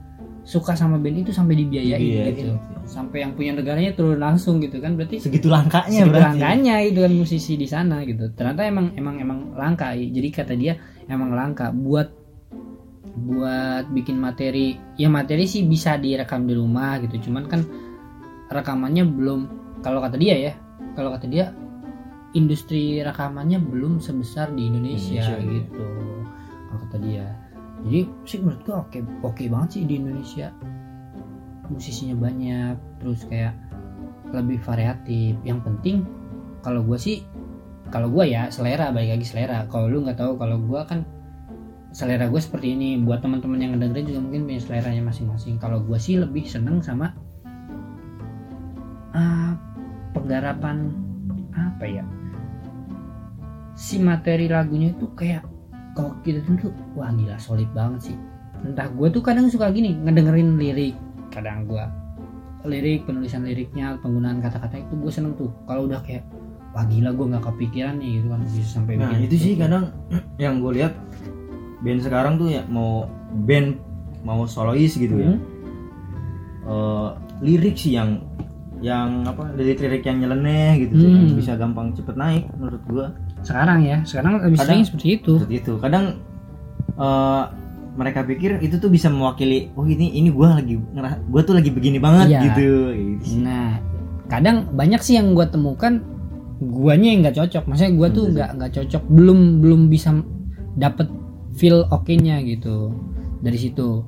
suka 0.47 0.71
sama 0.73 0.95
band 0.97 1.27
itu 1.27 1.31
sampai 1.35 1.55
dibiayain 1.61 1.99
Iya, 1.99 2.23
gitu. 2.31 2.55
iya. 2.55 2.87
sampai 2.89 3.21
yang 3.21 3.37
punya 3.37 3.53
negaranya 3.53 3.93
turun 3.93 4.17
langsung 4.17 4.57
gitu 4.63 4.81
kan 4.81 4.97
berarti 4.97 5.21
segitu 5.21 5.45
langkanya 5.45 6.09
segitu 6.09 6.09
berarti 6.09 6.25
langkanya 6.41 6.75
itu 6.81 6.99
kan 7.05 7.13
musisi 7.13 7.53
di 7.53 7.67
sana 7.69 8.01
gitu. 8.01 8.33
Ternyata 8.33 8.65
emang 8.65 8.97
emang 8.97 9.15
emang 9.21 9.39
langka. 9.53 9.93
Jadi 9.93 10.27
kata 10.33 10.57
dia 10.57 10.73
emang 11.05 11.29
langka. 11.31 11.69
Buat 11.69 12.18
buat 13.29 13.85
bikin 13.93 14.17
materi. 14.17 14.81
Ya 14.97 15.05
materi 15.07 15.45
sih 15.45 15.61
bisa 15.69 16.01
direkam 16.01 16.49
di 16.49 16.57
rumah 16.57 16.97
gitu. 17.05 17.29
Cuman 17.29 17.45
kan 17.45 17.61
rekamannya 18.49 19.05
belum 19.05 19.39
kalau 19.85 20.01
kata 20.01 20.17
dia 20.17 20.35
ya 20.49 20.53
kalau 20.97 21.13
kata 21.13 21.29
dia 21.29 21.53
industri 22.33 23.01
rekamannya 23.01 23.61
belum 23.61 24.01
sebesar 24.01 24.53
di 24.53 24.69
Indonesia, 24.69 25.21
Indonesia, 25.21 25.37
iya. 25.37 25.53
gitu 25.61 25.85
kalau 26.69 26.79
kata 26.89 26.97
dia. 27.05 27.25
Jadi 27.79 27.99
sih 28.27 28.39
menurut 28.43 28.61
gua 28.67 28.75
oke 28.83 28.99
oke 29.23 29.43
banget 29.47 29.69
sih 29.77 29.83
di 29.85 29.93
Indonesia. 30.01 30.47
Musisinya 31.69 32.17
banyak 32.17 32.75
terus 32.97 33.21
kayak 33.29 33.53
lebih 34.33 34.57
variatif. 34.65 35.37
Yang 35.45 35.59
penting 35.69 35.95
kalau 36.65 36.81
gue 36.83 36.97
sih 36.97 37.23
kalau 37.89 38.09
gue 38.09 38.29
ya 38.29 38.49
selera 38.49 38.89
balik 38.93 39.17
lagi 39.17 39.25
selera. 39.25 39.65
Kalau 39.69 39.89
lu 39.89 40.05
nggak 40.05 40.17
tahu 40.17 40.37
kalau 40.37 40.57
gue 40.61 40.81
kan 40.85 41.05
selera 41.91 42.29
gue 42.29 42.41
seperti 42.41 42.73
ini. 42.75 43.01
Buat 43.01 43.25
teman-teman 43.25 43.59
yang 43.59 43.71
ngedengerin 43.75 44.05
juga 44.09 44.19
mungkin 44.23 44.41
punya 44.45 44.61
seleranya 44.61 45.03
masing-masing. 45.09 45.55
Kalau 45.57 45.81
gue 45.83 45.97
sih 45.97 46.17
lebih 46.17 46.45
seneng 46.45 46.81
sama 46.81 47.13
ah, 49.13 49.57
penggarapan 50.13 50.93
apa 51.57 51.85
ya 51.85 52.05
si 53.79 53.95
materi 53.99 54.51
lagunya 54.51 54.91
itu 54.91 55.07
kayak 55.15 55.47
kalau 55.95 56.11
kita 56.21 56.43
tuh 56.45 56.71
wah 56.99 57.09
gila 57.15 57.39
solid 57.39 57.67
banget 57.71 58.13
sih. 58.13 58.17
Entah 58.59 58.91
gue 58.91 59.07
tuh 59.07 59.23
kadang 59.23 59.47
suka 59.47 59.71
gini 59.71 59.95
ngedengerin 59.95 60.59
lirik 60.59 60.95
kadang 61.31 61.63
gue 61.63 61.83
lirik 62.67 63.07
penulisan 63.07 63.47
liriknya 63.47 63.95
penggunaan 64.03 64.43
kata-kata 64.43 64.83
itu 64.83 64.93
gue 64.99 65.11
seneng 65.11 65.33
tuh. 65.39 65.47
Kalau 65.63 65.87
udah 65.87 66.03
kayak 66.03 66.27
wah 66.75 66.85
gila 66.85 67.09
gue 67.15 67.25
nggak 67.33 67.45
kepikiran 67.49 67.95
nih 67.97 68.09
gitu 68.21 68.27
kan 68.29 68.39
bisa 68.45 68.69
sampai 68.77 68.93
nah 68.99 69.15
itu 69.17 69.35
sih 69.39 69.53
kadang 69.57 69.89
yang 70.43 70.61
gue 70.61 70.71
lihat 70.77 70.93
band 71.79 71.99
sekarang 71.99 72.33
tuh 72.35 72.49
ya 72.49 72.61
mau 72.65 73.07
band 73.41 73.79
mau 74.21 74.43
solois 74.45 74.91
gitu 74.91 75.15
ya 75.15 75.29
Hmm. 75.29 75.39
Eh, 76.61 77.09
lirik 77.41 77.73
sih 77.73 77.95
yang 77.95 78.21
yang 78.79 79.23
apa 79.23 79.51
lirik-lirik 79.53 79.99
yang 80.01 80.21
nyeleneh 80.21 80.79
gitu 80.79 80.93
sih, 80.97 81.07
Hmm. 81.07 81.17
yang 81.25 81.35
bisa 81.35 81.51
gampang 81.55 81.91
cepet 81.91 82.15
naik 82.15 82.43
menurut 82.53 82.79
gua 82.85 83.05
sekarang 83.41 83.81
ya 83.81 83.99
sekarang 84.03 84.39
lebih 84.39 84.55
Kadang- 84.55 84.67
sering 84.69 84.83
seperti 84.85 85.07
itu 85.13 85.33
seperti 85.35 85.55
itu 85.57 85.73
kadang 85.77 86.05
eh, 86.93 87.43
mereka 87.91 88.21
pikir 88.21 88.59
itu 88.59 88.75
tuh 88.75 88.87
bisa 88.87 89.07
mewakili 89.07 89.67
oh 89.73 89.83
ini 89.83 90.13
ini 90.13 90.29
gua 90.29 90.55
lagi 90.55 90.77
ngerasa 90.77 91.15
gua 91.25 91.41
tuh 91.41 91.55
lagi 91.55 91.69
begini 91.69 91.97
banget 91.97 92.27
Iya. 92.29 92.41
gitu, 92.45 92.67
gitu 92.93 93.23
sih. 93.25 93.39
nah 93.39 93.79
kadang 94.27 94.69
banyak 94.69 95.01
sih 95.01 95.17
yang 95.17 95.33
gue 95.33 95.41
temukan 95.43 96.05
guanya 96.61 97.09
yang 97.09 97.19
nggak 97.21 97.35
cocok 97.35 97.63
maksudnya 97.65 97.93
gue 97.95 98.07
tuh 98.09 98.23
Betul. 98.23 98.33
nggak 98.35 98.49
nggak 98.53 98.71
cocok 98.77 99.03
belum 99.09 99.39
belum 99.57 99.81
bisa 99.87 100.09
dapet 100.77 101.07
feel 101.59 101.83
oke 101.91 102.07
nya 102.15 102.39
gitu 102.39 102.95
dari 103.43 103.59
situ. 103.59 104.07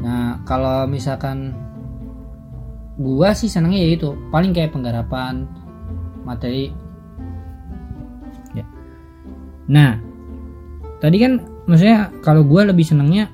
Nah 0.00 0.38
kalau 0.46 0.86
misalkan 0.86 1.50
gua 2.94 3.34
sih 3.34 3.50
senangnya 3.50 3.82
ya 3.82 3.90
itu 3.98 4.14
paling 4.30 4.54
kayak 4.54 4.70
penggarapan 4.70 5.50
materi. 6.22 6.70
Ya. 8.54 8.62
Nah 9.66 9.98
tadi 11.02 11.18
kan 11.18 11.42
maksudnya 11.66 12.14
kalau 12.22 12.46
gua 12.46 12.70
lebih 12.70 12.86
senangnya 12.86 13.26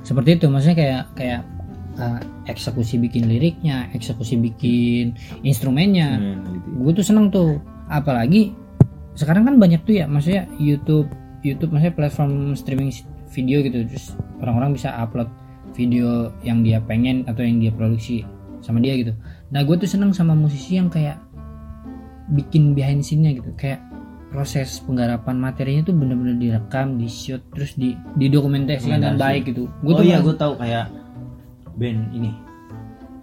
seperti 0.00 0.40
itu 0.40 0.48
maksudnya 0.48 0.76
kayak 0.80 1.02
kayak 1.14 1.42
uh, 2.00 2.20
eksekusi 2.48 2.96
bikin 2.96 3.28
liriknya 3.28 3.92
eksekusi 3.92 4.40
bikin 4.40 5.12
instrumennya. 5.44 6.16
Hmm, 6.16 6.40
gitu. 6.48 6.68
gue 6.80 6.92
tuh 6.96 7.04
seneng 7.04 7.28
tuh 7.28 7.60
apalagi 7.92 8.56
sekarang 9.14 9.44
kan 9.44 9.54
banyak 9.60 9.84
tuh 9.84 10.00
ya 10.00 10.08
maksudnya 10.08 10.48
YouTube 10.56 11.06
YouTube 11.40 11.72
maksudnya 11.72 11.94
platform 11.96 12.52
streaming 12.56 12.92
video 13.30 13.62
gitu 13.64 13.86
terus 13.86 14.12
orang-orang 14.42 14.76
bisa 14.76 14.92
upload 14.96 15.30
video 15.72 16.34
yang 16.42 16.66
dia 16.66 16.82
pengen 16.82 17.22
atau 17.30 17.46
yang 17.46 17.62
dia 17.62 17.72
produksi 17.72 18.26
sama 18.60 18.82
dia 18.82 18.98
gitu. 19.00 19.16
Nah 19.54 19.64
gue 19.64 19.76
tuh 19.80 19.88
seneng 19.88 20.12
sama 20.12 20.36
musisi 20.36 20.76
yang 20.76 20.92
kayak 20.92 21.16
bikin 22.30 22.76
behind 22.76 23.02
scene-nya 23.02 23.40
gitu 23.40 23.50
kayak 23.56 23.80
proses 24.30 24.78
penggarapan 24.86 25.34
materinya 25.42 25.90
tuh 25.90 25.94
bener-bener 25.96 26.38
direkam 26.38 26.94
di 26.94 27.10
shoot 27.10 27.42
terus 27.50 27.74
di 27.74 27.98
didokumentasikan 28.14 29.02
dengan 29.02 29.18
baik 29.18 29.50
gitu. 29.50 29.66
Gue 29.82 29.92
oh 29.94 29.98
tuh 29.98 30.06
iya 30.06 30.18
gue 30.22 30.34
tahu 30.36 30.54
kayak 30.60 30.86
band 31.74 32.14
ini 32.14 32.30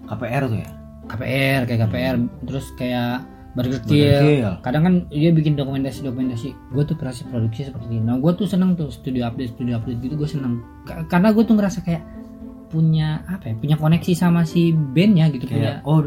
KPR 0.07 0.43
tuh 0.47 0.59
ya? 0.59 0.69
KPR 1.07 1.61
kayak 1.63 1.79
KPR 1.87 2.15
terus 2.43 2.67
kayak 2.75 3.23
Burger 3.57 3.81
Kill. 3.81 4.53
Kadang 4.61 4.83
kan 4.83 4.93
dia 5.09 5.29
bikin 5.29 5.53
dokumentasi 5.53 5.99
dokumentasi 6.01 6.47
gue 6.53 6.83
tuh 6.83 6.93
proses 6.93 7.25
produksi 7.25 7.65
seperti 7.65 7.89
ini. 7.89 7.99
Nah 7.99 8.15
gue 8.15 8.31
tuh 8.31 8.45
seneng 8.45 8.73
tuh 8.73 8.87
studio 8.87 9.25
update 9.25 9.51
studio 9.51 9.75
update 9.75 9.97
gitu 9.99 10.13
gue 10.13 10.29
seneng. 10.29 10.61
Ka- 10.85 11.03
karena 11.03 11.33
gue 11.33 11.41
tuh 11.41 11.55
ngerasa 11.55 11.81
kayak 11.81 12.05
punya 12.67 13.23
apa 13.25 13.47
ya 13.47 13.55
punya 13.55 13.75
koneksi 13.75 14.11
sama 14.11 14.43
si 14.43 14.69
bandnya 14.71 15.31
gitu 15.31 15.47
punya 15.47 15.81
kayak 15.81 15.87
oh 15.87 16.03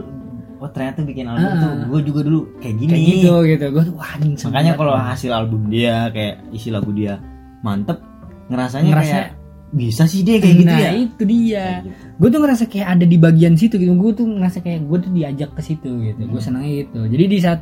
oh 0.60 0.68
ternyata 0.68 1.00
bikin 1.02 1.24
album 1.24 1.48
Ah. 1.48 1.56
tuh 1.56 1.72
gue 1.88 2.00
juga 2.06 2.20
dulu 2.22 2.40
kayak 2.60 2.74
gini. 2.76 2.90
kayak 2.92 3.04
gitu 3.10 3.34
gitu. 3.48 3.64
Gue 3.72 3.82
tuh 3.82 3.94
wah 3.96 4.10
anjing 4.14 4.36
makanya 4.46 4.72
kalau 4.76 4.94
hasil 4.94 5.32
album 5.32 5.60
dia 5.66 6.06
kayak 6.08 6.44
isi 6.52 6.68
lagu 6.68 6.92
dia 6.92 7.16
mantep 7.60 7.98
ngerasanya 8.46 8.90
Ngerasa- 8.92 9.08
kayak 9.10 9.28
bisa 9.70 10.02
sih 10.04 10.26
dia 10.26 10.42
kayak 10.42 10.56
gitu 10.60 10.66
nah 10.66 10.80
ya. 10.82 10.90
itu 10.92 11.22
dia. 11.22 11.64
Kayak 11.80 11.82
gitu. 11.86 12.06
gue 12.18 12.28
tuh 12.28 12.40
ngerasa 12.42 12.64
kayak 12.66 12.88
ada 12.90 13.04
di 13.06 13.16
bagian 13.16 13.54
situ 13.54 13.74
gitu. 13.78 13.92
Gue 13.94 14.10
tuh 14.12 14.26
ngerasa 14.26 14.58
kayak 14.60 14.80
gue 14.82 14.98
tuh 14.98 15.10
diajak 15.14 15.50
ke 15.54 15.62
situ 15.62 15.90
gitu. 16.02 16.20
Gue 16.26 16.36
Hmm. 16.36 16.46
senangnya 16.50 16.72
gitu. 16.82 17.00
Jadi 17.06 17.24
di 17.26 17.38
saat 17.38 17.60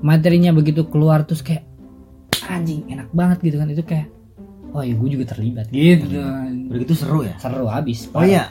materinya 0.00 0.50
begitu 0.52 0.88
keluar 0.88 1.24
terus 1.24 1.44
kayak 1.44 1.68
anjing 2.46 2.88
enak 2.88 3.12
banget 3.12 3.38
gitu 3.40 3.56
kan. 3.56 3.68
Itu 3.68 3.84
kayak 3.84 4.08
oh 4.72 4.82
ya 4.82 4.96
gue 4.96 5.08
juga 5.10 5.24
terlibat 5.30 5.68
gitu. 5.68 6.16
Udah 6.16 6.78
gitu 6.80 6.94
seru 6.96 7.20
ya? 7.22 7.36
Seru 7.36 7.68
habis. 7.68 8.08
Oh 8.10 8.24
iya. 8.24 8.48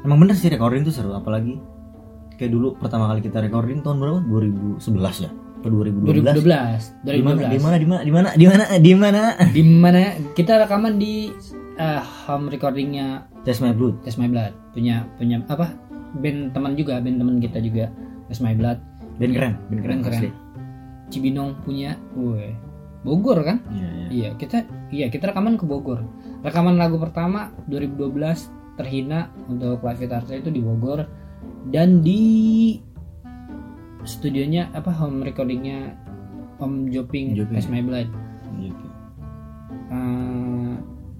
Emang 0.00 0.16
bener 0.16 0.34
sih 0.34 0.48
recording 0.48 0.80
tuh 0.80 0.94
seru 0.94 1.12
apalagi 1.12 1.58
kayak 2.36 2.52
dulu 2.52 2.76
pertama 2.76 3.08
kali 3.08 3.20
kita 3.20 3.40
recording 3.40 3.80
tahun 3.80 3.96
berapa? 3.98 4.20
2011 4.24 4.80
ya? 5.24 5.30
Atau 5.56 5.72
2012 5.72 6.30
2012 6.30 6.46
di 7.02 7.20
mana 7.20 7.36
2012 7.42 7.50
di 7.50 7.60
mana 7.60 7.76
di 7.76 7.82
mana 7.82 7.98
di 8.00 8.12
mana? 8.12 8.28
Di 8.32 8.46
mana? 8.46 8.64
Di 8.78 8.92
mana? 8.94 9.22
Di 9.50 9.62
mana? 9.64 9.98
Kita 10.32 10.52
rekaman 10.62 10.94
di 10.94 11.14
eh, 11.76 12.02
home 12.26 12.48
recordingnya 12.48 13.28
Test 13.44 13.62
My 13.62 13.72
Blood. 13.72 14.02
Test 14.02 14.18
My 14.18 14.28
Blood. 14.28 14.52
Punya 14.72 15.06
punya 15.20 15.40
apa? 15.46 15.72
Band 16.16 16.56
teman 16.56 16.74
juga 16.74 16.98
band 16.98 17.20
teman 17.20 17.36
kita 17.38 17.58
juga. 17.60 17.92
Test 18.26 18.42
My 18.42 18.56
Blood. 18.56 18.80
Band 19.16 19.32
keren 19.32 19.54
band 19.70 19.80
keren, 19.84 19.98
keren 20.02 20.16
asli. 20.18 20.30
keren. 20.32 20.34
Cibinong 21.12 21.50
punya. 21.62 21.94
Gue 22.16 22.56
Bogor 23.06 23.38
kan? 23.46 23.62
Iya 23.70 23.86
iya. 23.86 24.06
Iya 24.10 24.28
kita 24.34 24.58
iya 24.90 25.06
kita 25.06 25.30
rekaman 25.30 25.54
ke 25.54 25.62
Bogor. 25.62 26.02
Rekaman 26.42 26.74
lagu 26.74 26.98
pertama 26.98 27.54
2012 27.70 28.50
terhina 28.74 29.30
untuk 29.46 29.78
Live 29.86 30.02
It 30.02 30.10
Arts 30.10 30.34
itu 30.34 30.50
di 30.50 30.58
Bogor. 30.58 31.06
Dan 31.70 32.02
di 32.02 32.74
studionya 34.02 34.70
apa 34.74 34.90
home 34.90 35.22
recordingnya 35.22 35.94
Om 36.58 36.90
Joping, 36.90 37.36
Joping. 37.38 37.54
Test 37.54 37.70
My 37.70 37.84
Blood. 37.84 38.10
Gitu. 38.58 38.85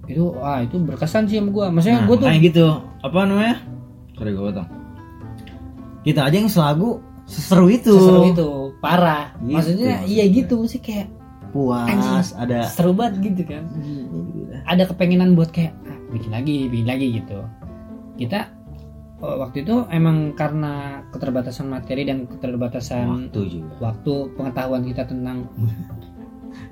Itu 0.07 0.39
ah 0.39 0.63
itu 0.63 0.79
berkesan 0.79 1.27
sih 1.27 1.43
sama 1.43 1.51
gue 1.51 1.67
maksudnya 1.75 1.99
Nah, 2.03 2.07
gue 2.07 2.17
tuh 2.17 2.27
makanya 2.27 2.43
gitu. 2.47 2.67
Apa 3.03 3.19
namanya? 3.27 3.57
Sorry 4.17 4.31
gue 4.33 4.43
potong. 4.43 4.69
Kita 6.07 6.21
aja 6.27 6.37
yang 6.39 6.51
selagu 6.51 7.03
seseru 7.27 7.67
itu. 7.69 7.95
Seseru 7.95 8.23
itu. 8.31 8.49
Parah. 8.79 9.35
Gitu, 9.43 9.55
maksudnya 9.55 9.95
iya 10.07 10.25
gitu. 10.31 10.63
Sih 10.71 10.79
kayak 10.79 11.11
puas 11.51 11.89
Anjing. 11.89 12.37
ada 12.37 12.59
seru 12.69 12.93
banget 12.93 13.33
gitu 13.33 13.43
kan. 13.49 13.65
Ada 14.67 14.91
kepengenan 14.91 15.35
buat 15.35 15.51
kayak 15.51 15.75
ah, 15.87 15.99
bikin 16.15 16.31
lagi 16.31 16.71
bikin 16.71 16.87
lagi 16.87 17.07
gitu. 17.23 17.39
Kita 18.17 18.51
oh, 19.21 19.43
waktu 19.43 19.65
itu 19.65 19.85
emang 19.91 20.37
karena 20.37 21.03
keterbatasan 21.11 21.73
materi 21.73 22.05
dan 22.07 22.29
keterbatasan 22.29 23.31
waktu 23.33 23.41
juga. 23.61 23.75
waktu 23.81 24.13
pengetahuan 24.37 24.83
kita 24.85 25.03
tentang 25.09 25.49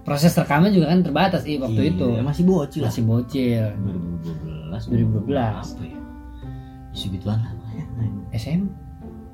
proses 0.04 0.32
rekaman 0.32 0.70
juga 0.70 0.92
kan 0.92 1.00
terbatas 1.00 1.42
sih 1.42 1.56
waktu 1.56 1.80
Iya, 1.80 1.90
itu. 1.96 2.06
masih 2.20 2.44
bocil. 2.44 2.82
Masih 2.84 3.02
bocil. 3.02 3.64
2012 4.72 5.28
2012. 5.28 5.32
apa 5.34 5.82
ya? 5.82 5.98
Segituan 6.92 7.38
lah. 7.40 7.52
SM 8.34 8.66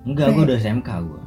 enggak 0.04 0.32
gue 0.32 0.44
udah 0.44 0.56
SMK 0.56 0.88
gue 1.04 1.22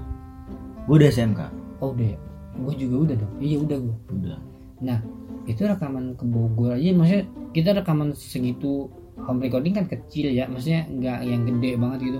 gue 0.83 0.95
udah 0.97 1.09
SMK 1.09 1.41
oh 1.79 1.89
udah 1.93 2.07
ya? 2.13 2.19
Gue 2.53 2.73
juga 2.77 2.95
udah 3.09 3.15
dong. 3.17 3.33
Iya 3.41 3.57
udah 3.61 3.77
gue 3.81 3.95
udah. 4.13 4.37
Nah, 4.83 4.99
itu 5.45 5.61
rekaman 5.63 6.13
ke 6.13 6.23
Bogor 6.23 6.77
aja 6.77 6.89
maksudnya 6.93 7.23
kita 7.49 7.69
rekaman 7.73 8.13
segitu 8.13 8.89
home 9.23 9.41
recording 9.41 9.73
kan 9.73 9.85
kecil 9.85 10.29
ya, 10.29 10.45
maksudnya 10.45 10.85
nggak 10.89 11.17
yang 11.25 11.41
gede 11.45 11.71
banget 11.77 11.99
gitu. 12.03 12.19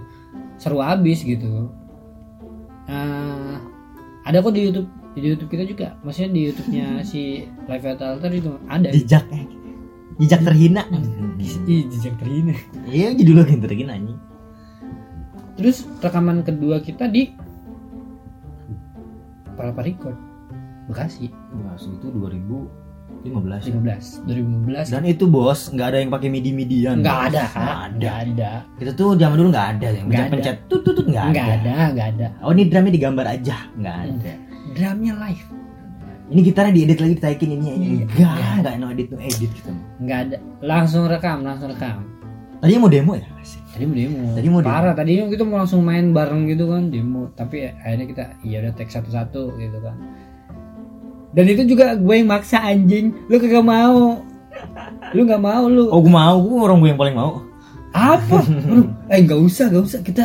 Seru 0.58 0.82
habis 0.82 1.22
gitu. 1.22 1.70
Eh, 2.86 3.56
ada 4.24 4.38
kok 4.40 4.54
di 4.54 4.62
YouTube 4.68 4.88
di 5.14 5.30
YouTube 5.30 5.52
kita 5.54 5.64
juga, 5.70 5.88
maksudnya 6.02 6.32
di 6.34 6.42
YouTube-nya 6.50 6.88
si 7.10 7.46
Live 7.70 7.86
at 7.86 8.02
Altar 8.02 8.32
itu 8.34 8.58
ada. 8.66 8.90
jejak 8.90 9.26
eh. 9.30 9.46
jejak 10.18 10.42
terhina. 10.42 10.84
Ih, 11.38 11.86
jejak 11.90 12.18
terhina. 12.18 12.54
iya 12.90 13.14
judul 13.14 13.46
lagi 13.46 13.62
terhina 13.62 13.94
anjing. 13.94 14.20
Terus 15.54 15.86
rekaman 16.02 16.42
kedua 16.42 16.82
kita 16.82 17.06
di 17.06 17.30
Palapa 19.54 19.86
Record 19.86 20.18
Bekasi. 20.90 21.30
Bahas 21.62 21.86
itu 21.86 22.10
2015 22.10 23.70
15 23.70 24.26
2015 24.26 24.90
dan 24.98 25.06
itu 25.06 25.30
bos 25.30 25.70
nggak 25.72 25.88
ada 25.94 25.98
yang 26.02 26.12
pakai 26.12 26.28
midi 26.34 26.52
midian 26.52 27.00
nggak 27.06 27.20
ada 27.30 27.44
nggak 27.54 27.80
ada. 27.86 28.10
Ada. 28.26 28.52
Kita 28.82 28.92
tuh 28.98 29.14
zaman 29.14 29.38
dulu 29.38 29.50
nggak 29.54 29.70
ada. 29.78 29.88
Yang 29.94 30.06
pencet 30.10 30.30
pencet 30.34 30.58
tut 30.66 30.82
tut 30.82 31.06
nggak 31.06 31.26
nggak 31.38 31.46
ada. 31.46 31.70
ada 31.70 31.86
nggak 31.94 32.08
ada. 32.18 32.28
Oh 32.42 32.50
ini 32.50 32.66
drumnya 32.66 32.92
digambar 32.98 33.26
aja. 33.30 33.70
Nggak 33.78 33.98
ada 34.10 34.34
drumnya 34.74 35.14
live. 35.18 35.46
Ini 36.34 36.40
gitarnya 36.40 36.74
diedit 36.74 37.00
lagi 37.04 37.14
ditaikin 37.20 37.50
ini. 37.60 37.68
Ini 37.68 37.86
Iya. 37.86 38.06
enggak 38.10 38.34
enggak 38.58 38.74
no 38.80 38.86
edit 38.90 39.08
no 39.12 39.18
edit 39.22 39.52
gitu. 39.54 39.72
Nggak 40.02 40.20
ada. 40.30 40.38
Langsung 40.64 41.04
rekam 41.06 41.46
langsung 41.46 41.70
rekam. 41.70 42.08
Tadinya 42.64 42.80
mau 42.88 42.92
demo 42.92 43.12
ya? 43.14 43.28
Tadi 43.76 43.84
mau 43.84 43.96
demo. 43.98 44.24
Tadi 44.34 44.48
mau 44.48 44.62
demo. 44.64 44.70
parah 44.72 44.94
tadi 44.96 45.12
kita 45.20 45.44
mau 45.44 45.58
langsung 45.62 45.84
main 45.84 46.16
bareng 46.16 46.48
gitu 46.48 46.72
kan 46.72 46.90
demo. 46.90 47.28
Tapi 47.36 47.70
akhirnya 47.70 48.06
kita 48.08 48.24
ya 48.42 48.58
udah 48.64 48.74
take 48.74 48.90
satu-satu 48.90 49.60
gitu 49.60 49.78
kan. 49.84 49.96
Dan 51.34 51.46
itu 51.50 51.66
juga 51.66 51.98
gue 51.98 52.16
yang 52.16 52.30
maksa 52.30 52.62
anjing. 52.62 53.12
Lu 53.28 53.36
kagak 53.42 53.66
mau. 53.66 54.22
Lu 55.12 55.22
nggak 55.28 55.42
mau 55.44 55.64
lu. 55.68 55.90
Oh 55.92 56.00
gue 56.00 56.14
mau. 56.14 56.38
Gue 56.40 56.60
orang 56.62 56.78
gue 56.80 56.90
yang 56.94 57.02
paling 57.02 57.18
mau. 57.18 57.42
Apa? 57.94 58.42
Eh 59.12 59.20
nggak 59.22 59.38
usah 59.44 59.68
nggak 59.70 59.84
usah. 59.84 60.00
Kita 60.02 60.24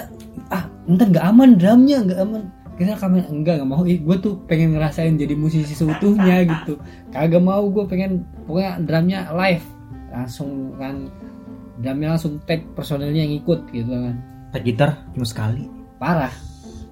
ah 0.49 0.65
ntar 0.89 1.11
nggak 1.11 1.25
aman 1.27 1.59
drumnya 1.61 2.01
nggak 2.01 2.21
aman 2.25 2.43
kita 2.79 2.95
rekaman 2.95 3.27
enggak 3.27 3.59
nggak 3.59 3.69
mau. 3.69 3.83
Ih 3.83 3.99
gue 3.99 4.17
tuh 4.23 4.39
pengen 4.47 4.79
ngerasain 4.79 5.19
jadi 5.19 5.35
musisi 5.35 5.75
seutuhnya 5.75 6.47
gitu. 6.47 6.79
Kagak 7.11 7.43
mau 7.43 7.67
gue 7.67 7.85
pengen 7.91 8.23
pokoknya 8.47 8.73
drumnya 8.87 9.21
live. 9.35 9.67
Langsung 10.15 10.79
kan 10.79 11.11
drumnya 11.83 12.15
langsung 12.15 12.39
tag 12.47 12.63
personelnya 12.79 13.27
yang 13.27 13.35
ikut 13.43 13.67
gitu 13.75 13.91
kan. 13.91 14.17
Tag 14.55 14.63
gitar 14.63 14.91
cuma 15.13 15.27
sekali. 15.27 15.67
Parah. 15.99 16.33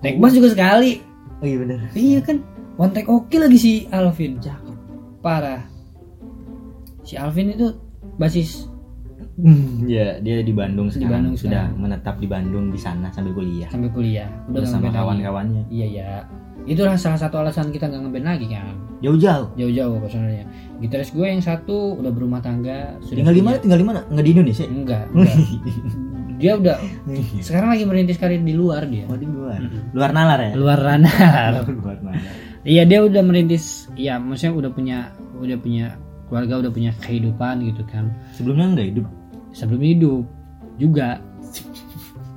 Tag 0.03 0.19
bass 0.19 0.35
juga 0.35 0.51
sekali. 0.53 0.99
Oh 1.39 1.47
iya 1.47 1.57
bener. 1.63 1.79
Iya 1.95 2.21
kan? 2.21 2.43
One 2.77 2.93
tag 2.93 3.07
oke 3.07 3.37
lagi 3.39 3.57
si 3.57 3.73
Alvin. 3.95 4.43
Cakep. 4.43 4.77
Parah. 5.23 5.63
Si 7.07 7.15
Alvin 7.15 7.55
itu 7.55 7.71
basis 8.19 8.67
ya 9.85 10.17
dia 10.19 10.41
di 10.41 10.53
Bandung 10.53 10.89
Di 10.89 11.01
sekarang. 11.01 11.13
Bandung 11.13 11.37
sudah 11.37 11.63
sekarang. 11.69 11.81
menetap 11.81 12.15
di 12.17 12.27
Bandung 12.29 12.65
di 12.73 12.81
sana 12.81 13.13
sambil 13.13 13.33
kuliah. 13.37 13.69
Sambil 13.69 13.91
kuliah. 13.93 14.29
Udah 14.49 14.65
lagi. 14.65 14.89
kawan-kawannya. 14.93 15.63
Iya 15.69 15.87
ya 15.87 16.11
itulah 16.67 16.99
salah 16.99 17.15
satu 17.15 17.39
alasan 17.39 17.71
kita 17.71 17.87
nggak 17.87 18.03
ngeband 18.03 18.27
lagi 18.27 18.47
kan? 18.51 18.75
Jauh-jauh. 18.99 19.55
Jauh-jauh 19.55 19.97
personelnya 20.03 20.45
gitaris 20.77 21.09
gue 21.09 21.25
yang 21.25 21.41
satu 21.41 21.97
udah 21.97 22.13
berumah 22.13 22.41
tangga 22.45 23.01
sudah 23.01 23.23
tinggal 23.23 23.37
di 23.37 23.45
mana? 23.45 23.57
Tinggal 23.63 23.81
di 23.81 23.87
mana? 23.87 24.01
Nggak 24.13 24.25
di 24.25 24.33
Indonesia? 24.35 24.65
Enggak, 24.67 25.05
enggak. 25.15 25.37
dia 26.37 26.53
udah 26.61 26.77
sekarang 27.47 27.69
lagi 27.73 27.85
merintis 27.89 28.19
karir 28.21 28.43
di 28.43 28.53
luar 28.53 28.85
dia. 28.89 29.05
Oh 29.09 29.17
di 29.17 29.29
luar. 29.29 29.61
Luar 29.95 30.11
nalar 30.13 30.41
ya? 30.43 30.53
Luar 30.61 30.79
nalar. 30.81 31.65
Iya 32.67 32.83
dia 32.83 32.99
udah 33.05 33.23
merintis 33.23 33.87
ya 33.95 34.19
maksudnya 34.19 34.59
udah 34.59 34.71
punya 34.75 34.99
udah 35.39 35.57
punya 35.61 35.95
keluarga 36.27 36.67
udah 36.67 36.73
punya 36.75 36.91
kehidupan 36.99 37.63
gitu 37.63 37.87
kan. 37.87 38.11
Sebelumnya 38.35 38.75
nggak 38.75 38.89
hidup 38.91 39.07
sebelum 39.57 39.81
hidup 39.81 40.23
juga 40.77 41.17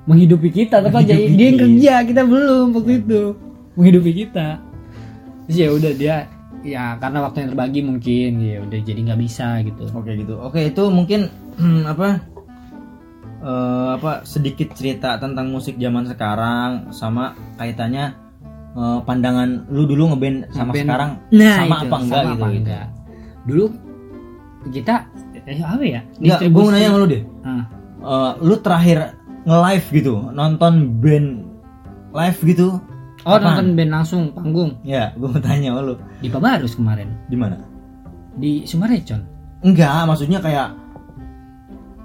menghidupi 0.08 0.50
kita 0.50 0.80
tapi 0.80 0.96
aja 1.04 1.14
Menghidupi 1.14 1.36
dia 1.36 1.46
yang 1.52 1.60
kerja 1.60 1.94
kita 2.08 2.22
belum 2.24 2.66
waktu 2.74 2.92
itu 3.04 3.22
menghidupi 3.76 4.12
kita 4.26 4.48
terus 5.46 5.58
ya 5.60 5.68
udah 5.70 5.92
dia 5.94 6.16
ya 6.60 6.96
karena 7.00 7.24
waktunya 7.24 7.48
terbagi 7.52 7.82
mungkin 7.84 8.32
ya 8.40 8.58
udah 8.64 8.80
jadi 8.80 9.00
nggak 9.00 9.20
bisa 9.20 9.64
gitu 9.64 9.84
Oke 9.92 10.12
gitu. 10.16 10.36
Oke 10.40 10.60
itu 10.72 10.84
mungkin 10.92 11.28
apa 11.92 12.20
eh, 13.44 13.90
apa 13.96 14.12
sedikit 14.28 14.72
cerita 14.76 15.16
tentang 15.20 15.52
musik 15.52 15.76
zaman 15.80 16.08
sekarang 16.08 16.92
sama 16.92 17.36
kaitannya 17.56 18.12
eh, 18.76 19.00
pandangan 19.04 19.68
lu 19.72 19.84
dulu 19.88 20.16
ngeband 20.16 20.52
sama 20.52 20.72
Ngeband. 20.72 20.84
sekarang 20.88 21.12
Nah, 21.32 21.56
sama 21.64 21.76
itu, 21.76 21.86
apa 21.88 21.98
enggak 22.00 22.22
sama 22.24 22.32
gitu. 22.32 22.40
apa 22.44 22.48
gitu. 22.48 22.60
enggak. 22.64 22.88
dulu 23.48 23.66
kita 24.76 24.96
eh, 25.50 25.58
apa 25.60 25.82
ya 25.82 26.02
Enggak, 26.16 26.40
gue 26.46 26.62
mau 26.62 26.70
nanya 26.70 26.88
sama 26.88 27.00
lu 27.00 27.08
deh. 27.08 27.24
Ah, 27.42 27.64
Eh, 28.00 28.32
lu 28.40 28.56
terakhir 28.58 29.00
nge-live 29.42 29.88
gitu, 29.92 30.14
nonton 30.32 30.74
band 30.96 31.28
live 32.12 32.40
gitu. 32.46 32.68
oh 33.20 33.28
Apaan? 33.28 33.44
nonton 33.44 33.68
band 33.74 33.92
langsung 33.92 34.22
panggung 34.30 34.72
Ya, 34.82 35.12
gue 35.12 35.26
mau 35.26 35.40
tanya 35.40 35.74
sama 35.74 35.82
lu. 35.84 35.96
di 36.18 36.28
Pabarus 36.28 36.74
kemarin 36.74 37.12
Di 37.26 37.36
mana? 37.36 37.58
di 38.36 38.64
Sumarecon 38.64 39.26
Enggak, 39.60 40.06
maksudnya 40.06 40.40
kayak 40.40 40.72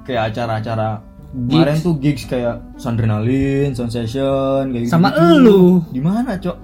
kayak 0.02 0.34
acara-acara 0.34 0.98
kemarin 1.32 1.78
tuh 1.78 1.94
gigs 1.96 2.24
kayak 2.24 2.58
Sandrenalin, 2.74 3.70
Sound 3.72 3.90
Session, 3.90 4.70
kayak 4.70 4.86
sama 4.86 5.10
gitu. 5.10 5.22
elu 5.32 5.62
Di 5.88 6.00
mana, 6.00 6.34
Cok? 6.34 6.56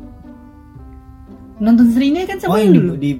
nonton 1.61 1.87
Serine 1.89 2.25
kan 2.25 2.37
Oh, 2.41 2.43
sama 2.49 2.57
yang 2.59 2.73
di, 2.73 2.81
di 2.99 3.11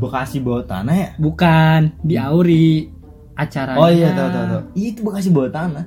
Bekasi 0.00 0.40
bawah 0.40 0.64
tanah 0.64 0.94
ya? 0.94 1.08
bukan 1.16 1.92
di 2.00 2.16
Auri 2.16 2.88
acaranya 3.34 3.76
Oh 3.76 3.88
iya, 3.88 4.08
tahu 4.10 4.28
tahu 4.28 4.44
tahu. 4.46 4.62
Itu 4.74 5.00
Bekasi 5.02 5.28
bawah 5.28 5.50
tanah. 5.50 5.84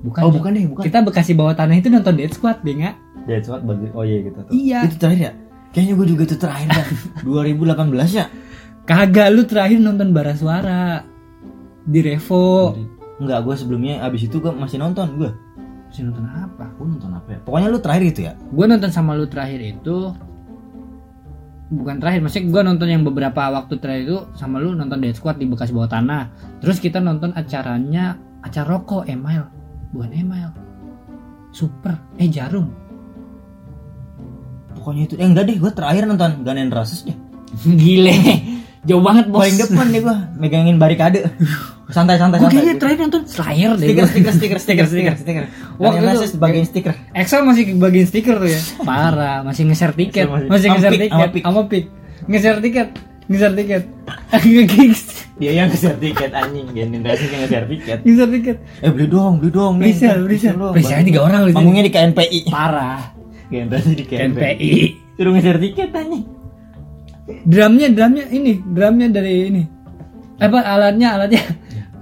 bukan 0.00 0.20
Oh, 0.20 0.30
bukan 0.30 0.50
deh, 0.50 0.64
bukan. 0.66 0.82
kita 0.82 0.98
Bekasi 1.00 1.32
bawah 1.32 1.52
tanah 1.52 1.74
itu 1.74 1.88
nonton 1.88 2.14
Dead 2.14 2.28
Squad 2.28 2.60
deh 2.60 2.74
nggak 2.74 2.96
That's 3.22 3.46
what 3.46 3.60
bagi- 3.62 3.92
Oh 3.92 4.00
iya 4.00 4.18
gitu. 4.22 4.38
tuh. 4.38 4.50
Iya. 4.50 4.78
Itu 4.84 4.96
terakhir 4.96 5.20
ya? 5.22 5.32
Kayaknya 5.70 5.94
gue 5.94 6.06
juga 6.08 6.22
itu 6.24 6.36
terakhir 6.36 6.68
dah. 6.74 6.86
2018 7.22 7.80
ya? 8.12 8.26
kagak 8.82 9.28
lu 9.30 9.44
terakhir 9.44 9.78
nonton 9.78 10.10
Bara 10.10 10.34
Suara 10.34 11.04
di 11.80 12.00
Revo 12.00 12.74
Enggak, 13.16 13.44
gue 13.44 13.54
sebelumnya 13.54 14.00
abis 14.00 14.24
itu 14.24 14.36
gue 14.36 14.50
masih 14.50 14.76
nonton 14.76 15.14
gue. 15.14 15.30
Masih 15.86 16.06
nonton 16.06 16.24
apa 16.24 16.64
Gue 16.74 16.86
nonton 16.88 17.12
apa 17.12 17.28
ya? 17.30 17.38
Pokoknya 17.40 17.68
lu 17.68 17.78
terakhir 17.78 18.02
gitu 18.08 18.20
ya? 18.22 18.32
gue 18.34 18.64
nonton 18.66 18.88
sama 18.88 19.12
lu 19.12 19.26
terakhir 19.26 19.60
itu 19.60 19.96
bukan 21.70 22.02
terakhir 22.02 22.20
maksudnya 22.26 22.50
gue 22.50 22.62
nonton 22.66 22.88
yang 22.90 23.02
beberapa 23.06 23.46
waktu 23.54 23.78
terakhir 23.78 24.02
itu 24.10 24.18
sama 24.34 24.58
lu 24.58 24.74
nonton 24.74 24.98
Dead 24.98 25.14
Squad 25.14 25.38
di 25.38 25.46
bekas 25.46 25.70
bawah 25.70 25.88
tanah. 25.88 26.28
Terus 26.58 26.82
kita 26.82 26.98
nonton 26.98 27.30
acaranya 27.32 28.18
acara 28.42 28.66
rokok 28.66 29.06
email 29.06 29.46
bukan 29.94 30.10
email 30.10 30.50
super. 31.54 31.94
Eh 32.18 32.30
jarum. 32.30 32.70
Pokoknya 34.74 35.02
itu. 35.06 35.14
Eh 35.18 35.26
enggak 35.26 35.46
deh, 35.50 35.56
gue 35.58 35.70
terakhir 35.74 36.06
nonton 36.06 36.42
Gun 36.46 36.58
N' 36.58 36.72
Roses 36.72 37.06
deh. 37.06 37.16
gile. 37.80 38.14
Jauh 38.86 39.02
banget 39.04 39.28
bos. 39.28 39.44
Paling 39.44 39.58
depan 39.60 39.86
deh 39.92 40.00
gue 40.00 40.16
megangin 40.40 40.76
barikade. 40.80 41.26
Santai 41.90 42.16
santai 42.16 42.38
gue 42.38 42.44
santai. 42.44 42.54
kayaknya 42.56 42.74
terakhir 42.78 42.98
nonton 43.02 43.22
Slayer 43.24 43.72
deh 43.74 43.86
Stiker 43.86 44.06
stiker 44.06 44.32
stiker 44.32 44.58
stiker 44.58 44.86
stiker 44.86 45.14
stiker. 45.16 45.44
Waktu 45.76 46.00
itu- 46.00 46.38
bagian 46.38 46.64
stiker. 46.64 46.94
Excel 47.12 47.42
masih 47.42 47.62
bagian 47.74 48.06
stiker 48.06 48.34
tuh 48.36 48.48
ya 48.48 48.60
parah 48.88 49.42
masih 49.42 49.62
nge-share 49.64 49.92
tiket 49.92 50.26
masih- 50.26 50.70
nge-share 50.70 50.94
tiket 50.96 51.10
sama 51.40 51.62
Pik. 51.66 51.84
nge-share 52.26 52.60
tiket 52.60 52.88
nge-share 53.26 53.54
tiket 53.54 53.82
nge-gigs 54.46 55.02
Dia 55.36 55.52
yang 55.54 55.66
nge-share 55.66 55.96
tiket 55.96 56.30
anjing, 56.30 56.66
Roses 57.00 57.28
yang 57.28 57.40
nge-share 57.42 57.66
tiket. 57.66 57.98
nge-share 58.02 58.32
tiket 58.32 58.56
Eh 58.78 58.90
beli 58.90 59.06
dong, 59.06 59.32
beli 59.38 59.50
dong. 59.50 59.72
nih. 59.76 59.88
Brisel, 59.88 60.18
Brisel. 60.22 60.54
dong. 60.54 60.72
Briselnya 60.72 61.04
tiga 61.06 61.20
orang 61.22 61.40
loh, 61.42 61.52
Panggungnya 61.52 61.82
di 61.82 61.90
KNPI. 61.90 62.40
parah 62.46 63.00
Roses 63.50 63.94
di 63.94 64.04
KNPI. 64.04 64.36
KNPI 64.36 64.72
Suruh 65.16 65.32
nge-share 65.32 65.58
tiket 65.58 65.90
anjing. 65.90 66.24
drumnya 67.42 67.88
drumnya 67.88 68.24
ini 68.28 68.58
drumnya 68.60 69.08
dari 69.08 69.34
ini 69.46 69.62
apa 70.36 70.58
alatnya 70.58 71.14
alatnya 71.14 71.42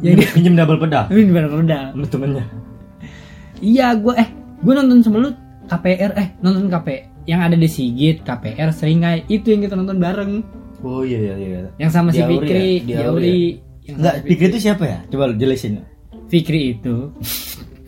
yang 0.01 0.15
di 0.15 0.25
Pinjem 0.29 0.55
double 0.55 0.79
pedal. 0.79 1.05
ini 1.13 1.29
benar 1.29 1.51
pedal 1.51 1.85
Lu 1.93 2.07
temennya. 2.07 2.45
iya 3.59 3.91
gue 3.93 4.15
eh 4.15 4.29
gue 4.59 4.73
nonton 4.73 4.99
sama 5.01 5.19
lu 5.19 5.31
KPR 5.67 6.11
eh 6.15 6.29
nonton 6.39 6.67
KP 6.69 6.89
yang 7.25 7.41
ada 7.41 7.55
di 7.55 7.67
Sigit 7.67 8.23
KPR 8.23 8.71
Seringai 8.71 9.27
itu 9.27 9.49
yang 9.49 9.61
kita 9.61 9.75
nonton 9.75 9.99
bareng 9.99 10.41
Oh 10.79 11.03
iya 11.03 11.19
iya 11.19 11.35
iya. 11.35 11.59
yang 11.77 11.91
sama 11.91 12.09
si 12.09 12.23
Fikri 12.23 12.47
ya? 12.49 12.63
Di 12.79 12.87
di 12.87 12.93
Auri 12.95 13.03
Auri 13.03 13.39
yang 13.83 13.97
Enggak, 13.99 14.15
sama 14.15 14.27
Pikir 14.27 14.47
itu 14.49 14.59
siapa 14.61 14.85
ya? 14.85 14.99
Coba 15.09 15.23
lu 15.27 15.35
jelasin. 15.35 15.83
Fikri 16.29 16.61
itu 16.73 16.95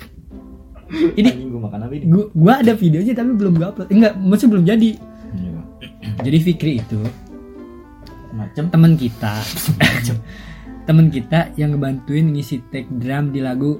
ini 1.17 1.31
gua 1.47 1.71
makan 1.71 1.87
apa 1.87 1.93
ini? 1.95 2.05
gua, 2.05 2.25
gua 2.33 2.55
ada 2.59 2.73
videonya 2.75 3.15
tapi 3.15 3.31
belum 3.33 3.55
gua 3.55 3.71
upload 3.71 3.89
enggak 3.91 4.13
masih 4.19 4.47
belum 4.49 4.65
jadi 4.65 4.91
Iya. 5.31 5.61
jadi 6.21 6.39
Fikri 6.43 6.73
itu 6.77 6.99
Macem. 8.33 8.67
teman 8.67 8.95
kita 8.95 9.39
teman 10.91 11.07
kita 11.07 11.55
yang 11.55 11.78
ngebantuin 11.78 12.34
ngisi 12.34 12.66
take 12.74 12.91
drum 12.99 13.30
di 13.30 13.38
lagu 13.38 13.78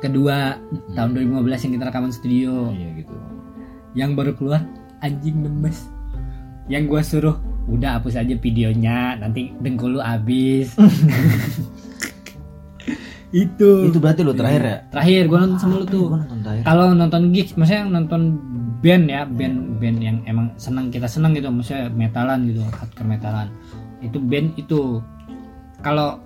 kedua 0.00 0.56
tahun 0.96 1.12
2015 1.12 1.68
yang 1.68 1.72
kita 1.76 1.84
rekaman 1.92 2.12
studio. 2.16 2.72
Iya 2.72 3.04
gitu. 3.04 3.16
yang 3.96 4.16
baru 4.16 4.32
keluar 4.36 4.64
anjing 5.04 5.44
lemes 5.44 5.88
yang 6.68 6.88
gua 6.88 7.04
suruh 7.04 7.36
udah 7.68 8.00
hapus 8.00 8.20
aja 8.20 8.40
videonya 8.40 9.20
nanti 9.20 9.52
dengkul 9.60 9.96
lu 9.96 10.00
abis 10.00 10.72
itu. 13.44 13.70
Itu 13.92 13.98
berarti 14.00 14.24
lu 14.24 14.32
terakhir 14.32 14.62
ya? 14.64 14.76
terakhir 14.88 15.22
gua 15.28 15.38
nonton 15.44 15.60
sama 15.60 15.74
lu 15.80 15.84
tuh. 15.84 16.08
nonton 16.08 16.40
terakhir. 16.40 16.64
kalau 16.64 16.86
nonton 16.96 17.22
gigs 17.36 17.52
maksudnya 17.60 17.84
nonton 17.84 18.40
band 18.80 19.04
ya 19.12 19.28
band 19.28 19.76
band 19.76 19.98
yang 20.00 20.16
emang 20.24 20.52
senang 20.56 20.88
kita 20.88 21.04
senang 21.04 21.36
gitu 21.36 21.52
maksudnya 21.52 21.92
metalan 21.92 22.48
gitu 22.48 22.64
hardcore 22.64 23.08
metalan. 23.12 23.48
Itu 24.00 24.24
band 24.24 24.56
itu. 24.56 25.04
Kalau 25.84 26.25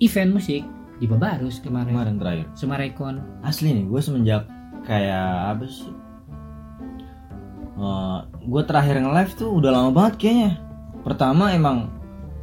event 0.00 0.30
musik 0.34 0.62
di 1.00 1.06
Babarus 1.08 1.60
kemarin 1.64 1.92
Kemarin 1.96 2.16
terakhir. 2.20 2.46
Sumarekon 2.56 3.14
Asli 3.40 3.72
nih, 3.72 3.84
gue 3.88 4.00
semenjak 4.00 4.42
kayak 4.84 5.56
apa 5.56 5.64
sih? 5.68 5.92
gue 8.44 8.62
terakhir 8.68 9.00
nge-live 9.00 9.32
tuh 9.40 9.48
udah 9.56 9.70
lama 9.72 9.90
banget 9.94 10.14
kayaknya. 10.20 10.50
Pertama 11.00 11.56
emang 11.56 11.88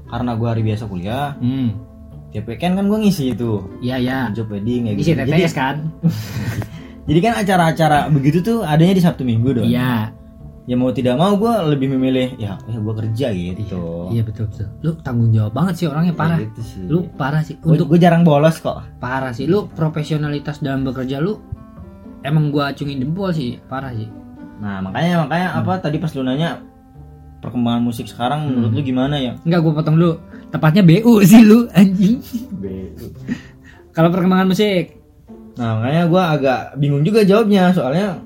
karena 0.09 0.33
gue 0.33 0.47
hari 0.49 0.63
biasa 0.65 0.89
kuliah, 0.89 1.37
hmm 1.37 1.87
tiap 2.31 2.43
weekend 2.51 2.75
kan 2.75 2.85
gue 2.91 2.99
ngisi 3.07 3.33
itu 3.33 3.63
iya 3.79 3.95
ya 3.97 4.17
job 4.35 4.51
wedding 4.51 4.91
isi 4.99 5.15
gitu. 5.15 5.23
TTS 5.23 5.55
kan 5.55 5.87
jadi 7.07 7.19
kan 7.23 7.33
acara-acara 7.39 7.99
begitu 8.11 8.43
tuh 8.43 8.57
adanya 8.67 8.93
di 8.99 9.03
Sabtu 9.03 9.23
Minggu 9.23 9.63
dong. 9.63 9.67
iya 9.67 10.11
Ya 10.67 10.75
mau 10.75 10.91
tidak 10.91 11.15
mau 11.15 11.31
gue 11.33 11.47
lebih 11.69 11.87
memilih 11.89 12.35
ya, 12.35 12.59
ya 12.61 12.75
gue 12.75 12.93
kerja 12.97 13.27
gitu. 13.31 14.11
iya 14.11 14.19
betul 14.19 14.51
betul. 14.51 14.67
Lu 14.81 14.91
tanggung 14.97 15.31
jawab 15.31 15.55
banget 15.55 15.73
sih 15.73 15.87
orangnya 15.87 16.11
parah. 16.11 16.35
Kayak 16.35 16.51
gitu 16.51 16.61
sih. 16.61 16.81
lu 16.85 16.99
parah 17.09 17.39
sih. 17.39 17.55
Gua- 17.57 17.71
untuk 17.73 17.87
gue 17.87 17.97
jarang 17.97 18.21
bolos 18.21 18.59
kok. 18.59 18.83
parah 18.97 19.31
sih. 19.31 19.47
Lu 19.47 19.65
profesionalitas 19.69 20.59
dalam 20.59 20.83
bekerja 20.83 21.17
lu 21.17 21.39
emang 22.19 22.51
gua 22.51 22.69
acungin 22.69 22.99
jempol 22.99 23.31
sih. 23.31 23.55
Parah 23.63 23.89
sih. 23.89 24.11
Nah 24.57 24.81
makanya 24.81 25.23
makanya 25.23 25.47
Hmm. 25.49 25.59
apa 25.61 25.71
tadi 25.79 25.97
pas 25.97 26.11
lu 26.11 26.21
nanya 26.21 26.59
perkembangan 27.37 27.81
musik 27.81 28.05
sekarang 28.05 28.49
menurut 28.49 28.73
lu 28.73 28.81
gimana 28.81 29.15
ya? 29.15 29.39
Enggak 29.41 29.61
gue 29.61 29.71
potong 29.71 29.95
dulu. 29.95 30.13
Tepatnya 30.49 30.83
BU 30.83 31.13
sih 31.31 31.41
lu 31.41 31.63
anjing. 31.71 32.19
Kalau 33.89 34.09
perkembangan 34.11 34.47
musik. 34.47 34.99
Nah 35.55 35.79
makanya 35.79 36.03
gue 36.05 36.23
agak 36.35 36.59
bingung 36.75 37.01
juga 37.01 37.23
jawabnya. 37.23 37.71
Soalnya 37.71 38.19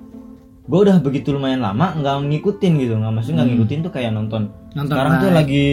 gue 0.71 0.79
udah 0.79 0.97
begitu 0.97 1.35
lumayan 1.35 1.59
lama 1.59 1.91
nggak 1.93 2.15
ngikutin 2.23 2.73
gitu 2.79 2.93
nggak 2.95 3.11
maksudnya 3.11 3.35
nggak 3.37 3.49
ngikutin 3.51 3.79
tuh 3.81 3.91
kayak 3.91 4.11
nonton, 4.11 4.43
Hmm. 4.47 4.71
Nonton 4.71 4.95
sekarang 4.95 5.13
tuh 5.13 5.27
live. 5.27 5.35
lagi 5.35 5.67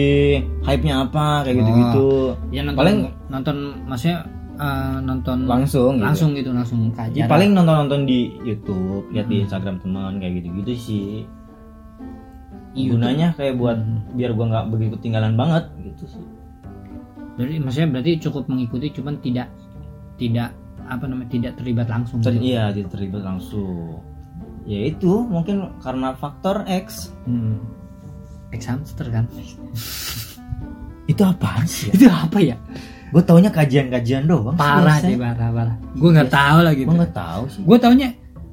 hype 0.61 0.83
nya 0.83 0.95
apa 1.01 1.25
kayak 1.41 1.55
gitu 1.55 1.71
gitu 1.71 2.07
ya 2.51 2.61
nonton 2.61 2.77
Paling- 2.77 3.03
nonton 3.25 3.57
maksudnya 3.87 4.17
eh, 4.59 4.97
nonton 4.99 5.37
langsung 5.45 5.93
gitu. 5.95 6.03
langsung 6.03 6.29
gitu 6.35 6.49
langsung 6.51 6.79
ke 6.89 6.99
Ya, 7.09 7.23
acara. 7.23 7.31
paling 7.31 7.49
nonton 7.55 7.75
nonton 7.79 8.01
di 8.03 8.19
YouTube 8.41 9.07
lihat 9.09 9.25
Hmm. 9.25 9.31
di 9.31 9.37
Instagram 9.41 9.75
teman 9.79 10.19
kayak 10.19 10.33
gitu 10.35 10.47
gitu 10.59 10.71
sih 10.75 11.07
Iya, 12.69 12.85
gunanya 12.93 13.27
kayak 13.33 13.55
buat 13.55 13.77
Hmm. 13.77 14.13
biar 14.13 14.31
gue 14.31 14.45
nggak 14.45 14.65
begitu 14.69 14.93
ketinggalan 14.93 15.33
banget 15.33 15.63
gitu 15.81 16.03
sih 16.09 16.25
Berarti 17.33 17.55
maksudnya 17.57 17.89
berarti 17.89 18.11
cukup 18.19 18.43
mengikuti 18.45 18.91
cuman 18.91 19.15
tidak 19.17 19.47
tidak 20.17 20.51
apa 20.83 21.05
namanya 21.05 21.29
tidak 21.29 21.51
terlibat 21.55 21.87
langsung. 21.87 22.19
Ter- 22.19 22.35
gitu. 22.35 22.51
iya 22.51 22.67
tidak 22.69 22.91
terlibat 22.91 23.23
langsung 23.23 24.03
ya 24.63 24.79
itu 24.85 25.11
mungkin 25.21 25.75
karena 25.79 26.11
faktor 26.13 26.63
X 26.65 27.13
Hmm. 27.23 27.59
Ex 28.49 28.65
hamster 28.65 29.05
kan. 29.07 29.29
itu 31.05 31.21
apaan 31.21 31.65
sih 31.65 31.89
ya? 31.89 31.93
Itu 31.93 32.05
apa 32.07 32.37
ya? 32.39 32.57
gue 33.09 33.23
taunya 33.23 33.49
kajian-kajian 33.49 34.25
doang 34.25 34.53
Parah 34.53 34.97
sih 34.99 35.17
parah 35.17 35.49
parah. 35.49 35.75
Gue 35.91 36.09
nggak 36.11 36.29
tahu 36.29 36.57
lah 36.61 36.73
gitu. 36.73 36.85
gue 36.85 36.97
nggak 36.99 37.15
tahu 37.15 37.43
sih 37.47 37.61
Gue 37.63 37.77
taunya 37.77 38.09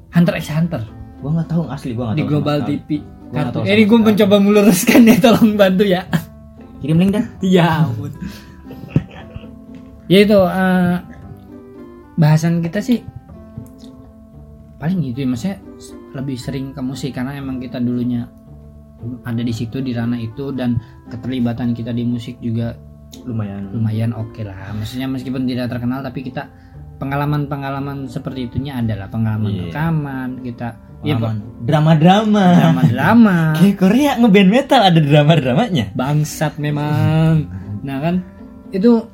Hunter 0.09 0.33
x 0.35 0.45
Hunter 0.49 0.81
gue 1.17 1.29
nggak 1.29 1.45
tahu 1.47 1.61
asli 1.67 1.91
gue 1.91 2.01
nggak 2.01 2.13
di 2.13 2.21
tahu 2.21 2.31
Global. 2.31 2.57
TV. 2.63 2.89
Kartu. 3.27 3.51
tahu 3.51 3.63
Eh, 3.63 3.73
Ini 3.73 3.83
gue 3.83 3.99
mencoba 3.99 4.35
meluruskan 4.39 5.01
ya, 5.03 5.15
tolong 5.19 5.53
bantu 5.53 5.83
ya. 5.83 6.01
kirim 6.77 6.97
link 6.97 7.11
dah 7.11 7.25
Ya 7.39 7.83
ampun. 7.83 8.09
ya 10.07 10.17
itu 10.19 10.39
eh, 10.39 10.95
bahasan 12.15 12.59
kita 12.59 12.79
sih 12.79 13.01
paling 14.77 15.01
gitu 15.03 15.21
ya 15.21 15.27
maksudnya 15.27 15.57
lebih 16.17 16.35
sering 16.35 16.73
ke 16.73 16.81
musik 16.81 17.13
karena 17.13 17.37
emang 17.37 17.57
kita 17.57 17.77
dulunya 17.77 18.25
ada 19.23 19.39
di 19.39 19.53
situ 19.53 19.77
di 19.77 19.93
ranah 19.93 20.17
itu 20.17 20.49
dan 20.51 20.81
keterlibatan 21.07 21.71
kita 21.71 21.93
di 21.93 22.01
musik 22.01 22.41
juga 22.41 22.73
lumayan. 23.23 23.69
lumayan 23.71 24.11
oke 24.11 24.41
lah. 24.41 24.73
Maksudnya 24.73 25.05
meskipun 25.05 25.45
tidak 25.45 25.69
terkenal 25.69 26.01
tapi 26.01 26.25
kita 26.25 26.49
pengalaman-pengalaman 26.97 28.09
seperti 28.09 28.49
itunya 28.49 28.81
adalah 28.81 29.07
pengalaman 29.07 29.47
Iya. 29.47 29.63
rekaman 29.69 30.29
kita 30.41 30.67
ya 31.05 31.13
Pengalaman. 31.15 31.37
drama-drama. 31.63 32.45
Drama-drama. 32.57 33.37
Kayak 33.61 33.75
Korea 33.77 34.11
ngeband 34.17 34.49
metal 34.49 34.81
ada 34.81 34.99
drama-dramanya. 34.99 35.85
Bangsat 35.93 36.57
memang. 36.57 37.47
Nah 37.85 37.97
kan 38.01 38.15
itu 38.73 39.05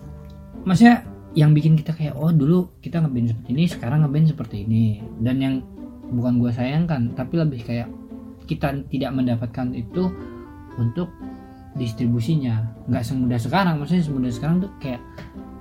maksudnya 0.63 1.03
yang 1.33 1.51
bikin 1.51 1.73
kita 1.75 1.91
kayak 1.91 2.13
oh 2.13 2.29
dulu 2.29 2.77
kita 2.79 3.01
ngeband 3.01 3.33
seperti 3.35 3.49
ini 3.51 3.63
sekarang 3.67 3.99
ngeband 4.07 4.25
seperti 4.31 4.55
ini. 4.63 4.85
Dan 5.19 5.35
yang 5.37 5.55
bukan 6.13 6.37
gua 6.37 6.51
sayangkan 6.53 7.11
tapi 7.17 7.41
lebih 7.41 7.65
kayak 7.65 7.89
kita 8.45 8.75
tidak 8.91 9.11
mendapatkan 9.15 9.71
itu 9.73 10.11
untuk 10.77 11.09
distribusinya 11.73 12.69
nggak 12.85 13.01
semudah 13.01 13.39
sekarang 13.41 13.81
maksudnya 13.81 14.05
semudah 14.05 14.31
sekarang 14.31 14.57
tuh 14.61 14.71
kayak 14.77 15.01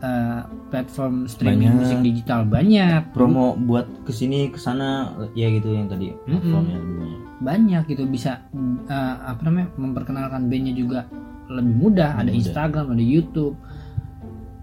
eh, 0.05 0.41
platform 0.69 1.25
streaming 1.25 1.73
Banyak. 1.73 1.81
musik 1.81 1.99
digital 2.05 2.41
banyak 2.45 3.01
promo 3.17 3.57
buat 3.57 3.89
ke 4.05 4.13
sini 4.13 4.53
ke 4.53 4.61
sana 4.61 5.17
ya 5.33 5.49
gitu 5.49 5.73
yang 5.73 5.89
tadi 5.89 6.13
Mm-mm. 6.13 6.29
platformnya 6.29 6.77
lebih 6.77 6.97
banyak. 7.01 7.21
banyak 7.41 7.83
gitu 7.97 8.03
bisa 8.05 8.45
eh, 8.93 9.15
apa 9.25 9.41
namanya 9.49 9.69
memperkenalkan 9.81 10.53
bandnya 10.53 10.75
juga 10.77 11.01
lebih 11.49 11.75
mudah 11.81 12.11
ada 12.21 12.29
Mudah. 12.29 12.37
Instagram 12.39 12.87
ada 12.93 13.05
YouTube 13.05 13.57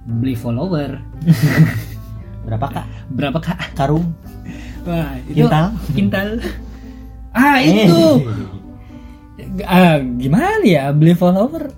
beli 0.06 0.34
follower 0.38 1.02
berapa 2.46 2.66
kak 2.66 2.86
berapa 3.14 3.40
kak 3.42 3.58
karung 3.78 4.10
wah 4.88 5.12
itu 5.28 5.44
Kintal? 5.44 5.66
kintal 5.96 6.30
ah 7.34 7.58
itu. 7.62 8.02
Ah, 9.64 9.98
gimana 10.20 10.66
ya? 10.66 10.92
Beli 10.92 11.16
follower? 11.16 11.72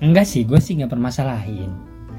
Enggak 0.00 0.26
sih 0.26 0.42
gue 0.48 0.58
sih 0.58 0.80
nggak 0.80 0.90
permasalahin. 0.90 1.70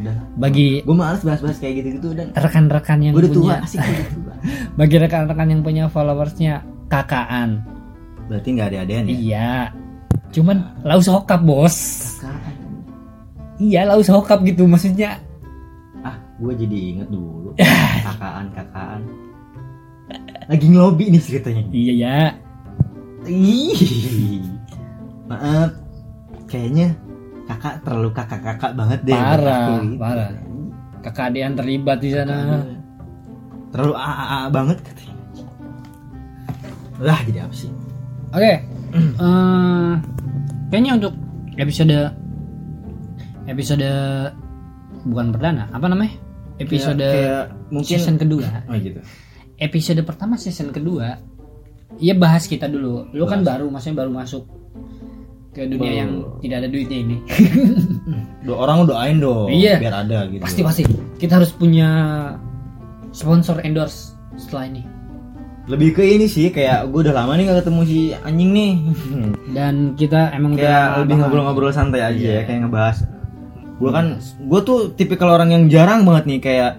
Udah. 0.01 0.18
Bagi 0.38 0.82
gue 0.82 0.95
males 0.97 1.22
bahas-bahas 1.22 1.57
kayak 1.62 1.82
gitu-gitu 1.82 2.14
dan 2.18 2.34
rekan-rekan 2.34 2.97
yang 3.01 3.14
gue 3.14 3.26
udah 3.28 3.34
tua 3.34 3.53
punya 3.53 3.66
asik 3.66 3.80
gue 3.82 3.93
udah 3.93 4.09
tua. 4.09 4.34
Bagi 4.80 4.95
rekan-rekan 4.97 5.47
yang 5.49 5.62
punya 5.62 5.84
followersnya 5.89 6.53
kakaan. 6.89 7.62
Berarti 8.30 8.47
nggak 8.55 8.68
ada 8.74 8.78
adean 8.86 9.05
ya 9.05 9.14
iya. 9.14 9.53
Cuman 10.32 10.57
laus 10.88 11.12
hokap 11.12 11.41
bos. 11.43 11.78
Kakak. 12.22 12.55
iya 13.62 13.82
laus 13.86 14.09
hokap 14.09 14.41
gitu 14.47 14.66
maksudnya. 14.66 15.22
Ah 16.01 16.18
gue 16.41 16.53
jadi 16.55 16.78
inget 16.97 17.09
dulu. 17.12 17.53
Kakaan 18.07 18.49
kakaan 18.57 19.01
lagi 20.47 20.65
ngelobi 20.67 21.11
nih 21.11 21.21
ceritanya. 21.21 21.63
Iya 21.69 21.93
ya. 21.93 22.19
Ih, 23.29 24.41
maaf. 25.29 25.71
Kayaknya 26.49 26.97
kakak 27.45 27.85
terlalu 27.85 28.09
kakak-kakak 28.11 28.71
banget 28.73 28.99
deh. 29.05 29.15
Parah, 29.15 29.67
gitu. 29.81 29.97
parah. 29.97 30.29
kakak 31.01 31.33
adean 31.33 31.53
terlibat 31.57 31.97
di 31.97 32.09
sana. 32.13 32.61
Terlalu 33.71 33.93
aa 33.95 34.49
banget 34.49 34.77
katanya. 34.83 35.15
Lah 37.01 37.19
jadi 37.25 37.39
apa 37.45 37.55
sih? 37.55 37.71
Oke, 38.31 38.53
eh, 39.25 39.91
kayaknya 40.69 40.91
untuk 41.01 41.13
episode 41.57 41.97
episode 43.45 43.89
bukan 45.03 45.33
perdana, 45.33 45.65
apa 45.73 45.85
namanya? 45.89 46.13
Episode 46.61 47.01
Kayak- 47.01 47.17
kayak 47.49 47.73
mungkin 47.73 47.97
season 47.97 48.15
kedua. 48.21 48.45
oh 48.69 48.75
gitu 48.77 49.01
Episode 49.62 50.01
pertama 50.01 50.36
season 50.36 50.74
kedua, 50.74 51.22
ya 51.95 52.18
bahas 52.18 52.49
kita 52.49 52.66
dulu. 52.66 53.05
Lu 53.14 53.24
kan 53.24 53.45
baru, 53.45 53.70
maksudnya 53.70 54.01
baru 54.01 54.12
masuk 54.12 54.43
ke 55.51 55.68
dunia 55.68 55.78
Baru. 55.86 55.99
yang 55.99 56.12
tidak 56.39 56.57
ada 56.57 56.68
duitnya 56.68 56.97
ini. 56.99 57.18
Do 58.47 58.57
orang 58.57 58.88
doain 58.88 59.20
dong 59.20 59.51
Iya. 59.51 59.78
biar 59.78 59.95
ada 60.01 60.26
gitu 60.26 60.41
pasti 60.41 60.62
pasti. 60.64 60.84
Kita 61.16 61.38
harus 61.38 61.51
punya 61.51 61.89
sponsor 63.12 63.62
endorse 63.62 64.18
setelah 64.34 64.66
ini. 64.68 64.84
lebih 65.70 65.93
ke 65.93 66.01
ini 66.01 66.26
sih 66.26 66.49
kayak 66.49 66.89
gue 66.89 67.05
udah 67.05 67.14
lama 67.14 67.38
nih 67.38 67.45
gak 67.45 67.62
ketemu 67.62 67.82
si 67.86 67.99
anjing 68.18 68.49
nih 68.49 68.72
Dan 69.55 69.93
kita 69.93 70.34
emang 70.34 70.57
kayak 70.57 70.66
udah 70.66 71.01
lebih 71.05 71.16
ngobrol-ngobrol 71.22 71.70
santai 71.70 72.01
aja 72.01 72.18
Iya. 72.18 72.34
ya 72.34 72.43
kayak 72.43 72.59
ngebahas 72.66 72.97
gue 73.78 73.91
kan 73.93 74.05
gue 74.41 74.59
tuh 74.66 74.80
tipikal 74.91 75.30
orang 75.30 75.53
yang 75.53 75.64
jarang 75.70 76.01
banget 76.01 76.26
nih 76.26 76.39
kayak 76.41 76.72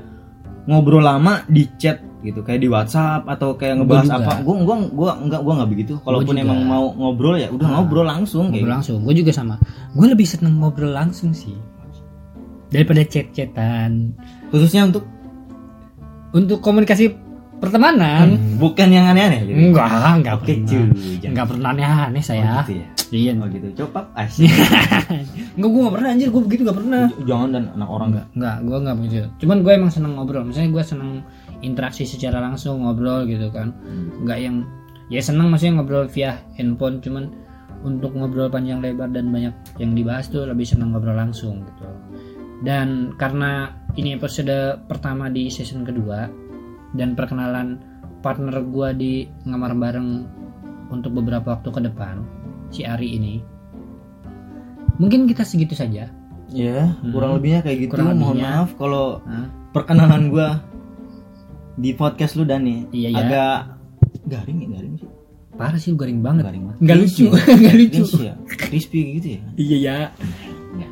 ngobrol 0.67 0.99
lama 0.99 1.47
di 1.47 1.71
chat 1.79 2.03
gitu. 2.23 2.41
Kayak 2.47 2.61
di 2.63 2.69
WhatsApp 2.71 3.27
atau 3.27 3.59
kayak 3.59 3.83
ngebahas 3.83 4.07
juga. 4.07 4.17
apa. 4.23 4.33
Gue 4.41 4.55
gua 4.63 4.77
gua 4.91 5.11
enggak 5.19 5.41
gua 5.43 5.53
nggak 5.61 5.71
begitu. 5.71 5.95
Kalaupun 6.03 6.35
emang 6.39 6.59
mau 6.65 6.95
ngobrol 6.95 7.37
ya 7.37 7.49
udah 7.51 7.69
ngobrol 7.69 8.07
langsung 8.07 8.51
kayak 8.51 8.63
ngobrol 8.65 8.75
langsung. 8.79 8.99
Gue 9.03 9.15
juga 9.19 9.33
sama. 9.35 9.55
Gue 9.93 10.07
lebih 10.09 10.27
seneng 10.27 10.57
ngobrol 10.63 10.95
langsung 10.95 11.35
sih. 11.35 11.55
Daripada 12.73 13.05
chat-chatan. 13.05 14.17
Gitu. 14.17 14.49
khususnya 14.49 14.89
untuk? 14.89 15.05
Untuk 16.33 16.65
komunikasi 16.65 17.13
pertemanan. 17.63 18.59
Bukan 18.59 18.91
yang 18.91 19.07
aneh-aneh 19.15 19.47
gitu. 19.47 19.71
enggak 19.71 19.87
enggak 20.19 20.35
Oke 20.43 20.53
pernah. 20.59 20.67
cuy 20.67 20.83
enggak 21.23 21.47
pernah 21.47 21.69
aneh-aneh 21.71 22.19
oh, 22.19 22.27
saya 22.27 22.51
gitu 22.67 22.75
ya? 22.75 22.87
Iya. 23.13 23.33
Oh 23.39 23.47
gitu. 23.47 23.67
Copap 23.79 24.07
asik. 24.21 24.51
Enggak 25.55 25.69
gue 25.71 25.81
enggak 25.85 25.95
pernah 25.95 26.09
anjir. 26.11 26.29
Gue 26.35 26.43
begitu 26.43 26.61
enggak 26.67 26.79
pernah. 26.83 27.05
Jangan 27.23 27.49
dan 27.55 27.65
anak 27.79 27.89
orang 27.89 28.09
enggak 28.11 28.27
enggak 28.35 28.57
gue 28.59 28.77
enggak 28.83 28.97
begitu. 28.99 29.17
Cuman 29.47 29.57
gue 29.63 29.73
emang 29.79 29.91
seneng 29.95 30.13
ngobrol. 30.19 30.43
Misalnya 30.43 30.71
gue 30.75 30.83
seneng 30.83 31.11
interaksi 31.63 32.05
secara 32.05 32.43
langsung 32.43 32.83
ngobrol 32.83 33.25
gitu 33.25 33.49
kan. 33.55 33.73
Enggak 34.21 34.39
yang 34.43 34.57
ya 35.09 35.23
seneng 35.23 35.49
maksudnya 35.49 35.81
ngobrol 35.81 36.07
via 36.11 36.43
handphone 36.59 36.99
cuman 37.01 37.31
untuk 37.83 38.15
ngobrol 38.15 38.47
panjang 38.47 38.79
lebar 38.79 39.11
dan 39.11 39.35
banyak 39.35 39.55
yang 39.83 39.93
dibahas 39.99 40.31
tuh 40.31 40.47
lebih 40.47 40.67
seneng 40.67 40.95
ngobrol 40.95 41.19
langsung 41.19 41.67
gitu. 41.67 41.87
Dan 42.63 43.19
karena 43.19 43.75
ini 43.99 44.15
episode 44.15 44.79
pertama 44.87 45.27
di 45.27 45.51
season 45.51 45.83
kedua 45.83 46.31
dan 46.95 47.19
perkenalan 47.19 47.83
partner 48.23 48.63
gua 48.63 48.95
di 48.95 49.27
ngamar 49.43 49.75
bareng 49.75 50.09
untuk 50.95 51.11
beberapa 51.19 51.59
waktu 51.59 51.69
ke 51.75 51.81
depan 51.91 52.23
si 52.71 52.87
Ari 52.87 53.19
ini 53.19 53.43
mungkin 55.03 55.27
kita 55.27 55.43
segitu 55.43 55.75
saja. 55.75 56.07
Ya 56.53 56.95
kurang 57.11 57.41
lebihnya 57.41 57.65
kayak 57.65 57.79
gitu. 57.89 57.93
Kurang 57.97 58.21
mohon 58.21 58.39
lebihnya. 58.39 58.63
maaf 58.63 58.71
kalau 58.79 59.19
Hah? 59.27 59.49
perkenalan 59.75 60.31
gua 60.31 60.63
di 61.75 61.91
podcast 61.93 62.35
lu 62.35 62.45
Dani? 62.45 62.89
Iya, 62.89 63.09
ya. 63.09 63.19
agak 63.19 63.57
garing 64.25 64.59
ya 64.61 64.69
garing 64.73 64.95
sih. 64.97 65.09
Parah 65.53 65.77
sih 65.77 65.93
garing 65.93 66.21
banget. 66.21 66.45
Garing 66.47 66.65
banget. 66.67 66.79
Nggak 66.81 66.97
lucu 67.03 67.25
Crispy. 67.27 67.53
nggak 67.55 67.77
lucu. 67.77 68.03
Ya? 68.19 68.35
Crispy 68.59 68.99
gitu 69.15 69.29
ya? 69.29 69.41
Iya 69.55 69.77
ya. 69.79 69.97
Ya. 70.75 70.89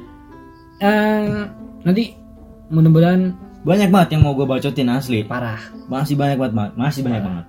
Eh, 0.81 1.41
nanti 1.83 2.03
mudah-mudahan 2.69 3.33
banyak 3.61 3.89
banget 3.89 4.09
yang 4.13 4.23
mau 4.23 4.33
gue 4.33 4.45
bacotin 4.45 4.89
asli. 4.89 5.21
Parah. 5.23 5.61
Masih 5.87 6.15
banyak 6.15 6.37
banget 6.37 6.55
Ma- 6.55 6.75
masih 6.75 7.01
banyak 7.01 7.21
banget. 7.21 7.47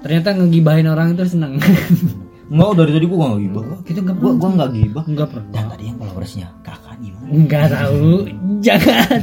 Ternyata 0.00 0.28
ngegibahin 0.34 0.86
orang 0.86 1.12
itu 1.12 1.24
seneng. 1.26 1.56
Enggak 2.52 2.74
dari 2.76 2.92
tadi 2.92 3.06
gue 3.06 3.16
gak 3.16 3.40
gibah. 3.40 3.64
Kita 3.82 3.98
Gue 4.02 4.12
pernah. 4.12 4.34
gue 4.34 4.50
gak 4.52 4.70
gibah. 4.74 5.04
Nggak 5.06 5.28
Dan 5.28 5.34
pernah 5.40 5.64
tadi 5.72 5.84
yang 5.86 5.96
followersnya 5.96 6.46
kakak 6.60 6.94
gimana? 7.00 7.26
nggak 7.32 7.64
tahu. 7.70 8.08
Jangan. 8.66 9.20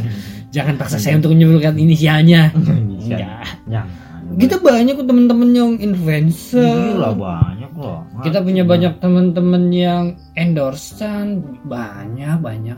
Jangan 0.50 0.74
paksa 0.82 0.98
saya 0.98 1.22
untuk 1.22 1.38
menyebutkan 1.38 1.78
inisialnya. 1.78 2.50
Enggak 2.58 3.39
Jangan 3.70 4.10
kita 4.38 4.62
banyak 4.62 4.94
kok 4.94 5.08
temen-temen 5.10 5.50
yang 5.56 5.72
influencer 5.82 6.62
Gila 6.62 7.18
banyak 7.18 7.72
loh 7.74 8.06
kita 8.22 8.44
punya 8.44 8.64
banyak 8.68 8.94
temen-temen 9.02 9.64
yang 9.72 10.04
endorsean 10.36 11.42
banyak 11.66 12.38
banyak. 12.44 12.78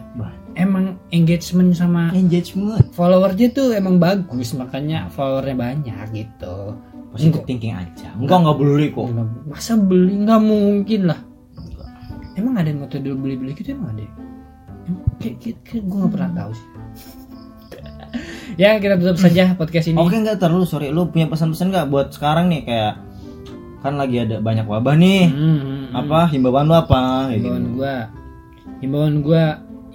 Emang 0.55 0.99
engagement 1.15 1.71
sama 1.73 2.11
Engagement. 2.11 2.83
followernya 2.93 3.55
tuh 3.55 3.73
emang 3.73 3.97
bagus 3.97 4.53
makanya 4.53 5.07
followernya 5.11 5.57
banyak 5.57 6.05
gitu. 6.13 6.75
Positive 7.11 7.43
thinking 7.43 7.75
aja. 7.75 8.11
Enggak. 8.15 8.39
Gak 8.39 8.57
beli 8.59 8.87
kok. 8.91 9.07
Masa 9.47 9.73
beli? 9.75 10.13
Nggak 10.23 10.41
mungkin 10.43 11.01
lah. 11.11 11.19
Emang 12.39 12.55
ada 12.55 12.71
metode 12.71 13.11
beli-beli 13.11 13.51
gitu? 13.55 13.75
Emang 13.75 13.91
ada? 13.95 14.03
Ya? 14.07 14.11
Emang 14.87 15.03
kayak, 15.19 15.35
kayak, 15.43 15.57
kayak 15.67 15.83
gue 15.83 15.97
nggak 15.99 16.13
pernah 16.15 16.31
tahu 16.35 16.51
sih 16.55 16.70
ya 18.59 18.79
kita 18.79 18.95
tutup 18.99 19.17
saja 19.19 19.53
podcast 19.55 19.91
ini. 19.91 19.97
Oke 19.99 20.15
enggak 20.17 20.39
terlalu 20.39 20.65
sorry. 20.67 20.89
Lu 20.91 21.07
punya 21.11 21.27
pesan-pesan 21.27 21.71
gak 21.71 21.87
buat 21.91 22.11
sekarang 22.11 22.51
nih? 22.51 22.61
Kayak 22.67 22.93
Kan 23.81 23.97
lagi 23.97 24.21
ada 24.21 24.37
banyak 24.37 24.69
wabah 24.69 24.93
nih. 24.93 25.25
Hmm, 25.27 25.41
hmm, 25.41 25.59
hmm. 25.89 25.99
Apa 26.05 26.29
himbauan 26.29 26.69
lu 26.69 26.77
apa? 26.77 27.33
Himbauan 27.33 27.63
gitu. 27.65 27.81
gue 27.81 27.95
himbauan 28.85 29.15
gue 29.25 29.43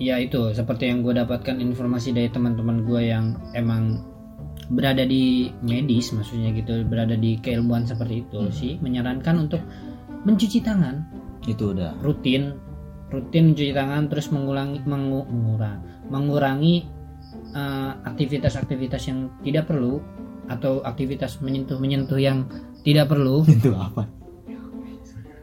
ya 0.03 0.19
itu 0.19 0.51
seperti 0.53 0.91
yang 0.91 1.07
gue 1.07 1.15
dapatkan 1.15 1.57
informasi 1.63 2.11
dari 2.11 2.29
teman-teman 2.31 2.83
gue 2.83 3.03
yang 3.07 3.39
emang 3.55 4.03
berada 4.67 5.07
di 5.07 5.55
medis 5.63 6.11
maksudnya 6.11 6.51
gitu 6.51 6.83
berada 6.83 7.15
di 7.15 7.39
keilmuan 7.39 7.87
seperti 7.87 8.27
itu 8.27 8.51
sih 8.51 8.73
menyarankan 8.83 9.47
untuk 9.47 9.63
mencuci 10.27 10.59
tangan. 10.67 11.07
Itu 11.47 11.71
udah. 11.71 12.03
Rutin. 12.03 12.59
Rutin 13.15 13.55
mencuci 13.55 13.71
tangan 13.71 14.11
terus 14.11 14.35
mengulangi 14.35 14.83
mengu, 14.83 15.23
mengurang, 15.31 15.79
mengurangi 16.11 16.91
eh, 17.57 17.91
aktivitas-aktivitas 18.05 19.03
yang 19.09 19.33
tidak 19.41 19.73
perlu 19.73 20.05
atau 20.47 20.85
aktivitas 20.85 21.41
menyentuh 21.43 21.81
menyentuh 21.81 22.21
yang 22.21 22.45
tidak 22.85 23.09
perlu 23.11 23.43
Itu 23.51 23.73
apa? 23.73 24.05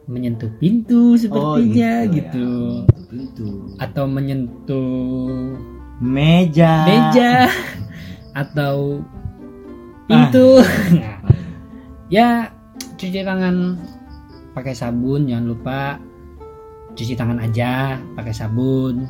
menyentuh 0.03 0.51
pintu 0.59 1.16
sepertinya 1.16 2.03
gitu, 2.11 2.20
gitu, 2.20 2.47
ya. 2.84 3.07
Pintu. 3.07 3.47
atau 3.80 4.03
menyentuh 4.03 5.55
Meja. 6.03 6.84
meja 6.84 7.47
atau 8.43 8.99
pintu 10.03 10.59
Nah, 10.99 11.24
ya 12.16 12.51
cuci 12.99 13.24
tangan 13.24 13.80
pakai 14.51 14.76
sabun 14.76 15.32
jangan 15.32 15.45
lupa 15.47 15.82
cuci 16.93 17.16
tangan 17.16 17.39
aja 17.39 17.95
pakai 18.20 18.36
sabun 18.36 19.07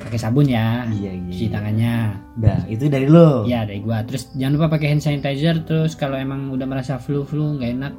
pakai 0.00 0.18
sabun 0.18 0.48
ya 0.48 0.88
Iya, 0.88 1.12
iya. 1.12 1.30
cuci 1.30 1.46
iya. 1.46 1.52
tangannya 1.52 1.94
Dah, 2.40 2.60
itu 2.66 2.88
dari 2.88 3.06
lo. 3.06 3.44
ya 3.44 3.68
dari 3.68 3.84
gua 3.84 4.00
terus 4.02 4.32
jangan 4.34 4.52
lupa 4.56 4.66
pakai 4.74 4.96
hand 4.96 5.04
sanitizer 5.04 5.60
terus 5.62 5.92
kalau 5.94 6.16
emang 6.16 6.48
udah 6.48 6.64
merasa 6.64 6.96
flu 6.96 7.22
flu 7.22 7.60
nggak 7.60 7.70
enak 7.76 7.94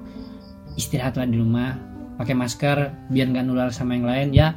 istirahatlah 0.75 1.25
di 1.25 1.37
rumah 1.37 1.77
pakai 2.17 2.33
masker 2.33 2.77
biar 3.09 3.27
nggak 3.29 3.45
nular 3.45 3.69
sama 3.69 3.95
yang 3.95 4.05
lain 4.05 4.29
ya 4.33 4.53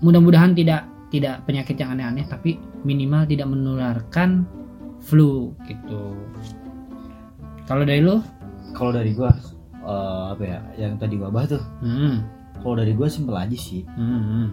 mudah-mudahan 0.00 0.52
tidak 0.52 0.88
tidak 1.12 1.44
penyakit 1.44 1.76
yang 1.76 1.92
aneh-aneh 1.92 2.24
tapi 2.24 2.56
minimal 2.82 3.28
tidak 3.28 3.46
menularkan 3.46 4.48
flu 4.98 5.52
gitu 5.68 6.16
kalau 7.66 7.84
dari 7.86 8.02
lu 8.02 8.18
Kalau 8.72 8.88
dari 8.88 9.12
gua 9.12 9.28
eh, 9.84 10.24
apa 10.32 10.42
ya? 10.42 10.58
Yang 10.80 10.92
tadi 11.04 11.14
wabah 11.20 11.44
tuh. 11.44 11.62
hmm, 11.84 12.14
Kalau 12.64 12.72
dari 12.72 12.96
gua 12.96 13.04
simpel 13.04 13.36
aja 13.36 13.52
sih. 13.52 13.84
hmm, 13.84 14.22
hmm. 14.24 14.46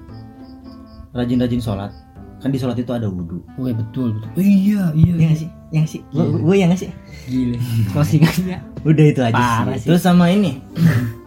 Rajin-rajin 1.12 1.60
sholat. 1.60 1.92
Kan 2.40 2.50
di 2.50 2.58
sholat 2.58 2.76
itu 2.76 2.90
ada 2.90 3.06
wudhu. 3.06 3.44
Wih, 3.58 3.74
betul 3.74 4.16
betul 4.16 4.30
iya 4.38 4.94
iya 4.94 5.12
Iya 5.12 5.26
nggak 5.26 5.40
sih? 5.40 5.50
Iya 5.70 5.78
nggak 5.78 5.92
sih? 5.92 6.02
Gue 6.08 6.24
Iya. 6.24 6.38
gue 6.40 6.56
ya 6.56 6.66
nggak 6.66 6.80
sih? 6.80 6.90
gile 7.26 7.58
closingannya 7.90 8.58
Udah 8.82 9.06
itu 9.06 9.22
aja 9.22 9.36
Parah 9.36 9.76
sih. 9.76 9.80
sih. 9.80 9.88
Terus 9.88 10.02
sama 10.02 10.26
ini. 10.30 10.52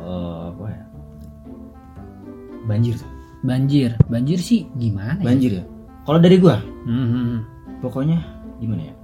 Eh, 0.00 0.40
apa 0.48 0.64
ya? 0.66 0.82
Banjir 2.64 2.94
tuh. 2.96 3.10
banjir 3.38 3.94
banjir 4.08 4.34
sih 4.36 4.66
gimana 4.74 5.14
ya? 5.14 5.24
Banjir 5.24 5.52
ya. 5.54 5.64
Kalau 6.02 6.18
dari 6.18 6.36
gua, 6.36 6.58
Hmm, 6.82 7.06
hmm, 7.06 7.36
pokoknya 7.78 8.18
gimana 8.58 8.82
ya? 8.82 8.94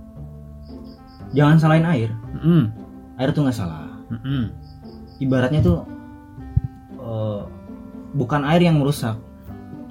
Jangan 1.34 1.56
salahin 1.60 1.84
air. 1.84 2.10
Hmm, 2.34 2.72
Air 3.14 3.30
tuh 3.30 3.44
nggak 3.44 3.54
salah. 3.54 3.86
hmm, 4.08 4.18
hmm. 4.18 4.44
Ibaratnya 5.20 5.60
tuh 5.60 5.86
eh, 6.96 7.40
bukan 8.12 8.42
air 8.42 8.58
yang 8.60 8.80
merusak, 8.80 9.14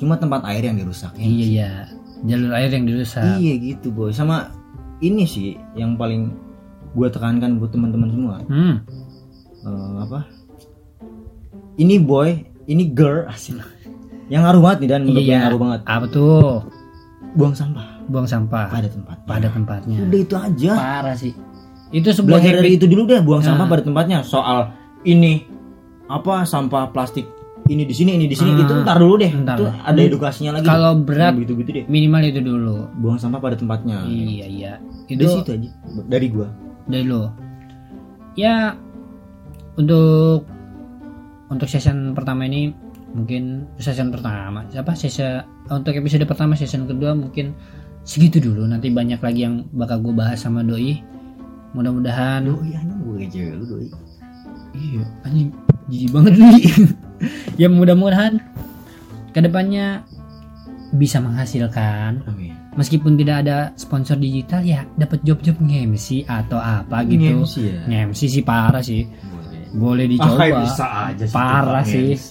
cuma 0.04 0.16
tempat 0.16 0.44
air 0.46 0.64
yang 0.66 0.76
dirusak. 0.76 1.16
ya 1.16 1.24
iya 1.24 1.46
iya 1.48 1.70
jalur 2.24 2.52
air 2.52 2.70
yang 2.70 2.84
dirusak 2.84 3.24
Iya 3.36 3.54
gitu 3.58 3.88
boy. 3.90 4.12
Sama 4.12 4.52
ini 5.00 5.24
sih 5.24 5.56
yang 5.74 5.96
paling 5.96 6.32
gua 6.92 7.08
tekankan 7.08 7.58
buat 7.58 7.70
teman-teman 7.70 8.10
semua. 8.10 8.36
hmm. 8.44 8.76
Eh, 9.62 9.96
apa? 10.00 10.28
Ini 11.74 11.96
boy, 12.00 12.30
ini 12.66 12.84
girl 12.88 13.26
asik. 13.26 13.58
Yang 14.28 14.42
ngaruh 14.42 14.62
banget 14.62 14.78
nih 14.80 14.90
dan 14.90 15.00
menurut 15.04 15.18
iya 15.18 15.24
gue 15.24 15.32
yang 15.32 15.44
ngaruh 15.44 15.60
banget. 15.60 15.80
apa 15.86 16.06
tuh 16.08 16.48
Buang 17.34 17.52
sampah 17.52 17.88
buang 18.04 18.24
sampah 18.24 18.70
pada 18.70 18.86
tempat. 18.86 19.18
pada 19.26 19.48
tempatnya 19.50 20.00
Udah 20.02 20.20
itu 20.22 20.36
aja. 20.38 20.72
parah 20.76 21.16
sih 21.16 21.34
itu 21.90 22.08
sebuah 22.10 22.40
Belajar 22.40 22.54
dari 22.60 22.74
itu 22.74 22.86
dulu 22.86 23.06
deh, 23.06 23.20
buang 23.20 23.40
Nah. 23.40 23.48
sampah 23.48 23.68
pada 23.68 23.84
tempatnya. 23.84 24.20
Soal 24.22 24.74
ini 25.04 25.46
apa 26.06 26.42
sampah 26.44 26.90
plastik 26.90 27.26
ini 27.66 27.84
di 27.84 27.92
sini 27.92 28.12
ini 28.14 28.26
di 28.26 28.34
sini 28.34 28.52
Ah, 28.54 28.62
itu 28.62 28.74
ntar 28.78 28.98
dulu 28.98 29.16
deh. 29.16 29.32
ntar. 29.34 29.56
Itu 29.56 29.68
ada 29.72 30.00
edukasinya 30.00 30.52
lagi. 30.54 30.66
kalau 30.66 30.92
berat 30.98 31.32
begitu 31.34 31.54
gitu 31.58 31.70
deh. 31.74 31.86
minimal 31.88 32.22
itu 32.22 32.40
dulu 32.40 32.78
Buang 32.98 33.16
sampah 33.16 33.40
pada 33.40 33.56
tempatnya. 33.56 34.04
iya 34.04 34.46
iya 34.46 34.74
Itu 35.06 35.24
itu 35.24 35.28
situ 35.38 35.52
aja 35.54 35.70
dari 36.06 36.28
gua. 36.28 36.48
dari 36.84 37.06
lo 37.06 37.32
ya 38.34 38.76
untuk 39.74 40.44
untuk 41.48 41.66
season 41.66 42.12
pertama 42.12 42.44
ini 42.44 42.74
mungkin 43.10 43.70
season 43.78 44.10
pertama 44.10 44.66
siapa 44.68 44.92
season 44.92 45.42
untuk 45.68 45.94
episode 45.94 46.26
pertama 46.26 46.54
season 46.54 46.84
kedua 46.84 47.14
mungkin 47.14 47.54
segitu 48.02 48.42
dulu 48.42 48.66
nanti 48.66 48.90
banyak 48.90 49.18
lagi 49.18 49.42
yang 49.42 49.64
bakal 49.72 50.02
gue 50.02 50.12
bahas 50.12 50.36
sama 50.38 50.60
doi 50.60 51.00
mudah-mudahan 51.72 52.44
Doi 52.44 52.74
anjing 52.74 53.00
gue 53.00 53.18
cewek 53.28 53.54
lu 53.56 53.66
doi. 53.66 53.88
iya 54.74 55.06
anjing 55.24 55.50
jijik 55.88 56.10
banget 56.12 56.34
nih 56.36 56.64
ya 57.62 57.68
mudah-mudahan 57.68 58.40
ke 59.30 59.40
depannya 59.40 60.06
bisa 60.92 61.18
menghasilkan 61.18 62.22
Amin. 62.24 62.54
meskipun 62.74 63.18
tidak 63.18 63.42
ada 63.42 63.58
sponsor 63.74 64.14
digital 64.16 64.62
ya 64.62 64.86
dapat 64.94 65.22
job-job 65.22 65.58
nge-MC 65.58 66.22
atau 66.24 66.58
apa 66.58 67.02
gitu 67.04 67.42
Nge-MC 67.42 67.56
ya. 67.60 67.82
nge-MC 67.84 68.22
sih 68.30 68.44
parah 68.44 68.80
sih 68.80 69.02
Boleh. 69.10 69.66
boleh 69.74 70.06
dicoba 70.08 70.38
Ah, 70.44 70.62
bisa 70.62 70.86
aja 71.08 71.24
sih. 71.24 71.34
Parah 71.34 71.84
sih. 71.84 72.14
MC. 72.14 72.30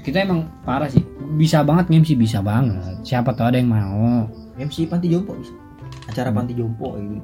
kita 0.00 0.22
emang 0.22 0.46
parah 0.62 0.86
sih 0.86 1.02
bisa 1.34 1.60
banget 1.60 1.90
nge-MC 1.90 2.14
bisa 2.14 2.38
banget 2.38 2.78
siapa 3.02 3.34
tahu 3.34 3.50
ada 3.50 3.58
yang 3.58 3.68
mau 3.68 4.30
MC 4.56 4.86
panti 4.86 5.06
jompo 5.06 5.34
bisa. 5.34 5.52
Acara 6.06 6.30
panti 6.30 6.54
jompo 6.54 6.94
gitu. 6.94 7.18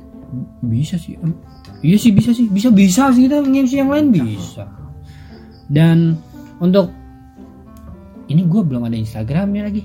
bisa 0.61 0.99
sih 0.99 1.15
iya 1.81 1.95
sih 1.95 2.11
bisa 2.11 2.31
sih 2.31 2.51
bisa 2.51 2.69
bisa 2.69 3.09
sih 3.09 3.25
kita 3.25 3.41
nge-MC 3.41 3.73
yang 3.77 3.89
lain 3.89 4.11
bisa 4.11 4.67
dan 5.67 6.19
untuk 6.59 6.91
ini 8.27 8.43
gue 8.43 8.63
belum 8.63 8.85
ada 8.85 8.95
Instagramnya 8.95 9.69
lagi 9.69 9.83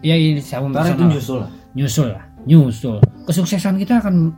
ya 0.00 0.14
ini 0.14 0.40
sama 0.40 0.70
Ntar 0.70 0.92
itu 0.92 1.04
nyusul 1.06 1.38
lah. 1.40 1.50
nyusul 1.72 2.08
lah 2.12 2.24
nyusul 2.44 2.96
kesuksesan 3.24 3.76
kita 3.76 4.00
akan 4.00 4.32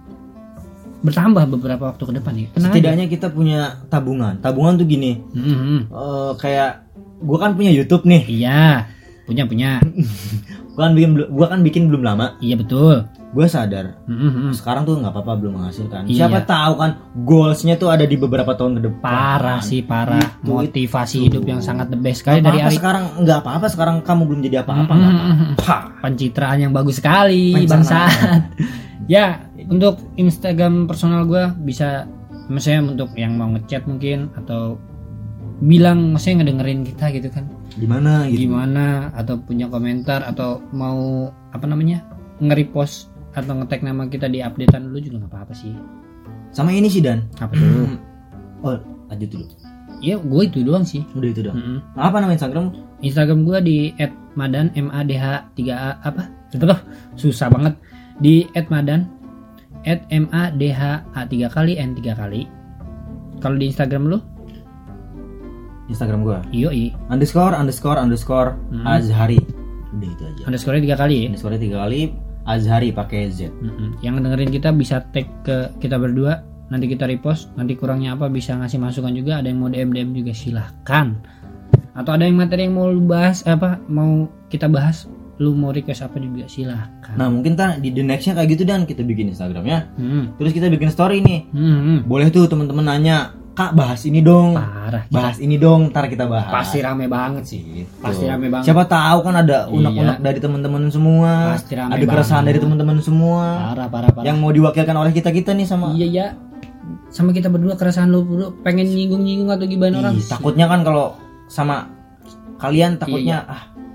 bertambah 1.03 1.45
beberapa 1.53 1.93
waktu 1.93 2.03
ke 2.03 2.13
depan 2.19 2.33
nih 2.35 2.47
Tenang 2.51 2.67
aja. 2.67 2.75
Setidaknya 2.75 3.07
kita 3.07 3.27
punya 3.31 3.61
tabungan. 3.87 4.41
Tabungan 4.41 4.75
tuh 4.75 4.89
gini. 4.89 5.21
Mhm. 5.31 5.93
eh, 5.93 6.33
kayak 6.41 6.83
gua 7.23 7.39
kan 7.39 7.55
punya 7.55 7.71
YouTube 7.71 8.09
nih. 8.09 8.23
iya 8.27 8.89
punya 9.23 9.45
punya 9.47 9.79
Gua 10.75 10.89
kan 10.89 10.93
bikin 10.97 11.11
gua 11.31 11.47
kan 11.47 11.61
bikin 11.63 11.83
belum 11.93 12.03
lama. 12.03 12.35
iya 12.41 12.57
betul 12.57 13.07
Gua 13.29 13.45
sadar 13.45 14.01
Mhm. 14.05 14.53
sekarang 14.53 14.83
tuh 14.83 14.97
nggak 14.97 15.11
apa-apa 15.11 15.33
belum 15.37 15.59
menghasilkan. 15.59 16.07
Iya. 16.07 16.25
Siapa 16.25 16.43
tahu 16.43 16.73
kan 16.77 16.91
goalsnya 17.19 17.75
tuh 17.75 17.89
ada 17.89 18.03
di 18.03 18.15
beberapa 18.15 18.53
tahun 18.53 18.79
ke 18.79 18.83
depan. 18.85 19.03
parah 19.03 19.61
sih 19.61 19.81
parah 19.81 20.23
Itu, 20.41 20.47
motivasi 20.49 21.17
itu. 21.19 21.25
hidup 21.29 21.45
yang 21.45 21.61
sangat 21.61 21.89
the 21.89 21.97
best 21.97 22.23
sekali 22.23 22.39
dari 22.39 22.59
apa-apa 22.59 22.69
Ari 22.69 22.77
sekarang 22.77 23.05
nggak 23.19 23.39
apa-apa 23.41 23.67
sekarang 23.69 23.97
kamu 24.01 24.23
belum 24.25 24.41
jadi 24.43 24.57
apa-apa. 24.63 24.93
Mhm. 24.93 25.01
nggak 25.03 25.15
apa-apa. 25.59 25.77
pencitraan 26.01 26.59
yang 26.61 26.73
bagus 26.73 26.97
sekali 26.97 27.53
bangsat 27.61 28.09
ya 29.09 29.43
untuk 29.67 29.99
Instagram 30.15 30.87
personal 30.87 31.25
gue 31.25 31.45
bisa 31.61 32.07
misalnya 32.47 32.95
untuk 32.95 33.11
yang 33.13 33.35
mau 33.35 33.51
ngechat 33.51 33.85
mungkin 33.85 34.31
atau 34.35 34.79
bilang 35.59 36.13
maksudnya 36.13 36.41
ngedengerin 36.41 36.85
kita 36.85 37.11
gitu 37.11 37.29
kan 37.29 37.49
Gimana 37.75 38.29
gitu? 38.29 38.47
gimana 38.47 39.11
atau 39.13 39.37
punya 39.37 39.67
komentar 39.67 40.23
atau 40.23 40.63
mau 40.71 41.27
apa 41.51 41.65
namanya 41.65 42.05
nge-repost 42.39 43.09
atau 43.37 43.53
nge-tag 43.55 43.81
nama 43.83 44.03
kita 44.05 44.27
di 44.27 44.41
updatean 44.41 44.89
dulu 44.89 44.99
juga 44.99 45.17
nggak 45.21 45.31
apa-apa 45.31 45.53
sih 45.53 45.77
Sama 46.49 46.73
ini 46.73 46.89
sih 46.89 46.99
Dan. 46.99 47.29
apa 47.37 47.53
tuh 47.53 48.01
Oh, 48.65 48.77
lanjut 49.07 49.29
dulu. 49.31 49.45
ya 49.99 50.17
gue 50.17 50.43
itu 50.43 50.61
doang 50.61 50.83
sih 50.83 51.05
Udah 51.13 51.29
itu 51.29 51.41
dong. 51.41 51.55
Mm-mm. 51.55 51.79
Apa 51.95 52.17
nama 52.19 52.33
Instagram? 52.33 52.73
Instagram 52.99 53.45
gue 53.45 53.59
di 53.61 53.77
@madan 54.33 54.73
m 54.75 54.89
a 54.89 55.01
d 55.01 55.13
h 55.15 55.25
3 55.53 55.69
a 55.69 56.01
apa 56.03 56.33
tetep 56.49 56.81
susah 57.15 57.49
banget 57.49 57.77
di 58.19 58.45
@madan 58.67 59.05
m 60.09 60.25
a 60.31 60.49
d 60.51 60.63
h 60.69 60.83
a 61.07 61.23
3 61.23 61.29
kali 61.47 61.77
n 61.77 61.93
3 61.93 62.13
kali 62.15 62.49
kalau 63.39 63.55
di 63.55 63.69
Instagram 63.69 64.05
lu 64.07 64.19
Instagram 65.87 66.21
gua. 66.21 66.43
iyo 66.51 66.69
i 66.69 66.91
Underscore 67.07 67.55
underscore 67.55 67.95
underscore 67.97 68.59
Hmm. 68.69 68.83
Azhari. 68.83 69.39
Udah 69.93 70.09
itu 70.11 70.23
aja. 70.27 70.43
underscore 70.45 70.77
tiga 70.77 70.97
kali 70.97 71.15
ya 71.17 71.27
Underscore 71.31 71.57
tiga 71.57 71.77
kali 71.79 72.01
Azhari 72.47 72.95
pakai 72.95 73.29
Z. 73.29 73.51
Mm-mm. 73.51 73.99
yang 74.01 74.23
dengerin 74.23 74.55
kita 74.55 74.71
bisa 74.71 75.03
tag 75.11 75.27
ke 75.43 75.75
kita 75.83 75.99
berdua 75.99 76.47
nanti 76.71 76.91
kita 76.91 77.07
repost 77.07 77.51
nanti 77.55 77.79
kurangnya 77.79 78.15
apa 78.19 78.27
bisa 78.27 78.55
ngasih 78.59 78.79
masukan 78.83 79.15
juga 79.15 79.39
ada 79.39 79.51
yang 79.51 79.63
mau 79.63 79.71
DM 79.71 79.91
DM 79.95 80.11
juga 80.15 80.33
silahkan 80.35 81.15
atau 81.95 82.11
ada 82.15 82.27
yang 82.27 82.39
materi 82.39 82.67
yang 82.67 82.75
mau 82.75 82.91
lu 82.91 83.07
bahas 83.07 83.47
apa 83.47 83.79
mau 83.87 84.27
kita 84.51 84.67
bahas 84.67 85.07
lu 85.39 85.55
mau 85.55 85.71
request 85.71 86.07
apa 86.07 86.17
juga 86.19 86.49
silahkan 86.51 86.97
Nah 87.17 87.33
mungkin 87.33 87.55
tak 87.55 87.81
di 87.81 87.95
the 87.95 88.03
nextnya 88.05 88.37
kayak 88.37 88.49
gitu 88.59 88.63
dan 88.69 88.85
kita 88.85 89.01
bikin 89.01 89.33
Instagramnya. 89.33 89.89
Hmm. 89.97 90.37
Terus 90.37 90.53
kita 90.53 90.69
bikin 90.69 90.93
story 90.93 91.25
nih. 91.25 91.49
Hmm. 91.55 92.05
Boleh 92.05 92.29
tuh 92.29 92.45
teman-teman 92.45 92.85
nanya, 92.85 93.33
kak 93.57 93.73
bahas 93.73 94.01
ini 94.03 94.21
dong, 94.21 94.53
parah 94.53 95.01
kita 95.03 95.17
bahas 95.17 95.37
ini 95.39 95.57
dong, 95.57 95.89
ntar 95.89 96.05
kita 96.07 96.25
bahas. 96.25 96.53
pasti 96.53 96.79
rame 96.79 97.09
banget 97.09 97.45
sih 97.47 97.61
Gitu. 97.65 97.89
pasti 97.99 98.25
rame 98.25 98.47
banget 98.47 98.69
Siapa 98.69 98.85
tahu 98.85 99.19
kan 99.23 99.35
ada 99.35 99.65
unek-unek 99.67 99.97
Iya. 100.15 100.23
dari 100.23 100.39
teman-teman 100.39 100.83
semua, 100.87 101.57
Pasti 101.57 101.73
rame 101.73 101.91
ada 101.91 102.05
keresahan 102.05 102.37
banget. 102.39 102.49
dari 102.53 102.59
teman-teman 102.61 102.97
semua, 103.01 103.45
parah 103.67 103.89
parah 103.89 104.11
parah 104.11 104.25
yang 104.25 104.37
mau 104.37 104.51
diwakilkan 104.51 104.93
oleh 104.95 105.11
kita 105.11 105.33
kita 105.33 105.51
nih 105.51 105.65
sama. 105.65 105.91
iya 105.91 106.07
ya 106.07 106.27
sama 107.09 107.33
kita 107.33 107.49
berdua 107.49 107.75
keresahan 107.75 108.07
lu 108.07 108.23
berdua 108.23 108.53
pengen 108.61 108.87
nyinggung 108.87 109.25
nyinggung 109.25 109.49
atau 109.49 109.65
gimana 109.65 110.05
orang 110.05 110.21
takutnya 110.21 110.69
kan 110.69 110.85
kalau 110.85 111.17
sama 111.47 111.89
kalian 112.57 112.95
takutnya 112.95 113.41
Iya, 113.41 113.49
ah 113.49 113.63
Nggak 113.65 113.86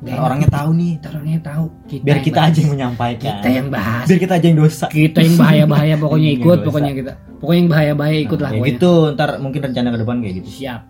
Biar 0.00 0.16
orangnya 0.18 0.48
tahu 0.48 0.70
nih. 0.72 0.92
Ntar 0.96 1.12
orangnya 1.14 1.40
tahu 1.42 1.64
kita 1.84 2.02
Biar 2.02 2.18
kita 2.20 2.38
bahas. 2.38 2.48
aja 2.48 2.58
yang 2.58 2.72
menyampaikan. 2.72 3.20
kita 3.30 3.48
yang 3.50 3.68
bahas 3.68 4.04
Biar 4.06 4.18
kita 4.18 4.32
aja 4.34 4.46
yang 4.46 4.58
dosa. 4.58 4.86
kita 4.88 5.18
yang 5.20 5.36
bahaya 5.36 5.64
bahaya 5.64 5.94
pokoknya 6.02 6.26
Yang 6.26 6.38
ikut 6.38 6.58
pokoknya 6.62 6.92
kita 6.94 7.12
pokoknya 7.36 7.58
yang 7.58 7.70
bahaya 7.70 7.92
bahaya 7.94 8.18
ikut 8.18 8.38
lah 8.38 8.50
Ya 8.50 8.56
pokoknya 8.56 8.72
gitu, 8.74 8.92
ntar 9.12 9.30
mungkin 9.38 9.60
rencana 9.62 9.88
ke 9.88 9.98
depan 9.98 10.16
kayak 10.18 10.34
gitu. 10.36 10.48
siap 10.50 10.80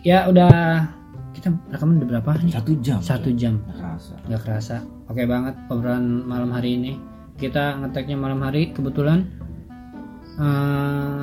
ya 0.00 0.18
udah 0.26 0.50
kita 1.30 1.48
rekaman 1.68 1.98
udah 1.98 2.08
berapa 2.12 2.30
nih 2.40 2.52
Satu 2.52 2.72
jam. 2.78 2.98
satu 3.00 3.30
jam 3.32 3.54
Nggak 3.60 3.76
kerasa. 3.76 4.12
nggak 4.24 4.40
kerasa 4.42 4.76
oke 5.06 5.22
banget 5.24 5.54
obrolan 5.68 6.04
malam 6.22 6.50
hari 6.50 6.74
ini 6.74 6.92
kita 7.34 7.78
ngeteknya 7.78 8.14
malam 8.14 8.38
hari 8.40 8.70
kebetulan 8.70 9.26
eh, 10.36 11.22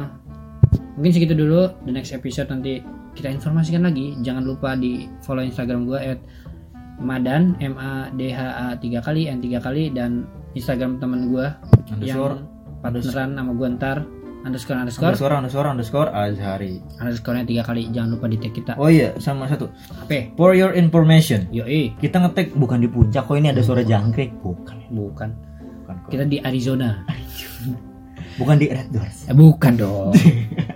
mungkin 0.95 1.11
segitu 1.11 1.33
dulu 1.33 1.71
the 1.83 1.91
next 1.91 2.11
episode 2.11 2.47
nanti 2.47 2.79
kita 3.11 3.27
informasikan 3.29 3.83
lagi 3.83 4.15
jangan 4.19 4.43
lupa 4.43 4.75
di 4.75 5.07
follow 5.21 5.39
instagram 5.41 5.83
gue 5.85 5.99
at 5.99 6.19
madan 6.99 7.59
m 7.59 7.75
a 7.75 8.09
d 8.15 8.31
h 8.31 8.39
a 8.39 8.75
tiga 8.79 8.99
kali 9.03 9.27
n 9.27 9.43
tiga 9.43 9.59
kali 9.59 9.91
dan 9.91 10.25
instagram 10.55 10.97
temen 10.99 11.31
gue 11.31 11.47
yang 11.99 12.47
partneran 12.79 13.35
sama 13.35 13.51
gue 13.51 13.67
ntar 13.75 13.97
underscore 14.45 14.77
underscore 14.77 15.09
underscore, 15.09 15.33
underscore, 15.33 15.67
underscore, 15.67 16.09
Azhari. 16.13 16.79
underscore 17.01 17.35
nya 17.35 17.45
tiga 17.49 17.63
kali 17.65 17.89
jangan 17.89 18.15
lupa 18.15 18.29
di 18.29 18.37
tag 18.37 18.53
kita 18.53 18.77
Oh 18.77 18.87
iya, 18.93 19.17
sama 19.17 19.49
satu. 19.49 19.65
apa 20.05 20.37
For 20.37 20.53
your 20.53 20.77
information, 20.77 21.49
yoi 21.49 21.97
kita 21.97 22.21
ngetek 22.21 22.53
bukan 22.53 22.85
di 22.85 22.87
puncak 22.87 23.25
kok 23.25 23.35
ini 23.35 23.49
ada 23.49 23.65
suara 23.65 23.81
jangkrik, 23.81 24.37
bukan. 24.45 24.77
bukan 24.93 25.29
Bukan, 25.85 25.95
kita 26.09 26.25
di 26.29 26.37
Arizona 26.41 27.01
bukan 28.39 28.55
di 28.61 28.69
Red 28.69 28.89
Doors. 28.93 29.29
Eh, 29.29 29.35
bukan 29.35 29.73
dong. 29.77 30.13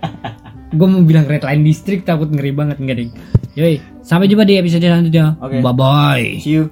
gue 0.78 0.86
mau 0.86 1.02
bilang 1.02 1.26
red 1.26 1.42
line 1.42 1.66
district 1.66 2.06
takut 2.06 2.30
ngeri 2.30 2.54
banget 2.54 2.78
enggak 2.78 2.96
ding. 3.06 3.10
Yoi, 3.58 3.82
sampai 4.06 4.30
jumpa 4.30 4.46
di 4.46 4.54
episode 4.58 4.84
selanjutnya. 4.86 5.34
Oke. 5.42 5.58
Bye 5.58 5.74
bye. 5.74 6.26
See 6.38 6.54
you. 6.54 6.70